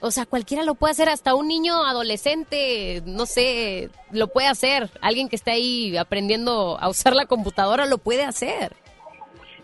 O 0.00 0.10
sea, 0.10 0.26
cualquiera 0.26 0.64
lo 0.64 0.74
puede 0.74 0.90
hacer, 0.90 1.08
hasta 1.08 1.36
un 1.36 1.46
niño 1.46 1.84
adolescente, 1.86 3.04
no 3.06 3.24
sé, 3.26 3.88
lo 4.10 4.26
puede 4.26 4.48
hacer. 4.48 4.90
Alguien 5.00 5.28
que 5.28 5.36
esté 5.36 5.52
ahí 5.52 5.96
aprendiendo 5.96 6.76
a 6.80 6.88
usar 6.88 7.14
la 7.14 7.26
computadora 7.26 7.86
lo 7.86 7.98
puede 7.98 8.24
hacer. 8.24 8.74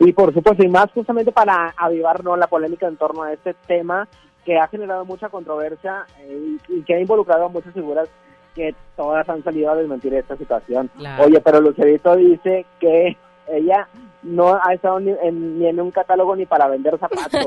Y 0.00 0.12
por 0.12 0.32
supuesto, 0.32 0.62
y 0.62 0.68
más 0.68 0.90
justamente 0.92 1.32
para 1.32 1.74
avivar 1.76 2.22
¿no? 2.22 2.36
la 2.36 2.46
polémica 2.46 2.86
en 2.86 2.96
torno 2.96 3.22
a 3.22 3.32
este 3.32 3.54
tema 3.66 4.08
que 4.44 4.58
ha 4.58 4.68
generado 4.68 5.04
mucha 5.04 5.28
controversia 5.28 6.06
eh, 6.20 6.58
y, 6.68 6.78
y 6.78 6.82
que 6.82 6.94
ha 6.94 7.00
involucrado 7.00 7.46
a 7.46 7.48
muchas 7.48 7.74
figuras 7.74 8.08
que 8.54 8.74
todas 8.96 9.28
han 9.28 9.42
salido 9.44 9.70
a 9.70 9.76
desmentir 9.76 10.14
esta 10.14 10.36
situación. 10.36 10.90
Claro. 10.96 11.24
Oye, 11.24 11.40
pero 11.40 11.60
Lucerito 11.60 12.16
dice 12.16 12.64
que 12.80 13.16
ella 13.48 13.88
no 14.22 14.54
ha 14.62 14.74
estado 14.74 15.00
ni 15.00 15.12
en, 15.22 15.58
ni 15.58 15.66
en 15.66 15.80
un 15.80 15.90
catálogo 15.90 16.34
ni 16.34 16.44
para 16.46 16.68
vender 16.68 16.98
zapatos, 16.98 17.46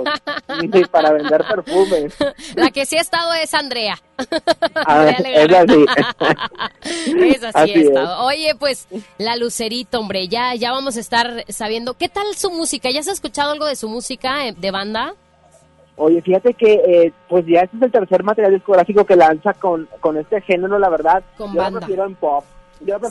ni 0.62 0.84
para 0.86 1.12
vender 1.12 1.44
perfumes. 1.48 2.16
La 2.56 2.72
que 2.72 2.86
sí 2.86 2.98
ha 2.98 3.02
estado 3.02 3.34
es 3.34 3.54
Andrea. 3.54 3.96
Ah, 4.86 5.10
es 5.10 5.20
así. 5.54 5.86
Esa 7.18 7.52
sí 7.52 7.52
Así 7.54 7.72
ha 7.72 7.76
es. 7.76 7.88
estado. 7.88 8.26
Oye, 8.26 8.56
pues, 8.60 8.88
la 9.18 9.36
Lucerito, 9.36 10.00
hombre, 10.00 10.28
ya, 10.28 10.56
ya 10.56 10.72
vamos 10.72 10.98
a 10.98 11.00
estar 11.00 11.44
sabiendo. 11.50 11.96
¿Qué 11.96 12.10
tal 12.10 12.26
su 12.36 12.52
música? 12.52 12.90
¿Ya 12.92 13.00
has 13.00 13.08
escuchado 13.08 13.52
algo 13.52 13.66
de 13.66 13.76
su 13.76 13.90
música 13.90 14.48
eh, 14.48 14.54
de 14.58 14.72
banda? 14.72 15.14
Oye, 15.98 16.22
fíjate 16.22 16.54
que 16.54 16.74
eh, 16.74 17.14
pues 17.28 17.46
ya 17.46 17.62
este 17.62 17.78
es 17.78 17.84
el 17.84 17.92
tercer 17.92 18.24
material 18.24 18.54
discográfico 18.54 19.06
que 19.06 19.16
lanza 19.16 19.54
con, 19.54 19.88
con 20.00 20.18
este 20.18 20.42
género, 20.42 20.80
la 20.80 20.90
verdad. 20.90 21.24
Con 21.38 21.54
yo 21.54 21.62
banda. 21.62 21.86
en 21.88 22.16
pop. 22.16 22.44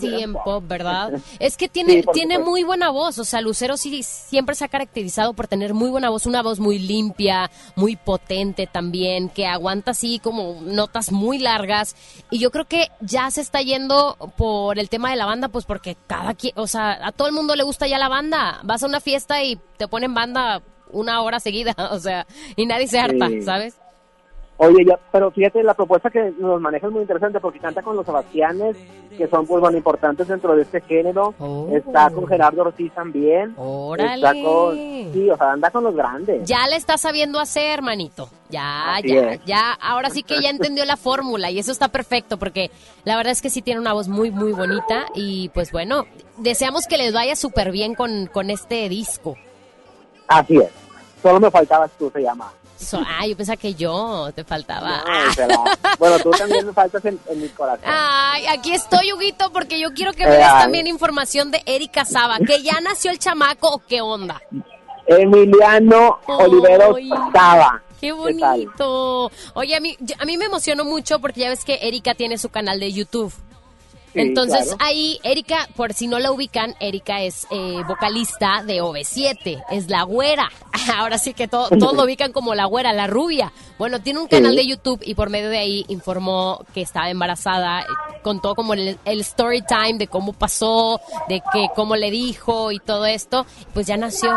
Sí, 0.01 0.23
en 0.23 0.33
pop. 0.33 0.43
pop, 0.45 0.65
¿verdad? 0.67 1.13
Es 1.39 1.57
que 1.57 1.69
tiene, 1.69 2.03
Sí, 2.03 2.09
tiene 2.13 2.35
supuesto. 2.35 2.51
muy 2.51 2.63
buena 2.65 2.91
voz, 2.91 3.19
o 3.19 3.25
sea, 3.25 3.41
Lucero 3.41 3.77
sí 3.77 4.03
siempre 4.03 4.55
se 4.55 4.65
ha 4.65 4.69
caracterizado 4.69 5.33
por 5.35 5.47
tener 5.49 5.75
muy 5.75 5.91
buena 5.91 6.11
voz, 6.11 6.27
una 6.27 6.43
voz 6.43 6.59
muy 6.61 6.79
limpia, 6.79 7.51
muy 7.77 7.97
potente 7.97 8.67
también, 8.67 9.29
que 9.29 9.47
aguanta 9.47 9.93
así 9.93 10.19
como 10.19 10.61
notas 10.63 11.13
muy 11.13 11.39
largas. 11.39 11.97
Y 12.31 12.39
yo 12.39 12.51
creo 12.51 12.67
que 12.67 12.89
ya 13.01 13.31
se 13.31 13.41
está 13.41 13.63
yendo 13.63 14.17
por 14.37 14.79
el 14.79 14.89
tema 14.89 15.11
de 15.11 15.17
la 15.17 15.27
banda, 15.27 15.49
pues 15.49 15.65
porque 15.65 15.97
cada 16.07 16.35
quien, 16.35 16.53
o 16.57 16.67
sea, 16.67 16.99
a 17.07 17.13
todo 17.13 17.29
el 17.29 17.35
mundo 17.35 17.55
le 17.57 17.63
gusta 17.63 17.87
ya 17.87 17.99
la 17.99 18.09
banda. 18.09 18.61
Vas 18.65 18.83
a 18.83 18.87
una 18.87 19.01
fiesta 19.01 19.43
y 19.43 19.59
te 19.77 19.89
ponen 19.89 20.15
banda 20.15 20.63
una 20.93 21.23
hora 21.23 21.39
seguida, 21.41 21.75
o 21.93 21.99
sea, 22.01 22.27
y 22.57 22.67
nadie 22.67 22.89
se 22.89 22.99
harta, 22.99 23.29
Sí. 23.29 23.43
¿sabes? 23.43 23.77
Oye, 24.63 24.85
ya, 24.85 24.99
pero 25.11 25.31
fíjate, 25.31 25.63
la 25.63 25.73
propuesta 25.73 26.11
que 26.11 26.35
nos 26.39 26.61
maneja 26.61 26.87
es 26.87 26.93
muy 26.93 27.01
interesante 27.01 27.41
porque 27.41 27.59
canta 27.59 27.81
con 27.81 27.97
los 27.97 28.05
Sebastianes, 28.05 28.77
que 29.17 29.27
son 29.27 29.47
pues 29.47 29.59
bueno 29.59 29.79
importantes 29.79 30.29
dentro 30.29 30.55
de 30.55 30.61
este 30.61 30.83
género. 30.83 31.35
Está 31.73 32.11
con 32.11 32.27
Gerardo 32.27 32.61
Ortiz 32.61 32.93
también. 32.93 33.55
Órale. 33.57 34.17
Está 34.17 34.33
con, 34.35 34.77
sí, 34.77 35.31
o 35.31 35.37
sea, 35.39 35.53
anda 35.53 35.71
con 35.71 35.85
los 35.85 35.95
grandes. 35.95 36.47
Ya 36.47 36.67
le 36.69 36.77
está 36.77 36.99
sabiendo 36.99 37.41
hacer, 37.41 37.71
hermanito. 37.71 38.29
Ya, 38.51 38.97
Así 38.97 39.15
ya, 39.15 39.31
es. 39.31 39.45
ya. 39.47 39.73
Ahora 39.81 40.11
sí 40.11 40.23
que 40.23 40.43
ya 40.43 40.51
entendió 40.51 40.85
la 40.85 40.99
fórmula 40.99 41.51
y 41.51 41.59
eso 41.59 41.73
está 41.73 41.89
perfecto 41.89 42.37
porque 42.39 42.71
la 43.05 43.17
verdad 43.17 43.33
es 43.33 43.41
que 43.41 43.49
sí 43.49 43.63
tiene 43.63 43.81
una 43.81 43.95
voz 43.95 44.09
muy, 44.09 44.31
muy 44.31 44.53
bonita 44.53 45.07
y 45.15 45.49
pues 45.55 45.73
bueno, 45.73 46.05
deseamos 46.37 46.87
que 46.87 46.99
les 46.99 47.15
vaya 47.15 47.35
súper 47.35 47.71
bien 47.73 47.95
con, 47.95 48.27
con 48.27 48.51
este 48.51 48.91
disco. 48.91 49.39
Así 50.29 50.59
es. 50.59 50.69
Solo 51.23 51.41
me 51.41 51.51
faltabas 51.51 51.91
tú, 51.99 52.11
se 52.11 52.21
llama. 52.21 52.53
So- 52.81 53.03
ah, 53.07 53.27
yo 53.27 53.37
pensaba 53.37 53.57
que 53.57 53.75
yo 53.75 54.31
te 54.35 54.43
faltaba. 54.43 55.03
Ay, 55.07 55.33
se 55.35 55.47
la- 55.47 55.79
Bueno, 55.99 56.19
tú 56.19 56.31
también 56.31 56.67
me 56.67 56.73
faltas 56.73 57.05
en, 57.05 57.21
en 57.29 57.43
mi 57.43 57.49
corazón. 57.51 57.85
Ay, 57.87 58.47
aquí 58.47 58.73
estoy, 58.73 59.13
Huguito, 59.13 59.53
porque 59.53 59.79
yo 59.79 59.93
quiero 59.93 60.13
que 60.13 60.25
me 60.25 60.31
des 60.37 60.47
Ay. 60.47 60.63
también 60.63 60.87
información 60.87 61.51
de 61.51 61.63
Erika 61.67 62.05
Saba, 62.05 62.39
que 62.39 62.63
ya 62.63 62.81
nació 62.81 63.11
el 63.11 63.19
chamaco 63.19 63.69
o 63.69 63.79
qué 63.87 64.01
onda. 64.01 64.41
Emiliano 65.07 66.19
Ay. 66.27 66.35
Oliveros 66.39 66.97
Saba. 67.33 67.83
Qué 68.01 68.13
bonito. 68.13 69.31
Oye, 69.55 69.77
a 69.77 69.81
mí, 69.81 69.97
a 70.19 70.25
mí 70.25 70.39
me 70.39 70.47
emocionó 70.47 70.85
mucho 70.85 71.19
porque 71.19 71.41
ya 71.41 71.49
ves 71.51 71.65
que 71.65 71.79
Erika 71.83 72.15
tiene 72.15 72.39
su 72.39 72.49
canal 72.49 72.81
de 72.81 72.93
YouTube. 72.93 73.33
Sí, 74.13 74.21
Entonces 74.21 74.65
claro. 74.65 74.79
ahí, 74.81 75.21
Erika, 75.23 75.69
por 75.77 75.93
si 75.93 76.09
no 76.09 76.19
la 76.19 76.33
ubican, 76.33 76.75
Erika 76.81 77.23
es 77.23 77.47
eh, 77.51 77.81
vocalista 77.87 78.65
de 78.65 78.83
OV7, 78.83 79.63
es 79.71 79.89
la 79.89 80.03
güera. 80.03 80.51
Ahora 80.99 81.17
sí 81.19 81.33
que 81.33 81.47
todo- 81.47 81.69
todos 81.69 81.95
lo 81.95 82.03
ubican 82.07 82.33
como 82.33 82.55
la 82.57 82.65
güera, 82.65 82.93
la 82.93 83.07
rubia. 83.07 83.53
Bueno, 83.79 84.01
tiene 84.01 84.19
un 84.21 84.27
canal 84.27 84.51
Sí. 84.53 84.57
de 84.57 84.67
YouTube 84.67 85.01
y 85.05 85.15
por 85.15 85.31
medio 85.31 85.49
de 85.49 85.59
ahí 85.59 85.85
informó 85.89 86.65
que 86.75 86.81
estaba 86.83 87.09
embarazada, 87.09 87.83
eh, 87.83 87.85
contó 88.23 88.55
como 88.57 88.75
el, 88.75 88.99
el 89.05 89.21
story 89.21 89.63
time 89.63 89.95
de 89.99 90.09
cómo 90.09 90.33
pasó, 90.33 91.01
de 91.29 91.41
que 91.53 91.69
cómo 91.77 91.95
le 91.95 92.11
dijo 92.11 92.73
y 92.73 92.81
todo 92.81 93.07
esto, 93.07 93.47
pues 93.73 93.87
ya 93.87 93.97
nació. 93.97 94.37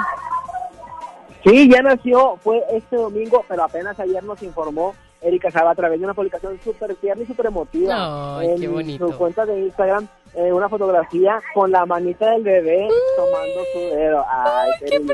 Sí, 1.43 1.69
ya 1.69 1.81
nació, 1.81 2.37
fue 2.41 2.63
este 2.71 2.95
domingo, 2.95 3.43
pero 3.49 3.63
apenas 3.65 3.99
ayer 3.99 4.23
nos 4.23 4.41
informó 4.43 4.93
Erika 5.23 5.49
Saba 5.51 5.71
a 5.71 5.75
través 5.75 5.99
de 5.99 6.05
una 6.05 6.13
publicación 6.13 6.59
súper 6.63 6.95
tierna 6.95 7.23
y 7.23 7.25
súper 7.27 7.47
emotiva. 7.47 8.39
Ay, 8.39 8.49
en 8.49 8.59
qué 8.61 8.67
bonito. 8.67 9.07
su 9.11 9.17
cuenta 9.17 9.45
de 9.45 9.59
Instagram, 9.59 10.07
eh, 10.35 10.51
una 10.51 10.67
fotografía 10.69 11.41
con 11.53 11.71
la 11.71 11.85
manita 11.85 12.29
del 12.31 12.43
bebé 12.43 12.87
tomando 13.15 13.61
su 13.73 13.79
dedo. 13.95 14.25
Ay, 14.29 14.71
qué, 14.89 14.99
linda. 14.99 15.13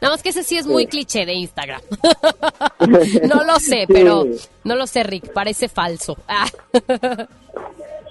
Nada 0.00 0.14
más 0.14 0.22
que 0.22 0.30
ese 0.30 0.42
sí 0.42 0.56
es 0.58 0.64
Sí. 0.66 0.70
muy 0.70 0.86
cliché 0.86 1.24
de 1.26 1.34
Instagram. 1.34 1.80
no 3.28 3.44
lo 3.44 3.58
sé, 3.60 3.84
pero 3.88 4.24
no 4.64 4.74
lo 4.74 4.86
sé, 4.86 5.02
Rick, 5.04 5.32
parece 5.32 5.68
falso. 5.68 6.16
Ah. 6.28 6.46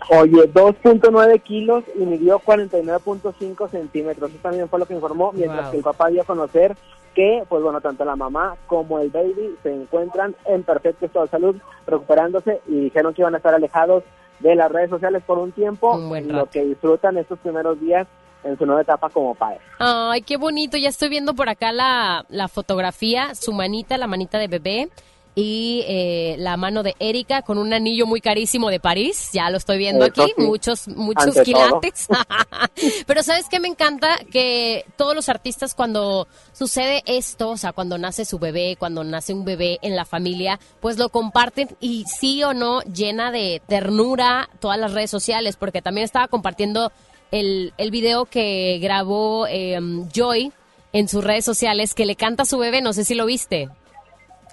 Oye, 0.10 0.52
2.9 0.52 1.42
kilos 1.44 1.84
y 1.96 2.00
midió 2.00 2.40
49.5 2.40 3.70
centímetros. 3.70 4.30
Eso 4.32 4.40
también 4.42 4.68
fue 4.68 4.80
lo 4.80 4.86
que 4.86 4.94
informó, 4.96 5.32
mientras 5.32 5.62
Wow. 5.64 5.72
que 5.72 5.78
el 5.78 5.84
papá 5.84 6.08
dio 6.10 6.22
a 6.22 6.26
conocer 6.26 6.76
que, 7.16 7.44
pues 7.50 7.62
bueno, 7.62 7.82
tanto 7.82 8.06
la 8.06 8.16
mamá 8.16 8.56
como 8.68 9.00
el 9.00 9.10
baby 9.10 9.56
se 9.64 9.74
encuentran 9.74 10.36
en 10.46 10.64
perfecto 10.64 11.06
estado 11.06 11.26
de 11.26 11.32
salud, 11.32 11.56
recuperándose 11.86 12.62
y 12.68 12.82
dijeron 12.82 13.14
que 13.14 13.22
iban 13.22 13.34
a 13.34 13.38
estar 13.38 13.54
alejados 13.54 14.04
de 14.40 14.56
las 14.56 14.72
redes 14.72 14.90
sociales 14.90 15.22
por 15.26 15.38
un 15.38 15.52
tiempo, 15.52 15.98
lo 15.98 16.46
que 16.48 16.64
disfrutan 16.64 17.18
estos 17.18 17.40
primeros 17.40 17.80
días 17.80 18.08
en 18.44 18.58
su 18.58 18.66
nueva 18.66 18.82
etapa 18.82 19.10
como 19.10 19.36
padre. 19.36 19.60
Ay, 19.80 20.22
qué 20.24 20.38
bonito. 20.38 20.78
Ya 20.78 20.90
estoy 20.90 21.10
viendo 21.10 21.36
por 21.36 21.50
acá 21.50 21.72
la, 21.72 22.26
la 22.30 22.48
fotografía, 22.48 23.36
su 23.36 23.54
manita, 23.54 23.98
la 23.98 24.08
manita 24.08 24.40
de 24.40 24.48
bebé. 24.48 24.90
Y 25.34 25.84
eh, 25.88 26.36
la 26.40 26.58
mano 26.58 26.84
de 26.84 26.96
Erika 27.00 27.42
con 27.42 27.58
un 27.58 27.72
anillo 27.72 28.06
muy 28.06 28.20
carísimo 28.20 28.70
de 28.70 28.82
París. 28.82 29.30
Ya 29.32 29.50
lo 29.50 29.58
estoy 29.58 29.78
viendo 29.78 30.06
Eso 30.06 30.24
aquí. 30.24 30.34
sí. 30.36 30.42
Muchos, 30.44 30.88
muchos 30.90 31.28
Ante 31.28 31.44
quilates. 31.44 32.08
Pero 33.08 33.24
¿sabes 33.24 33.48
qué 33.50 33.62
me 33.62 33.70
encanta? 33.70 34.20
Que 34.30 34.86
todos 34.98 35.16
los 35.16 35.30
artistas 35.30 35.74
cuando 35.74 36.28
sucede 36.52 37.02
esto, 37.06 37.52
o 37.52 37.58
sea, 37.58 37.72
cuando 37.72 37.98
nace 37.98 38.26
su 38.26 38.40
bebé, 38.40 38.76
cuando 38.78 39.06
nace 39.06 39.34
un 39.34 39.46
bebé 39.46 39.80
en 39.82 39.96
la 39.96 40.04
familia, 40.04 40.60
pues 40.82 40.98
lo 40.98 41.08
comparten 41.10 41.70
y 41.80 42.04
sí 42.06 42.44
o 42.44 42.54
no 42.54 42.82
llena 42.82 43.32
de 43.32 43.62
ternura 43.68 44.50
todas 44.60 44.78
las 44.78 44.92
redes 44.92 45.12
sociales, 45.12 45.56
porque 45.56 45.82
también 45.82 46.04
estaba 46.04 46.28
compartiendo 46.28 46.92
el, 47.32 47.74
el 47.78 47.92
video 47.92 48.26
que 48.26 48.80
grabó 48.82 49.48
eh, 49.48 49.80
Joy 50.14 50.52
en 50.94 51.08
sus 51.08 51.24
redes 51.24 51.46
sociales, 51.46 51.94
que 51.94 52.06
le 52.06 52.18
canta 52.18 52.44
a 52.44 52.46
su 52.46 52.58
bebé, 52.58 52.82
no 52.82 52.92
sé 52.92 53.06
si 53.06 53.16
lo 53.16 53.26
viste. 53.26 53.70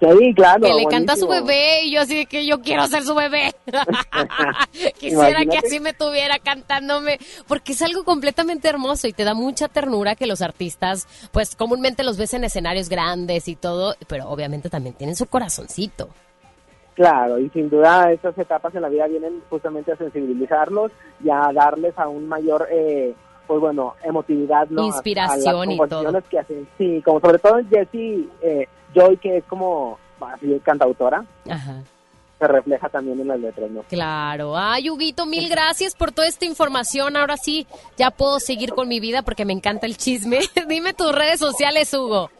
Sí, 0.01 0.33
claro. 0.35 0.61
que 0.63 0.75
le 0.75 0.85
canta 0.87 1.15
a 1.15 1.17
su 1.17 1.27
bebé 1.27 1.85
y 1.85 1.93
yo 1.93 2.03
así 2.03 2.17
de 2.19 2.27
que 2.27 2.47
yo 2.47 2.61
quiero 2.61 2.87
ser 2.87 3.03
su 3.03 3.15
bebé. 3.15 3.53
Quisiera 4.99 5.45
que 5.45 5.59
así 5.59 5.81
me 5.81 5.93
tuviera 5.93 6.39
cantándome, 6.39 7.19
porque 7.47 7.73
es 7.73 7.83
algo 7.83 8.05
completamente 8.05 8.69
hermoso 8.69 9.09
y 9.09 9.13
te 9.13 9.25
da 9.25 9.35
mucha 9.35 9.69
ternura 9.69 10.15
que 10.15 10.27
los 10.27 10.41
artistas, 10.43 11.07
pues 11.33 11.57
comúnmente 11.57 12.05
los 12.05 12.17
ves 12.17 12.35
en 12.35 12.45
escenarios 12.45 12.89
grandes 12.89 13.49
y 13.49 13.57
todo, 13.57 13.95
pero 14.07 14.29
obviamente 14.29 14.71
también 14.71 14.95
tienen 14.95 15.17
su 15.17 15.27
corazoncito. 15.27 16.09
Claro, 16.95 17.39
y 17.39 17.49
sin 17.51 17.71
duda 17.71 18.11
estas 18.13 18.37
etapas 18.39 18.75
en 18.75 18.83
la 18.83 18.89
vida 18.89 19.07
vienen 19.07 19.41
justamente 19.51 19.93
a 19.93 19.97
sensibilizarlos 19.97 20.91
y 21.25 21.31
a 21.31 21.51
darles 21.55 21.97
aún 21.97 22.27
mayor, 22.29 22.67
eh, 22.73 23.15
pues 23.47 23.61
bueno, 23.61 23.95
emotividad, 24.03 24.69
¿no? 24.69 24.81
A- 24.83 24.85
a 24.85 24.87
las 24.89 24.97
Inspiración 24.97 25.71
y 25.71 25.79
que 26.29 26.39
hacen. 26.41 26.69
Sí, 26.77 27.01
como 27.05 27.21
sobre 27.21 27.39
todo 27.39 27.61
Jessie 27.71 28.29
eh, 28.43 28.67
Joy, 28.95 29.17
que 29.19 29.39
es 29.39 29.45
como 29.45 29.99
así, 30.21 30.61
cantautora, 30.65 31.25
Ajá. 31.49 31.83
se 32.39 32.49
refleja 32.49 32.89
también 32.89 33.21
en 33.21 33.29
las 33.29 33.41
letras, 33.41 33.71
¿no? 33.71 33.83
Claro. 33.83 34.57
Ay, 34.57 34.91
Huguito, 34.91 35.27
mil 35.27 35.49
gracias 35.49 35.95
por 35.95 36.13
toda 36.13 36.27
esta 36.27 36.45
información. 36.45 37.17
Ahora 37.17 37.37
sí, 37.37 37.67
ya 37.97 38.11
puedo 38.11 38.41
seguir 38.41 38.73
con 38.73 38.89
mi 38.89 39.01
vida 39.01 39.23
porque 39.23 39.45
me 39.45 39.53
encanta 39.53 39.87
el 39.87 39.97
chisme. 39.97 40.41
Dime 40.69 40.93
tus 40.95 41.13
redes 41.15 41.41
sociales, 41.41 41.93
Hugo. 41.95 42.31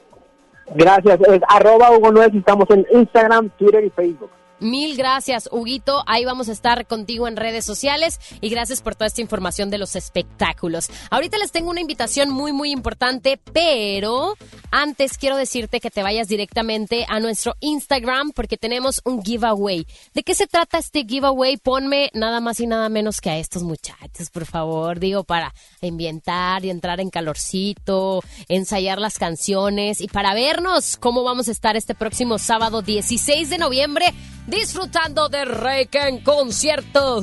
Gracias, 0.75 1.19
es 1.21 1.41
arroba 1.49 1.91
Hugo 1.93 2.13
Nuez, 2.13 2.35
estamos 2.35 2.69
en 2.71 2.87
Instagram, 2.93 3.49
Twitter 3.59 3.85
y 3.85 3.91
Facebook. 3.91 4.31
Mil 4.61 4.97
gracias, 4.97 5.49
Huguito. 5.53 6.03
Ahí 6.07 6.25
vamos 6.25 6.49
a 6.49 6.53
estar 6.53 6.87
contigo 6.87 7.29
en 7.29 7.37
redes 7.37 7.65
sociales 7.65 8.19
y 8.41 8.49
gracias 8.49 8.83
por 8.83 8.97
toda 8.97 9.07
esta 9.07 9.21
información 9.21 9.71
de 9.71 9.79
los 9.79 9.95
espectáculos. 9.95 10.91
Ahorita 11.11 11.39
les 11.39 11.53
tengo 11.53 11.71
una 11.71 11.81
invitación 11.81 12.31
muy, 12.31 12.53
muy 12.53 12.73
importante, 12.73 13.41
pero 13.53 14.35
antes 14.73 15.17
quiero 15.17 15.37
decirte 15.37 15.81
que 15.81 15.91
te 15.91 16.03
vayas 16.03 16.27
directamente 16.27 17.07
a 17.09 17.21
nuestro 17.21 17.55
Instagram 17.61 18.33
porque 18.33 18.57
tenemos 18.57 19.01
un 19.05 19.23
giveaway. 19.23 19.87
¿De 20.13 20.25
qué 20.25 20.35
se 20.35 20.49
trata 20.49 20.79
este 20.79 21.05
giveaway? 21.05 21.57
Ponme 21.57 22.11
nada 22.13 22.41
más 22.41 22.59
y 22.59 22.67
nada 22.67 22.89
menos 22.89 23.21
que 23.21 23.31
a 23.31 23.39
estos 23.39 23.63
muchachos, 23.63 24.31
por 24.31 24.45
favor. 24.45 24.99
Digo, 24.99 25.23
para 25.23 25.55
ambientar 25.81 26.65
y 26.65 26.71
entrar 26.71 27.01
en 27.01 27.11
calorcito, 27.11 28.23
ensayar 28.49 28.99
las 28.99 29.19
canciones 29.19 30.01
y 30.01 30.09
para 30.09 30.35
vernos 30.35 30.97
cómo 30.97 31.23
vamos 31.23 31.49
a 31.49 31.53
estar 31.53 31.77
este 31.77 31.95
próximo 31.95 32.39
sábado 32.39 32.83
16 32.83 33.51
de 33.51 33.59
noviembre 33.59 34.13
disfrutando 34.49 35.29
de 35.29 35.45
Reiki 35.45 35.99
en 35.99 36.19
concierto. 36.23 37.21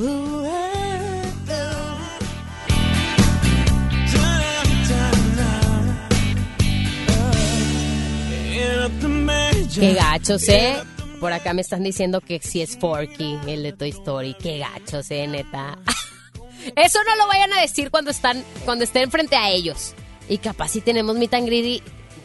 Qué 9.79 9.93
gachos, 9.93 10.47
¿eh? 10.49 10.77
Por 11.19 11.33
acá 11.33 11.53
me 11.53 11.61
están 11.61 11.83
diciendo 11.83 12.21
que 12.21 12.39
sí 12.41 12.61
es 12.61 12.77
Forky, 12.77 13.37
el 13.47 13.63
de 13.63 13.73
Toy 13.73 13.89
Story. 13.89 14.35
Qué 14.41 14.59
gachos, 14.59 15.09
¿eh, 15.11 15.27
neta? 15.27 15.77
Eso 16.75 16.99
no 17.03 17.15
lo 17.17 17.27
vayan 17.27 17.51
a 17.53 17.61
decir 17.61 17.91
cuando 17.91 18.11
están 18.11 18.43
cuando 18.63 18.83
estén 18.83 19.11
frente 19.11 19.35
a 19.35 19.49
ellos. 19.49 19.93
Y 20.29 20.37
capaz 20.37 20.69
si 20.69 20.81
tenemos 20.81 21.15
mi 21.17 21.27
tangridi, 21.27 21.81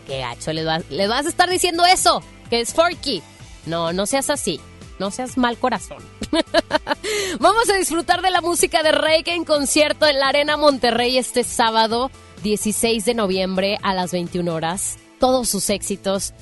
qué 0.06 0.18
gacho, 0.20 0.52
les, 0.52 0.64
vas- 0.64 0.85
les 0.90 1.09
vas 1.09 1.27
a 1.27 1.28
estar 1.28 1.51
diciendo 1.51 1.85
eso, 1.85 2.22
que 2.48 2.60
es 2.60 2.72
Forky. 2.72 3.22
No, 3.66 3.93
no 3.93 4.06
seas 4.06 4.31
así. 4.31 4.60
No 5.01 5.10
seas 5.10 5.36
mal 5.39 5.56
corazón. 5.59 5.98
Vamos 7.40 7.68
a 7.70 7.77
disfrutar 7.77 8.20
de 8.22 8.31
la 8.31 8.40
música 8.43 8.82
de 8.82 8.93
Reiki 8.93 9.31
en 9.31 9.44
concierto 9.44 10.06
en 10.06 10.18
la 10.20 10.28
Arena 10.28 10.56
Monterrey 10.56 11.16
este 11.16 11.43
sábado 11.43 12.10
16 12.43 13.05
de 13.06 13.14
noviembre 13.14 13.78
a 13.82 13.94
las 13.94 14.12
21 14.12 14.52
horas. 14.55 14.98
Todos 15.18 15.48
sus 15.48 15.70
éxitos. 15.70 16.35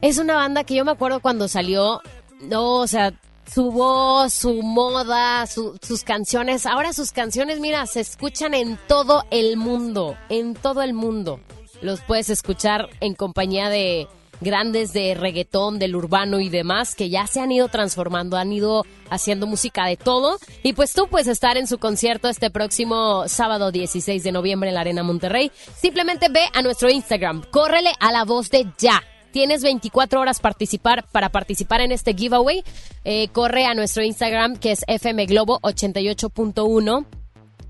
Es 0.00 0.18
una 0.18 0.36
banda 0.36 0.64
que 0.64 0.74
yo 0.74 0.84
me 0.84 0.92
acuerdo 0.92 1.20
cuando 1.20 1.48
salió, 1.48 2.00
no, 2.42 2.76
o 2.76 2.86
sea, 2.86 3.12
su 3.52 3.70
voz, 3.72 4.32
su 4.32 4.62
moda, 4.62 5.46
su- 5.46 5.76
sus 5.82 6.04
canciones. 6.04 6.64
Ahora 6.66 6.92
sus 6.92 7.12
canciones, 7.12 7.58
mira, 7.60 7.86
se 7.86 8.00
escuchan 8.00 8.54
en 8.54 8.78
todo 8.86 9.24
el 9.30 9.56
mundo, 9.56 10.16
en 10.28 10.54
todo 10.54 10.82
el 10.82 10.94
mundo. 10.94 11.40
Los 11.82 12.00
puedes 12.02 12.30
escuchar 12.30 12.88
en 13.00 13.14
compañía 13.14 13.68
de 13.68 14.06
grandes 14.40 14.92
de 14.92 15.14
reggaetón, 15.14 15.78
del 15.78 15.94
urbano 15.96 16.40
y 16.40 16.48
demás, 16.48 16.94
que 16.94 17.08
ya 17.08 17.26
se 17.26 17.40
han 17.40 17.52
ido 17.52 17.68
transformando, 17.68 18.36
han 18.36 18.52
ido 18.52 18.84
haciendo 19.10 19.46
música 19.46 19.86
de 19.86 19.96
todo. 19.96 20.36
Y 20.62 20.74
pues 20.74 20.92
tú 20.92 21.08
puedes 21.08 21.28
estar 21.28 21.56
en 21.56 21.66
su 21.66 21.78
concierto 21.78 22.28
este 22.28 22.50
próximo 22.50 23.26
sábado 23.28 23.72
16 23.72 24.22
de 24.22 24.32
noviembre 24.32 24.68
en 24.68 24.74
la 24.74 24.82
Arena 24.82 25.02
Monterrey. 25.02 25.50
Simplemente 25.76 26.28
ve 26.28 26.42
a 26.54 26.60
nuestro 26.62 26.90
Instagram, 26.90 27.42
córrele 27.50 27.92
a 28.00 28.12
la 28.12 28.24
voz 28.24 28.50
de 28.50 28.66
ya. 28.78 29.02
tienes 29.32 29.62
24 29.62 30.20
horas 30.20 30.40
participar, 30.40 31.04
para 31.12 31.28
participar 31.28 31.82
en 31.82 31.92
este 31.92 32.14
giveaway. 32.14 32.64
Eh, 33.04 33.28
corre 33.28 33.66
a 33.66 33.74
nuestro 33.74 34.02
Instagram 34.02 34.56
que 34.56 34.72
es 34.72 34.82
fmglobo88.1 34.86 37.06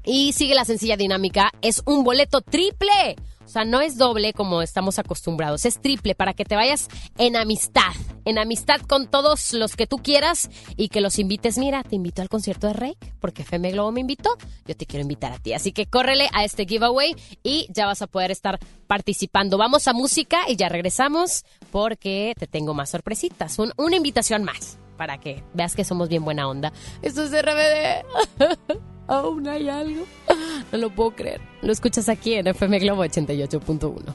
y 0.07 0.33
sigue 0.33 0.55
la 0.55 0.65
sencilla 0.65 0.97
dinámica. 0.97 1.53
Es 1.61 1.83
un 1.85 2.05
boleto 2.05 2.41
triple. 2.41 3.17
O 3.47 3.49
sea, 3.49 3.65
no 3.65 3.81
es 3.81 3.97
doble 3.97 4.33
como 4.33 4.61
estamos 4.61 4.99
acostumbrados, 4.99 5.65
es 5.65 5.81
triple 5.81 6.17
para 6.17 6.35
que 6.35 6.45
te 6.45 6.57
vayas 6.57 6.89
en 7.17 7.37
amistad, 7.37 7.93
en 8.25 8.39
amistad 8.39 8.81
con 8.81 9.07
todos 9.07 9.53
los 9.53 9.77
que 9.77 9.87
tú 9.87 9.99
quieras 9.99 10.51
y 10.77 10.89
que 10.89 11.01
los 11.01 11.19
invites. 11.21 11.57
Mira, 11.57 11.85
te 11.85 11.95
invito 11.95 12.23
al 12.23 12.29
concierto 12.29 12.67
de 12.67 12.73
Rey 12.73 12.97
porque 13.21 13.43
FM 13.43 13.71
Globo 13.71 13.93
me 13.93 14.01
invitó, 14.01 14.31
yo 14.67 14.77
te 14.77 14.85
quiero 14.85 15.03
invitar 15.03 15.33
a 15.33 15.39
ti. 15.39 15.53
Así 15.53 15.71
que 15.71 15.87
córrele 15.87 16.29
a 16.33 16.45
este 16.45 16.67
giveaway 16.67 17.15
y 17.45 17.69
ya 17.73 17.87
vas 17.87 18.03
a 18.03 18.09
poder 18.09 18.33
estar 18.33 18.59
participando. 18.89 19.59
Vamos 19.59 19.87
a 19.87 19.93
música 19.93 20.41
y 20.49 20.57
ya 20.57 20.69
regresamos 20.69 21.45
porque 21.71 22.35
te 22.37 22.49
tengo 22.49 22.75
más 22.75 22.91
sorpresitas, 22.91 23.59
una 23.59 23.97
invitación 23.97 24.43
más 24.43 24.79
para 24.97 25.19
que 25.19 25.45
veas 25.55 25.77
que 25.77 25.85
somos 25.85 26.09
bien 26.09 26.25
buena 26.25 26.49
onda. 26.49 26.73
Esto 27.03 27.23
es 27.23 27.31
RBD. 27.31 28.77
aún 29.09 29.47
hay 29.47 29.69
algo. 29.69 30.05
No 30.73 30.79
lo 30.79 30.91
puedo 30.91 31.13
creer. 31.13 31.41
Lo 31.63 31.73
escuchas 31.73 32.09
aquí 32.09 32.35
en 32.35 32.47
FM 32.49 32.79
Globo 32.81 33.05
88.1. 33.05 34.15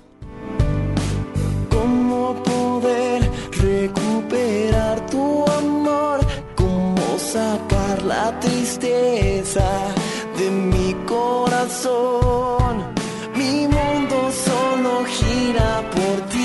¿Cómo 1.69 2.35
poder 2.43 3.29
recuperar 3.51 5.05
tu 5.07 5.45
amor? 5.45 6.19
¿Cómo 6.55 7.17
sacar 7.17 8.01
la 8.03 8.39
tristeza 8.39 9.65
de 10.37 10.49
mi 10.49 10.93
corazón? 11.05 12.83
Mi 13.35 13.67
mundo 13.67 14.31
solo 14.31 15.05
gira 15.05 15.89
por 15.91 16.21
ti. 16.29 16.37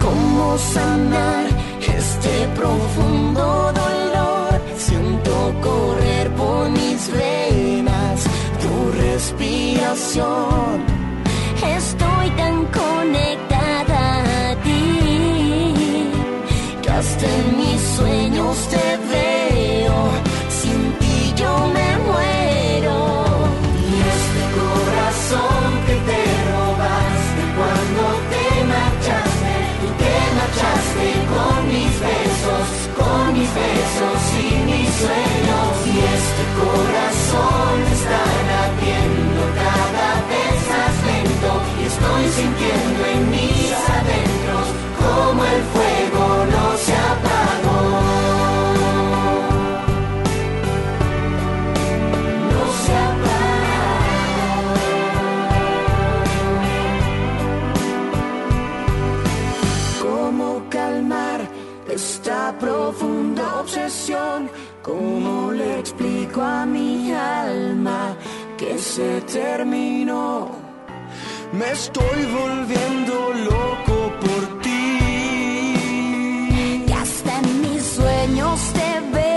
¿Cómo 0.00 0.58
sanar 0.58 1.46
este 1.80 2.48
profundo 2.56 3.72
dolor? 3.74 3.99
Mis 7.20 7.20
venas 7.20 8.24
tu 8.60 8.92
respiración. 8.92 10.99
¿Cómo 64.82 65.52
le 65.52 65.78
explico 65.78 66.40
a 66.40 66.64
mi 66.64 67.12
alma 67.12 68.16
que 68.56 68.78
se 68.78 69.20
terminó? 69.20 70.48
Me 71.52 71.70
estoy 71.70 72.24
volviendo 72.40 73.34
loco 73.44 74.12
por 74.22 74.62
ti. 74.62 74.94
Y 76.86 76.92
hasta 76.92 77.40
en 77.40 77.60
mis 77.60 77.82
sueños 77.82 78.60
te 78.72 79.00
veo. 79.12 79.29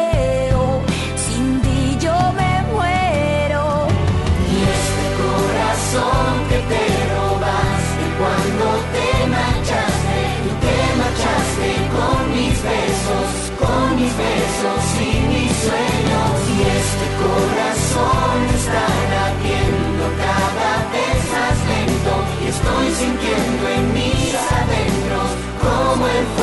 Como 25.94 26.43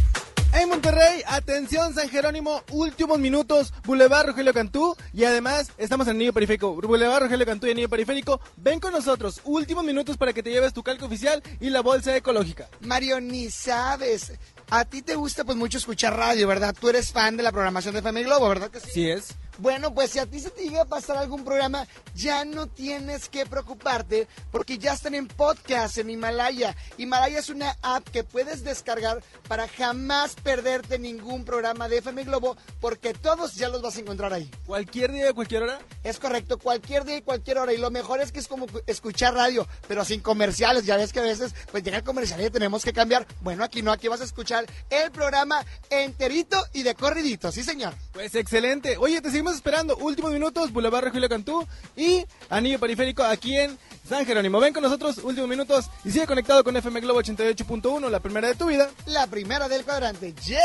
En 0.53 0.67
Monterrey, 0.67 1.23
atención 1.27 1.93
San 1.93 2.09
Jerónimo, 2.09 2.61
últimos 2.71 3.17
minutos, 3.19 3.73
Boulevard 3.85 4.27
Rogelio 4.27 4.53
Cantú 4.53 4.97
y 5.13 5.23
además 5.23 5.71
estamos 5.77 6.07
en 6.07 6.17
Anillo 6.17 6.33
Periférico, 6.33 6.75
Boulevard 6.75 7.23
Rogelio 7.23 7.45
Cantú 7.45 7.67
y 7.67 7.71
Anillo 7.71 7.87
Periférico, 7.87 8.41
ven 8.57 8.81
con 8.81 8.91
nosotros, 8.91 9.39
últimos 9.45 9.85
minutos 9.85 10.17
para 10.17 10.33
que 10.33 10.43
te 10.43 10.51
lleves 10.51 10.73
tu 10.73 10.83
calco 10.83 11.05
oficial 11.05 11.41
y 11.61 11.69
la 11.69 11.81
bolsa 11.81 12.15
ecológica. 12.15 12.67
Mario, 12.81 13.21
ni 13.21 13.49
sabes. 13.49 14.33
A 14.69 14.83
ti 14.83 15.01
te 15.01 15.15
gusta 15.15 15.45
pues 15.45 15.57
mucho 15.57 15.77
escuchar 15.77 16.17
radio, 16.17 16.47
¿verdad? 16.47 16.75
Tú 16.77 16.89
eres 16.89 17.13
fan 17.13 17.37
de 17.37 17.43
la 17.43 17.51
programación 17.51 17.93
de 17.93 17.99
FM 17.99 18.23
Globo, 18.23 18.49
¿verdad 18.49 18.69
que 18.69 18.81
sí? 18.81 18.89
Sí 18.91 19.09
es. 19.09 19.35
Bueno, 19.61 19.93
pues 19.93 20.09
si 20.09 20.17
a 20.17 20.25
ti 20.25 20.39
se 20.39 20.49
te 20.49 20.63
llega 20.63 20.81
a 20.81 20.85
pasar 20.85 21.17
algún 21.17 21.45
programa, 21.45 21.85
ya 22.15 22.45
no 22.45 22.65
tienes 22.65 23.29
que 23.29 23.45
preocuparte 23.45 24.27
porque 24.51 24.79
ya 24.79 24.93
están 24.93 25.13
en 25.13 25.27
podcast 25.27 25.99
en 25.99 26.09
Himalaya. 26.09 26.75
Himalaya 26.97 27.37
es 27.37 27.49
una 27.49 27.77
app 27.83 28.09
que 28.09 28.23
puedes 28.23 28.63
descargar 28.63 29.23
para 29.47 29.67
jamás 29.67 30.33
perderte 30.33 30.97
ningún 30.97 31.45
programa 31.45 31.87
de 31.87 31.99
FM 31.99 32.23
Globo 32.23 32.57
porque 32.79 33.13
todos 33.13 33.53
ya 33.53 33.69
los 33.69 33.83
vas 33.83 33.97
a 33.97 33.99
encontrar 33.99 34.33
ahí. 34.33 34.49
¿Cualquier 34.65 35.11
día, 35.11 35.31
cualquier 35.31 35.61
hora? 35.61 35.79
Es 36.03 36.17
correcto, 36.17 36.57
cualquier 36.57 37.05
día 37.05 37.17
y 37.17 37.21
cualquier 37.21 37.59
hora. 37.59 37.71
Y 37.71 37.77
lo 37.77 37.91
mejor 37.91 38.19
es 38.19 38.31
que 38.31 38.39
es 38.39 38.47
como 38.47 38.65
escuchar 38.87 39.35
radio, 39.35 39.67
pero 39.87 40.03
sin 40.03 40.21
comerciales. 40.21 40.87
Ya 40.87 40.97
ves 40.97 41.13
que 41.13 41.19
a 41.19 41.23
veces 41.23 41.53
pues 41.71 41.83
llega 41.83 41.97
el 41.97 42.03
comercial 42.03 42.41
y 42.41 42.49
tenemos 42.49 42.83
que 42.83 42.93
cambiar. 42.93 43.27
Bueno, 43.41 43.63
aquí 43.63 43.83
no, 43.83 43.91
aquí 43.91 44.07
vas 44.07 44.21
a 44.21 44.25
escuchar 44.25 44.65
el 44.89 45.11
programa 45.11 45.63
enterito 45.91 46.57
y 46.73 46.81
de 46.81 46.95
corridito. 46.95 47.51
Sí, 47.51 47.61
señor. 47.61 47.93
Pues 48.11 48.33
excelente. 48.33 48.97
Oye, 48.97 49.21
te 49.21 49.29
seguimos 49.29 49.50
esperando. 49.55 49.97
Últimos 49.97 50.31
minutos, 50.31 50.71
Boulevard 50.71 51.11
Julio 51.11 51.29
Cantú 51.29 51.65
y 51.95 52.23
Anillo 52.49 52.79
Periférico 52.79 53.23
aquí 53.23 53.57
en 53.57 53.77
San 54.07 54.25
Jerónimo. 54.25 54.59
Ven 54.59 54.73
con 54.73 54.83
nosotros, 54.83 55.19
últimos 55.23 55.49
minutos 55.49 55.89
y 56.03 56.11
sigue 56.11 56.27
conectado 56.27 56.63
con 56.63 56.75
FM 56.75 57.01
Globo 57.01 57.21
88.1, 57.21 58.09
la 58.09 58.19
primera 58.19 58.47
de 58.47 58.55
tu 58.55 58.67
vida. 58.67 58.89
La 59.05 59.27
primera 59.27 59.67
del 59.67 59.83
cuadrante. 59.83 60.33
¡Yay! 60.45 60.59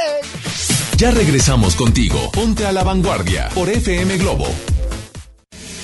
Ya 0.96 1.10
regresamos 1.10 1.76
contigo. 1.76 2.30
Ponte 2.32 2.66
a 2.66 2.72
la 2.72 2.82
vanguardia 2.82 3.50
por 3.54 3.68
FM 3.68 4.16
Globo. 4.18 4.46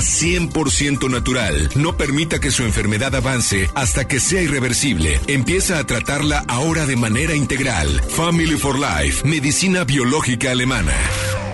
100% 0.00 1.08
natural. 1.10 1.70
No 1.76 1.96
permita 1.96 2.40
que 2.40 2.50
su 2.50 2.64
enfermedad 2.64 3.14
avance 3.14 3.68
hasta 3.74 4.06
que 4.06 4.20
sea 4.20 4.42
irreversible. 4.42 5.20
Empieza 5.26 5.78
a 5.78 5.84
tratarla 5.84 6.44
ahora 6.48 6.86
de 6.86 6.96
manera 6.96 7.34
integral. 7.34 7.88
Family 8.08 8.56
for 8.56 8.78
Life, 8.78 9.26
medicina 9.26 9.84
biológica 9.84 10.50
alemana. 10.50 10.94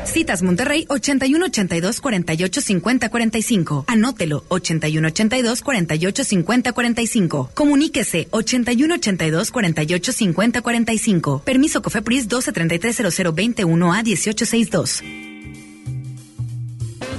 Citas 0.07 0.43
Monterrey 0.43 0.87
8182 0.89 2.01
48 2.01 2.61
50 2.61 3.09
45. 3.11 3.85
Anótelo 3.87 4.45
8182 4.49 5.63
48 5.63 6.25
50 6.25 6.73
45. 6.73 7.51
Comuníquese 7.55 8.29
8182 8.31 9.51
48 9.51 10.13
50 10.13 10.63
45. 10.63 11.43
Permiso 11.45 11.83
Cofepris 11.83 12.29
12 12.29 12.53
33 12.53 12.97
0021 13.15 13.93
a 13.93 14.03
1862. 14.03 15.03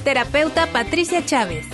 Terapeuta 0.07 0.67
Patricia 0.67 1.25
Chávez. 1.25 1.65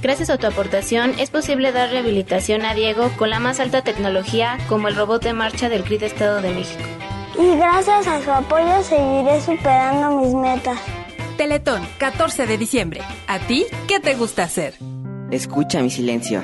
Gracias 0.00 0.30
a 0.30 0.38
tu 0.38 0.46
aportación 0.46 1.18
es 1.18 1.30
posible 1.30 1.72
dar 1.72 1.90
rehabilitación 1.90 2.64
a 2.64 2.74
Diego 2.74 3.10
con 3.18 3.28
la 3.28 3.40
más 3.40 3.58
alta 3.58 3.82
tecnología 3.82 4.56
como 4.68 4.86
el 4.86 4.94
robot 4.94 5.24
de 5.24 5.32
marcha 5.32 5.68
del 5.68 5.82
CRID 5.82 6.04
Estado 6.04 6.40
de 6.42 6.54
México. 6.54 6.84
Y 7.36 7.56
gracias 7.56 8.06
a 8.06 8.22
su 8.22 8.30
apoyo 8.30 8.84
seguiré 8.84 9.40
superando 9.40 10.20
mis 10.20 10.32
metas. 10.32 10.78
Teletón, 11.36 11.82
14 11.98 12.46
de 12.46 12.56
diciembre. 12.56 13.00
¿A 13.26 13.40
ti 13.40 13.66
qué 13.88 13.98
te 13.98 14.14
gusta 14.14 14.44
hacer? 14.44 14.74
Escucha 15.32 15.82
mi 15.82 15.90
silencio. 15.90 16.42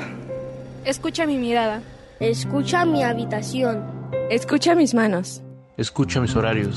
Escucha 0.84 1.24
mi 1.24 1.38
mirada. 1.38 1.82
Escucha 2.18 2.84
mi 2.84 3.04
habitación. 3.04 4.10
Escucha 4.28 4.74
mis 4.74 4.92
manos. 4.92 5.40
Escucha 5.76 6.20
mis 6.20 6.34
horarios. 6.34 6.76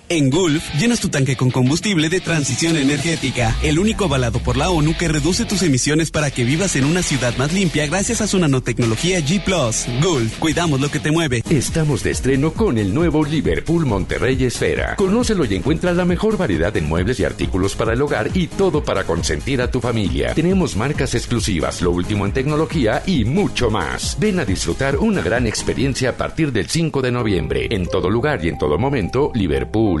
En 0.13 0.29
Gulf, 0.29 0.61
llenas 0.77 0.99
tu 0.99 1.07
tanque 1.07 1.37
con 1.37 1.51
combustible 1.51 2.09
de 2.09 2.19
transición 2.19 2.75
energética, 2.75 3.55
el 3.63 3.79
único 3.79 4.03
avalado 4.03 4.39
por 4.39 4.57
la 4.57 4.69
ONU 4.69 4.93
que 4.97 5.07
reduce 5.07 5.45
tus 5.45 5.63
emisiones 5.63 6.11
para 6.11 6.31
que 6.31 6.43
vivas 6.43 6.75
en 6.75 6.83
una 6.83 7.01
ciudad 7.01 7.33
más 7.37 7.53
limpia 7.53 7.87
gracias 7.87 8.19
a 8.19 8.27
su 8.27 8.37
nanotecnología 8.37 9.21
G⁇ 9.21 9.41
Gulf, 10.03 10.37
cuidamos 10.37 10.81
lo 10.81 10.91
que 10.91 10.99
te 10.99 11.11
mueve. 11.11 11.41
Estamos 11.49 12.03
de 12.03 12.11
estreno 12.11 12.51
con 12.51 12.77
el 12.77 12.93
nuevo 12.93 13.23
Liverpool 13.23 13.85
Monterrey 13.85 14.43
Esfera. 14.43 14.97
Conócelo 14.97 15.45
y 15.45 15.55
encuentra 15.55 15.93
la 15.93 16.03
mejor 16.03 16.35
variedad 16.35 16.73
de 16.73 16.81
muebles 16.81 17.17
y 17.21 17.23
artículos 17.23 17.77
para 17.77 17.93
el 17.93 18.01
hogar 18.01 18.31
y 18.33 18.47
todo 18.47 18.83
para 18.83 19.05
consentir 19.05 19.61
a 19.61 19.71
tu 19.71 19.79
familia. 19.79 20.33
Tenemos 20.33 20.75
marcas 20.75 21.15
exclusivas, 21.15 21.81
lo 21.81 21.91
último 21.91 22.25
en 22.25 22.33
tecnología 22.33 23.01
y 23.05 23.23
mucho 23.23 23.69
más. 23.69 24.17
Ven 24.19 24.41
a 24.41 24.45
disfrutar 24.45 24.97
una 24.97 25.21
gran 25.21 25.47
experiencia 25.47 26.09
a 26.09 26.17
partir 26.17 26.51
del 26.51 26.67
5 26.67 27.01
de 27.01 27.11
noviembre. 27.13 27.67
En 27.69 27.87
todo 27.87 28.09
lugar 28.09 28.43
y 28.43 28.49
en 28.49 28.57
todo 28.57 28.77
momento, 28.77 29.31
Liverpool 29.33 30.00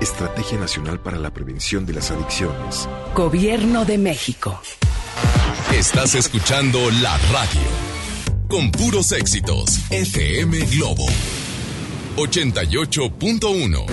Estrategia 0.00 0.58
Nacional 0.58 1.00
para 1.00 1.18
la 1.18 1.32
Prevención 1.32 1.84
de 1.84 1.92
las 1.94 2.12
Adicciones. 2.12 2.88
Gobierno 3.14 3.84
de 3.84 3.98
México. 3.98 4.60
Estás 5.74 6.14
escuchando 6.14 6.78
la 7.02 7.18
radio. 7.32 7.60
Con 8.48 8.70
puros 8.70 9.10
éxitos. 9.12 9.80
FM 9.90 10.58
Globo. 10.66 11.06
88.1. 12.16 13.86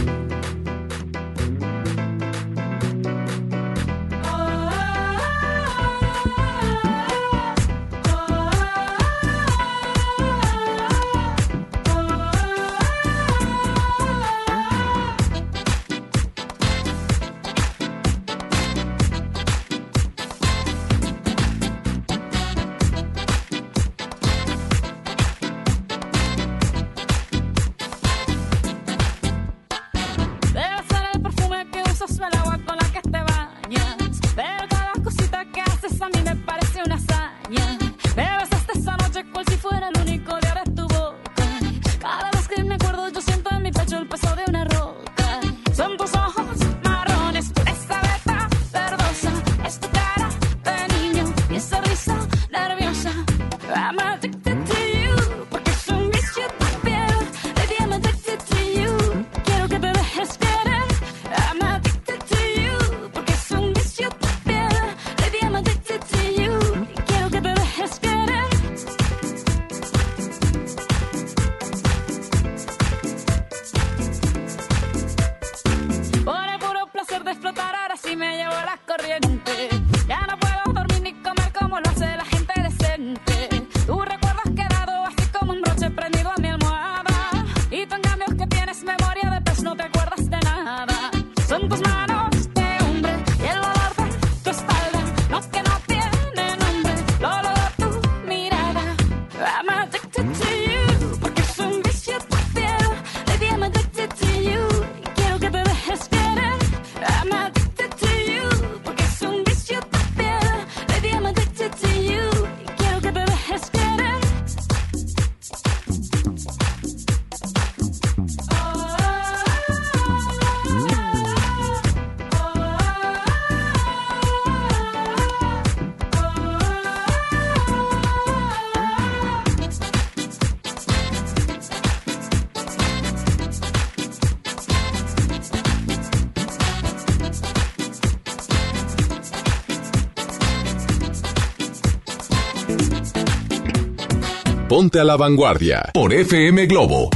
A 144.94 145.04
la 145.04 145.18
vanguardia 145.18 145.90
por 145.94 146.14
FM 146.14 146.68
Globo. 146.68 147.10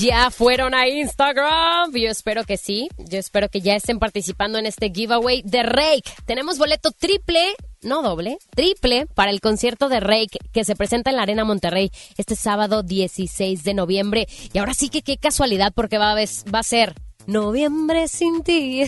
Ya 0.00 0.30
fueron 0.30 0.74
a 0.74 0.88
Instagram. 0.88 1.92
Yo 1.92 2.08
espero 2.08 2.44
que 2.44 2.56
sí. 2.56 2.88
Yo 2.96 3.18
espero 3.18 3.50
que 3.50 3.60
ya 3.60 3.76
estén 3.76 3.98
participando 3.98 4.58
en 4.58 4.64
este 4.64 4.90
giveaway 4.90 5.42
de 5.44 5.64
Rake. 5.64 6.10
Tenemos 6.24 6.56
boleto 6.56 6.90
triple, 6.90 7.40
no 7.82 8.02
doble, 8.02 8.38
triple 8.56 9.04
para 9.14 9.30
el 9.30 9.42
concierto 9.42 9.90
de 9.90 10.00
Rake 10.00 10.38
que 10.50 10.64
se 10.64 10.76
presenta 10.76 11.10
en 11.10 11.16
la 11.16 11.22
Arena 11.22 11.44
Monterrey 11.44 11.90
este 12.16 12.36
sábado 12.36 12.82
16 12.82 13.64
de 13.64 13.74
noviembre. 13.74 14.26
Y 14.54 14.58
ahora 14.58 14.72
sí 14.72 14.88
que 14.88 15.02
qué 15.02 15.18
casualidad 15.18 15.74
porque 15.74 15.98
va 15.98 16.14
a 16.14 16.62
ser 16.62 16.94
Noviembre 17.28 18.08
sin 18.08 18.42
ti. 18.42 18.84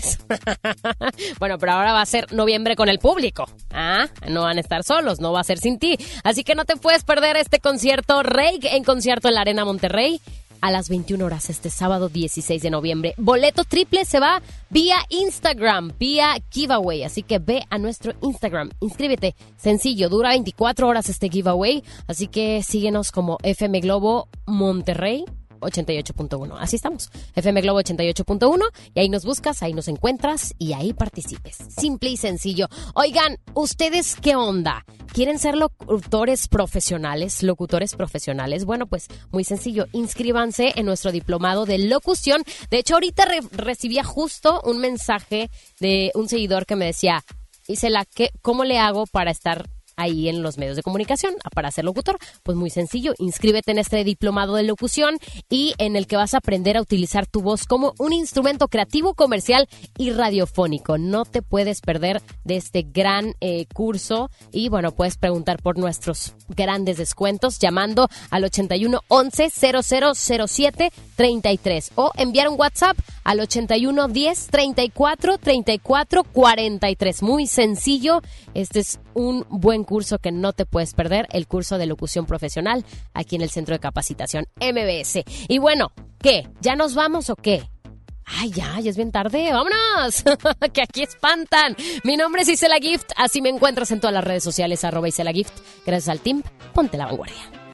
bueno, 1.38 1.58
pero 1.58 1.72
ahora 1.72 1.92
va 1.92 2.00
a 2.00 2.06
ser 2.06 2.32
noviembre 2.32 2.74
con 2.74 2.88
el 2.88 2.98
público. 2.98 3.44
Ah, 3.70 4.08
no 4.30 4.44
van 4.44 4.56
a 4.56 4.60
estar 4.62 4.82
solos, 4.82 5.20
no 5.20 5.30
va 5.30 5.40
a 5.40 5.44
ser 5.44 5.58
sin 5.58 5.78
ti. 5.78 5.98
Así 6.24 6.42
que 6.42 6.54
no 6.54 6.64
te 6.64 6.76
puedes 6.76 7.04
perder 7.04 7.36
este 7.36 7.60
concierto 7.60 8.22
Rake 8.22 8.76
en 8.76 8.82
concierto 8.82 9.28
en 9.28 9.34
la 9.34 9.42
Arena 9.42 9.66
Monterrey 9.66 10.22
a 10.62 10.70
las 10.70 10.88
21 10.88 11.22
horas 11.22 11.50
este 11.50 11.68
sábado 11.68 12.08
16 12.08 12.62
de 12.62 12.70
noviembre. 12.70 13.14
Boleto 13.18 13.64
triple 13.64 14.06
se 14.06 14.20
va 14.20 14.40
vía 14.70 14.96
Instagram, 15.10 15.92
vía 15.98 16.36
giveaway. 16.50 17.04
Así 17.04 17.22
que 17.22 17.40
ve 17.40 17.66
a 17.68 17.76
nuestro 17.76 18.14
Instagram, 18.22 18.70
inscríbete. 18.80 19.34
Sencillo, 19.58 20.08
dura 20.08 20.30
24 20.30 20.88
horas 20.88 21.10
este 21.10 21.28
giveaway. 21.28 21.84
Así 22.06 22.26
que 22.26 22.62
síguenos 22.62 23.12
como 23.12 23.36
FM 23.42 23.80
Globo 23.80 24.28
Monterrey 24.46 25.26
88.1. 25.60 26.56
Así 26.58 26.76
estamos. 26.76 27.10
FM 27.34 27.60
Globo 27.60 27.80
88.1 27.80 28.62
y 28.94 29.00
ahí 29.00 29.08
nos 29.08 29.24
buscas, 29.24 29.62
ahí 29.62 29.72
nos 29.72 29.88
encuentras 29.88 30.54
y 30.58 30.72
ahí 30.72 30.92
participes. 30.92 31.58
Simple 31.68 32.10
y 32.10 32.16
sencillo. 32.16 32.68
Oigan, 32.94 33.38
¿ustedes 33.54 34.16
qué 34.16 34.36
onda? 34.36 34.84
¿Quieren 35.12 35.38
ser 35.38 35.56
locutores 35.56 36.48
profesionales? 36.48 37.42
¿Locutores 37.42 37.94
profesionales? 37.94 38.64
Bueno, 38.64 38.86
pues 38.86 39.08
muy 39.30 39.44
sencillo. 39.44 39.86
Inscríbanse 39.92 40.72
en 40.76 40.86
nuestro 40.86 41.12
diplomado 41.12 41.66
de 41.66 41.78
locución. 41.78 42.42
De 42.70 42.78
hecho, 42.78 42.94
ahorita 42.94 43.26
recibía 43.52 44.04
justo 44.04 44.60
un 44.64 44.78
mensaje 44.78 45.50
de 45.80 46.12
un 46.14 46.28
seguidor 46.28 46.66
que 46.66 46.76
me 46.76 46.86
decía, 46.86 47.24
Isela, 47.66 48.04
¿qué, 48.04 48.30
¿cómo 48.42 48.64
le 48.64 48.78
hago 48.78 49.06
para 49.06 49.30
estar 49.30 49.68
ahí 50.00 50.28
en 50.28 50.42
los 50.42 50.58
medios 50.58 50.76
de 50.76 50.82
comunicación 50.82 51.34
para 51.54 51.70
ser 51.70 51.84
locutor? 51.84 52.18
Pues 52.42 52.56
muy 52.56 52.70
sencillo, 52.70 53.14
inscríbete 53.18 53.72
en 53.72 53.78
este 53.78 54.02
diplomado 54.04 54.54
de 54.56 54.62
locución 54.62 55.18
y 55.48 55.74
en 55.78 55.96
el 55.96 56.06
que 56.06 56.16
vas 56.16 56.34
a 56.34 56.38
aprender 56.38 56.76
a 56.76 56.82
utilizar 56.82 57.26
tu 57.26 57.42
voz 57.42 57.66
como 57.66 57.94
un 57.98 58.12
instrumento 58.12 58.68
creativo, 58.68 59.14
comercial 59.14 59.68
y 59.96 60.10
radiofónico. 60.10 60.98
No 60.98 61.24
te 61.24 61.42
puedes 61.42 61.80
perder 61.80 62.22
de 62.44 62.56
este 62.56 62.82
gran 62.82 63.34
eh, 63.40 63.66
curso 63.72 64.30
y 64.52 64.68
bueno, 64.68 64.92
puedes 64.92 65.16
preguntar 65.16 65.62
por 65.62 65.78
nuestros 65.78 66.34
grandes 66.48 66.96
descuentos 66.96 67.58
llamando 67.58 68.08
al 68.30 68.44
81 68.44 69.00
11 69.08 69.50
0007 69.50 70.92
33 71.20 71.92
o 71.96 72.12
enviar 72.16 72.48
un 72.48 72.58
WhatsApp 72.58 72.96
al 73.24 73.40
81 73.40 74.08
10 74.08 74.46
34 74.46 75.36
34 75.36 76.24
43. 76.24 77.22
Muy 77.22 77.46
sencillo, 77.46 78.22
este 78.54 78.80
es 78.80 79.00
un 79.12 79.44
buen 79.50 79.84
curso 79.84 80.18
que 80.18 80.32
no 80.32 80.54
te 80.54 80.64
puedes 80.64 80.94
perder, 80.94 81.26
el 81.32 81.46
curso 81.46 81.76
de 81.76 81.84
locución 81.84 82.24
profesional 82.24 82.86
aquí 83.12 83.36
en 83.36 83.42
el 83.42 83.50
Centro 83.50 83.74
de 83.74 83.80
Capacitación 83.80 84.46
MBS. 84.62 85.22
Y 85.46 85.58
bueno, 85.58 85.92
¿qué? 86.22 86.48
¿Ya 86.62 86.74
nos 86.74 86.94
vamos 86.94 87.28
o 87.28 87.36
qué? 87.36 87.68
Ay, 88.24 88.50
ya, 88.52 88.80
ya 88.80 88.88
es 88.88 88.96
bien 88.96 89.12
tarde, 89.12 89.52
vámonos, 89.52 90.24
que 90.72 90.80
aquí 90.80 91.02
espantan. 91.02 91.76
Mi 92.02 92.16
nombre 92.16 92.42
es 92.42 92.48
Isela 92.48 92.78
Gift, 92.80 93.10
así 93.18 93.42
me 93.42 93.50
encuentras 93.50 93.90
en 93.90 94.00
todas 94.00 94.14
las 94.14 94.24
redes 94.24 94.42
sociales, 94.42 94.84
arroba 94.84 95.06
Isela 95.06 95.32
Gift. 95.32 95.52
Gracias 95.84 96.08
al 96.08 96.20
team, 96.20 96.42
ponte 96.72 96.96
la 96.96 97.04
vanguardia. 97.04 97.59